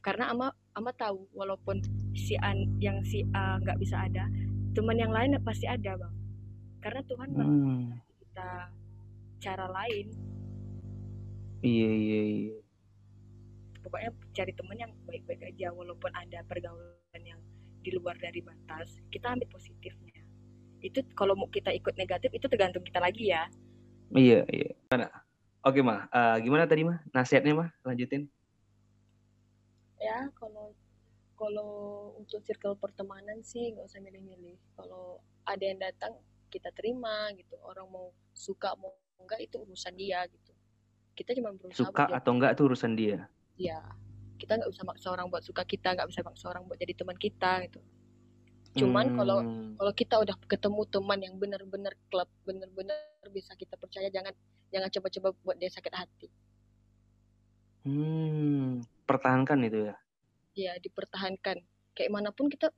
Karena 0.01 0.33
ama 0.33 0.53
ama 0.77 0.93
tahu 0.97 1.29
walaupun 1.37 1.81
si 2.17 2.37
an 2.41 2.57
yang 2.81 3.01
si 3.05 3.25
a 3.37 3.61
nggak 3.61 3.81
bisa 3.81 4.01
ada 4.01 4.29
teman 4.73 4.97
yang 4.97 5.13
lain 5.13 5.37
pasti 5.45 5.69
ada 5.69 5.97
bang. 5.97 6.15
Karena 6.81 7.01
Tuhan 7.05 7.29
hmm. 7.37 7.85
kita 8.25 8.51
cara 9.41 9.67
lain. 9.69 10.07
Iya 11.61 11.91
iya 11.93 12.21
iya. 12.25 12.59
Pokoknya 13.85 14.11
cari 14.33 14.53
teman 14.57 14.77
yang 14.77 14.93
baik-baik 15.05 15.45
aja 15.45 15.73
walaupun 15.73 16.13
ada 16.17 16.41
pergaulan 16.49 17.23
yang 17.25 17.41
di 17.81 17.91
luar 17.97 18.17
dari 18.21 18.45
batas 18.45 19.01
kita 19.09 19.33
ambil 19.33 19.49
positifnya 19.57 20.10
itu 20.81 21.05
kalau 21.13 21.37
mau 21.37 21.49
kita 21.49 21.71
ikut 21.73 21.95
negatif 21.97 22.31
itu 22.33 22.47
tergantung 22.49 22.85
kita 22.85 22.99
lagi 22.99 23.31
ya. 23.31 23.47
Iya 24.11 24.45
iya. 24.51 24.73
Mana 24.91 25.09
oke 25.63 25.81
mah 25.85 26.09
uh, 26.11 26.37
gimana 26.41 26.65
tadi 26.67 26.83
mah 26.83 26.99
nasihatnya 27.13 27.55
mah 27.55 27.69
lanjutin. 27.85 28.27
Ya 30.01 30.29
kalau 30.37 30.73
kalau 31.37 31.73
untuk 32.21 32.45
circle 32.45 32.77
pertemanan 32.77 33.41
sih 33.45 33.73
nggak 33.73 33.87
usah 33.87 34.01
milih-milih. 34.01 34.57
Kalau 34.77 35.21
ada 35.45 35.65
yang 35.65 35.81
datang 35.81 36.17
kita 36.49 36.73
terima 36.73 37.31
gitu. 37.37 37.57
Orang 37.63 37.89
mau 37.93 38.13
suka 38.33 38.73
mau 38.77 38.97
enggak 39.21 39.45
itu 39.45 39.61
urusan 39.61 39.95
dia 39.95 40.25
gitu. 40.29 40.53
Kita 41.15 41.37
cuma 41.37 41.53
berusaha 41.53 41.89
suka 41.89 42.09
atau 42.09 42.33
enggak 42.33 42.57
itu 42.57 42.63
urusan 42.65 42.93
dia? 42.97 43.29
Ya 43.61 43.85
kita 44.41 44.57
nggak 44.57 44.73
usah 44.73 44.85
maksa 44.89 45.07
orang 45.13 45.29
buat 45.29 45.45
suka 45.45 45.63
kita 45.69 45.93
nggak 45.93 46.09
bisa 46.09 46.25
maksa 46.25 46.49
orang 46.49 46.65
buat 46.65 46.81
jadi 46.81 46.97
teman 46.97 47.13
kita 47.21 47.61
gitu 47.69 47.85
cuman 48.71 49.19
kalau 49.19 49.39
hmm. 49.43 49.75
kalau 49.83 49.93
kita 49.99 50.15
udah 50.23 50.37
ketemu 50.47 50.83
teman 50.87 51.19
yang 51.19 51.35
benar-benar 51.43 51.91
klub 52.07 52.31
benar-benar 52.47 53.03
bisa 53.35 53.59
kita 53.59 53.75
percaya 53.75 54.07
jangan 54.15 54.31
jangan 54.71 54.89
coba-coba 54.95 55.29
buat 55.43 55.57
dia 55.59 55.71
sakit 55.71 55.95
hati. 55.95 56.29
Hmm 57.83 58.87
pertahankan 59.11 59.59
itu 59.67 59.91
ya? 59.91 59.97
Ya 60.55 60.73
dipertahankan. 60.79 61.59
Kayak 61.99 62.11
mana 62.15 62.31
pun 62.31 62.47
kita 62.47 62.71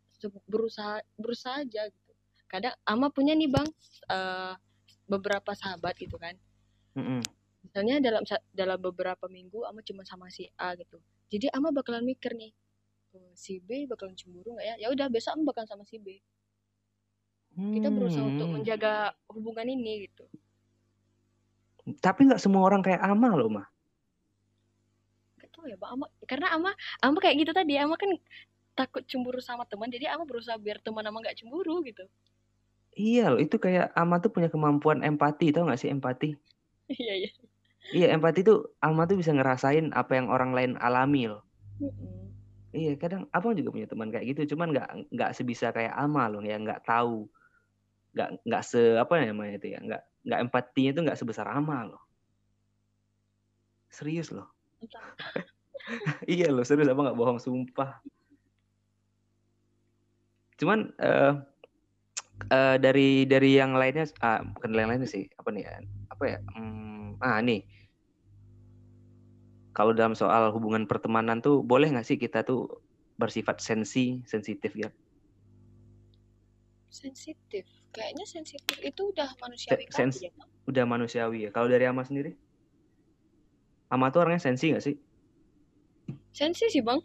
berusaha 0.49 1.05
berusaha 1.21 1.61
aja 1.61 1.93
gitu. 1.93 2.13
Kadang 2.49 2.73
ama 2.89 3.13
punya 3.13 3.37
nih 3.37 3.53
bang 3.53 3.69
uh, 4.09 4.57
beberapa 5.05 5.53
sahabat 5.53 6.01
gitu 6.01 6.17
kan. 6.17 6.37
Mm 6.97 7.05
-hmm. 7.05 7.21
misalnya 7.63 7.97
dalam 8.05 8.23
dalam 8.53 8.79
beberapa 8.81 9.25
minggu 9.31 9.65
ama 9.65 9.81
cuma 9.85 10.05
sama 10.09 10.29
si 10.33 10.49
A 10.57 10.73
gitu. 10.77 11.01
Jadi 11.33 11.49
ama 11.53 11.73
bakalan 11.73 12.05
mikir 12.05 12.37
nih 12.37 12.53
oh, 13.15 13.33
si 13.37 13.61
B 13.61 13.85
bakalan 13.89 14.17
cemburu 14.17 14.57
nggak 14.57 14.67
ya 14.67 14.75
ya 14.83 14.89
udah 14.93 15.07
besok 15.13 15.37
ama 15.37 15.53
bakalan 15.53 15.69
sama 15.69 15.85
si 15.85 16.01
B 16.01 16.21
kita 17.53 17.93
berusaha 17.93 18.25
untuk 18.25 18.49
hmm. 18.49 18.55
menjaga 18.61 19.13
hubungan 19.29 19.69
ini 19.69 20.09
gitu 20.09 20.25
tapi 22.01 22.25
nggak 22.25 22.41
semua 22.41 22.65
orang 22.65 22.81
kayak 22.81 23.05
ama 23.05 23.37
loh 23.37 23.53
mah 23.53 23.67
tahu 25.63 25.71
ya, 25.71 25.79
Bang. 25.79 25.95
Ama 25.95 26.07
karena 26.27 26.49
Ama 26.59 26.71
Ama 26.99 27.19
kayak 27.23 27.47
gitu 27.47 27.53
tadi, 27.55 27.79
Ama 27.79 27.95
kan 27.95 28.11
takut 28.75 29.07
cemburu 29.07 29.39
sama 29.39 29.63
teman, 29.71 29.87
jadi 29.87 30.11
Ama 30.11 30.27
berusaha 30.27 30.59
biar 30.59 30.83
teman 30.83 31.07
Ama 31.07 31.23
nggak 31.23 31.39
cemburu 31.39 31.87
gitu. 31.87 32.03
Iya 32.99 33.31
loh, 33.31 33.41
itu 33.41 33.57
kayak 33.63 33.95
Ama 33.95 34.19
tuh 34.19 34.35
punya 34.35 34.51
kemampuan 34.51 35.07
empati, 35.07 35.55
tau 35.55 35.65
gak 35.71 35.79
sih 35.79 35.89
empati? 35.89 36.35
iya, 36.91 37.15
iya. 37.25 37.31
Iya, 37.95 38.07
empati 38.19 38.43
tuh 38.43 38.75
Ama 38.83 39.07
tuh 39.07 39.23
bisa 39.23 39.33
ngerasain 39.33 39.95
apa 39.95 40.19
yang 40.19 40.29
orang 40.29 40.53
lain 40.53 40.73
alami 40.83 41.31
loh. 41.31 41.47
Mm-hmm. 41.79 42.22
Iya, 42.73 42.97
kadang 42.97 43.29
Abang 43.37 43.53
juga 43.53 43.69
punya 43.69 43.85
teman 43.85 44.09
kayak 44.09 44.33
gitu, 44.33 44.57
cuman 44.57 44.73
nggak 44.73 44.89
nggak 45.13 45.31
sebisa 45.37 45.71
kayak 45.77 45.93
Ama 45.93 46.33
loh, 46.33 46.41
ya 46.41 46.57
nggak 46.57 46.89
tahu, 46.89 47.29
nggak 48.17 48.29
nggak 48.49 48.63
se 48.65 48.97
apa 48.97 49.13
namanya 49.21 49.61
itu 49.61 49.77
ya, 49.77 49.79
nggak 49.85 50.03
nggak 50.25 50.41
empatinya 50.49 50.91
itu 50.97 51.01
nggak 51.05 51.19
sebesar 51.21 51.47
Ama 51.53 51.93
loh. 51.93 52.03
Serius 53.93 54.33
loh. 54.33 54.49
iya 56.31 56.49
loh 56.51 56.65
serius 56.67 56.91
apa 56.91 57.01
nggak 57.11 57.19
bohong 57.19 57.41
sumpah 57.43 57.99
cuman 60.61 60.95
uh, 61.03 61.43
uh, 62.55 62.77
dari 62.79 63.27
dari 63.27 63.59
yang 63.59 63.75
lainnya 63.75 64.07
uh, 64.23 64.47
bukan 64.55 64.71
yang 64.79 64.91
lainnya 64.95 65.11
sih 65.11 65.27
apa 65.35 65.49
nih 65.51 65.63
ya 65.67 65.75
apa 66.13 66.25
ya 66.29 66.39
hmm, 66.55 67.19
ah 67.19 67.39
nih 67.43 67.67
kalau 69.73 69.97
dalam 69.97 70.13
soal 70.17 70.53
hubungan 70.53 70.85
pertemanan 70.85 71.41
tuh 71.41 71.65
boleh 71.65 71.89
nggak 71.89 72.07
sih 72.07 72.17
kita 72.21 72.45
tuh 72.45 72.69
bersifat 73.17 73.61
sensi 73.61 74.25
sensitif 74.25 74.73
ya 74.77 74.89
sensitif? 76.93 77.65
Kayaknya 77.91 78.25
sensitif 78.29 78.77
itu 78.85 79.03
udah 79.11 79.33
manusiawi 79.41 79.89
Sens 79.89 80.21
ya, 80.21 80.31
udah 80.69 80.85
manusiawi 80.85 81.49
ya. 81.49 81.51
Kalau 81.51 81.67
dari 81.73 81.89
ama 81.89 82.05
sendiri? 82.05 82.37
Ama 83.89 84.13
tuh 84.13 84.29
orangnya 84.29 84.45
sensi 84.45 84.73
nggak 84.73 84.85
sih? 84.85 84.97
Sensi 86.33 86.69
sih 86.69 86.85
bang. 86.85 87.01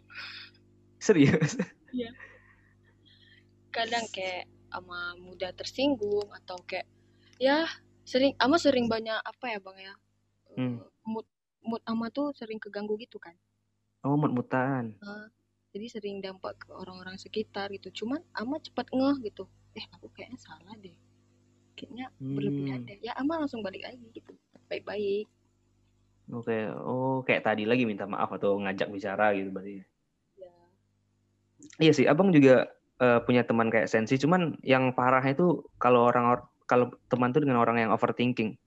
Serius? 1.00 1.56
Iya. 1.88 2.12
Kadang 3.72 4.04
kayak 4.12 4.44
ama 4.76 5.16
mudah 5.16 5.56
tersinggung 5.56 6.28
atau 6.36 6.60
kayak 6.68 6.84
ya 7.40 7.64
sering 8.04 8.36
ama 8.36 8.60
sering 8.60 8.92
banyak 8.92 9.16
apa 9.16 9.44
ya 9.48 9.56
bang 9.56 9.78
ya 9.88 9.94
hmm. 10.60 10.84
mood 11.08 11.24
mood 11.68 11.84
ama 11.84 12.08
tuh 12.08 12.32
sering 12.32 12.56
keganggu 12.56 12.96
gitu 12.96 13.20
kan? 13.20 13.36
Oh 14.00 14.16
mood 14.16 14.32
mutan. 14.32 14.96
Uh, 15.04 15.28
jadi 15.76 15.86
sering 15.92 16.24
dampak 16.24 16.56
ke 16.64 16.72
orang-orang 16.72 17.20
sekitar 17.20 17.68
gitu. 17.76 17.92
Cuman 18.04 18.24
ama 18.32 18.56
cepat 18.56 18.88
ngeh 18.88 19.28
gitu. 19.28 19.44
Eh 19.76 19.84
aku 19.92 20.08
kayaknya 20.16 20.40
salah 20.40 20.72
deh. 20.80 20.96
Kayaknya 21.76 22.08
hmm. 22.16 22.34
berlebihan 22.34 22.80
deh. 22.88 22.98
Ya 23.04 23.12
ama 23.20 23.36
langsung 23.36 23.60
balik 23.60 23.84
lagi 23.84 24.00
gitu. 24.16 24.32
Baik-baik. 24.72 25.28
Oke, 26.28 26.68
oh 26.84 27.24
kayak 27.24 27.44
tadi 27.44 27.64
lagi 27.64 27.88
minta 27.88 28.04
maaf 28.04 28.28
atau 28.36 28.60
ngajak 28.60 28.92
bicara 28.92 29.32
gitu 29.32 29.48
berarti. 29.48 29.80
Ya. 30.36 30.52
Iya. 31.80 31.92
Sih, 31.96 32.04
abang 32.04 32.28
juga 32.36 32.68
uh, 33.00 33.24
punya 33.24 33.48
teman 33.48 33.72
kayak 33.72 33.88
sensi, 33.88 34.20
cuman 34.20 34.60
yang 34.60 34.92
parah 34.92 35.24
itu 35.24 35.64
kalau 35.80 36.04
orang 36.04 36.36
kalau 36.68 36.92
teman 37.08 37.32
tuh 37.32 37.40
dengan 37.40 37.64
orang 37.64 37.80
yang 37.80 37.90
overthinking. 37.96 38.60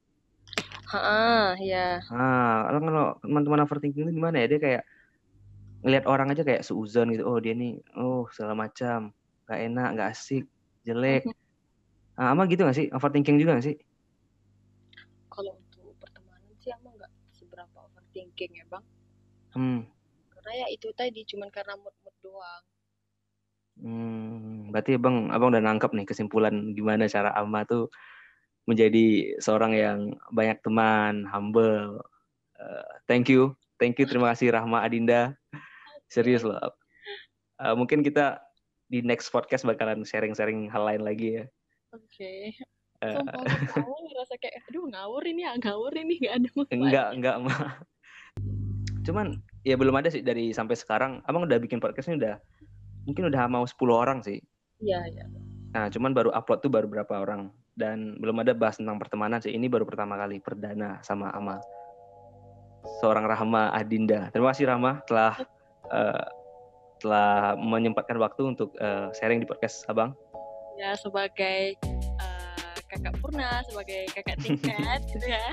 Ah, 0.92 1.56
ya. 1.60 2.04
Ah, 2.12 2.68
kalau 2.68 3.16
teman-teman 3.24 3.64
overthinking 3.64 4.04
itu 4.08 4.14
gimana 4.20 4.44
ya? 4.44 4.48
Dia 4.52 4.60
kayak 4.60 4.84
ngelihat 5.82 6.06
orang 6.06 6.28
aja 6.36 6.44
kayak 6.44 6.68
seuzon 6.68 7.16
gitu. 7.16 7.24
Oh 7.24 7.40
dia 7.40 7.56
nih, 7.56 7.80
oh 7.96 8.28
segala 8.36 8.54
macam, 8.68 9.16
gak 9.48 9.60
enak, 9.60 9.90
gak 9.96 10.10
asik, 10.12 10.44
jelek. 10.84 11.24
Ah, 12.20 12.36
ama 12.36 12.46
gitu 12.52 12.68
gak 12.68 12.76
sih? 12.76 12.92
Overthinking 12.92 13.40
juga 13.40 13.58
gak 13.58 13.68
sih? 13.72 13.78
thinking 18.12 18.52
ya 18.60 18.66
bang 18.68 18.84
hmm. 19.56 19.80
karena 20.30 20.52
ya 20.64 20.68
itu 20.70 20.88
tadi 20.94 21.24
cuman 21.26 21.50
karena 21.50 21.74
mood 21.80 21.96
mood 22.04 22.16
doang 22.22 22.64
hmm, 23.80 24.70
berarti 24.70 25.00
bang 25.00 25.18
abang 25.32 25.50
udah 25.56 25.64
nangkep 25.64 25.92
nih 25.96 26.06
kesimpulan 26.06 26.76
gimana 26.76 27.08
cara 27.08 27.32
ama 27.34 27.64
tuh 27.64 27.88
menjadi 28.70 29.38
seorang 29.42 29.74
yang 29.74 30.00
banyak 30.30 30.62
teman 30.62 31.26
humble 31.26 32.02
uh, 32.62 32.92
thank 33.10 33.28
you 33.28 33.54
thank 33.82 33.98
you 33.98 34.06
terima 34.06 34.34
kasih 34.34 34.54
Rahma 34.54 34.86
Adinda 34.86 35.34
serius 36.12 36.46
loh 36.46 36.60
uh, 37.62 37.74
mungkin 37.74 38.06
kita 38.06 38.42
di 38.92 39.02
next 39.02 39.32
podcast 39.32 39.64
bakalan 39.64 40.04
sharing-sharing 40.04 40.68
hal 40.70 40.86
lain 40.86 41.02
lagi 41.02 41.42
ya 41.42 41.46
oke 41.96 42.06
okay. 42.06 42.54
Sumpah, 43.02 43.42
aku 43.82 43.98
ngerasa 44.14 44.38
kayak, 44.38 44.62
aduh 44.70 44.86
ngawur 44.86 45.26
ini 45.26 45.42
ya, 45.42 45.58
ngawur 45.58 45.90
ini, 45.98 46.22
gak 46.22 46.38
ada 46.38 46.50
manfaatnya. 46.54 46.78
Enggak, 46.78 47.08
enggak, 47.18 47.36
mah. 47.42 47.62
Cuman, 49.02 49.28
ya 49.66 49.74
belum 49.74 49.98
ada 49.98 50.14
sih 50.14 50.22
dari 50.22 50.54
sampai 50.54 50.78
sekarang. 50.78 51.26
Abang 51.26 51.50
udah 51.50 51.58
bikin 51.58 51.82
podcastnya 51.82 52.22
udah, 52.22 52.36
mungkin 53.10 53.34
udah 53.34 53.42
mau 53.50 53.66
10 53.66 53.74
orang 53.90 54.22
sih. 54.22 54.38
Iya, 54.86 55.02
iya. 55.10 55.26
Nah, 55.74 55.90
cuman 55.90 56.14
baru 56.14 56.30
upload 56.30 56.62
tuh 56.62 56.70
baru 56.70 56.86
berapa 56.86 57.26
orang. 57.26 57.50
Dan 57.82 58.22
belum 58.22 58.46
ada 58.46 58.54
bahas 58.54 58.78
tentang 58.78 59.02
pertemanan 59.02 59.42
sih. 59.42 59.50
Ini 59.50 59.66
baru 59.66 59.90
pertama 59.90 60.14
kali, 60.22 60.38
perdana 60.38 61.02
sama 61.02 61.34
Ama. 61.34 61.58
Seorang 63.02 63.26
Rahma 63.26 63.74
Adinda. 63.74 64.30
Terima 64.30 64.54
kasih 64.54 64.70
Rahma 64.70 65.02
telah 65.10 65.42
uh, 65.90 66.26
telah 67.02 67.58
menyempatkan 67.58 68.22
waktu 68.22 68.54
untuk 68.54 68.78
uh, 68.78 69.10
sharing 69.18 69.42
di 69.42 69.50
podcast 69.50 69.82
Abang. 69.90 70.14
Ya, 70.78 70.94
sebagai 70.98 71.78
kakak 72.92 73.16
Purna 73.24 73.64
sebagai 73.72 74.12
kakak 74.12 74.38
tingkat 74.44 75.00
gitu 75.16 75.28
ya 75.32 75.48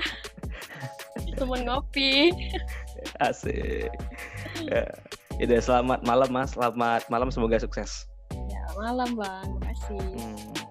teman 1.39 1.63
ngopi 1.63 2.35
asik 3.23 3.87
ya. 4.67 4.83
Udah 5.39 5.59
selamat 5.63 6.03
malam 6.03 6.29
mas 6.35 6.51
selamat 6.51 7.07
malam 7.07 7.31
semoga 7.31 7.55
sukses 7.63 8.11
ya 8.51 8.63
malam 8.75 9.15
bang 9.15 9.47
terima 9.47 9.71
kasih 9.71 10.03
hmm. 10.03 10.68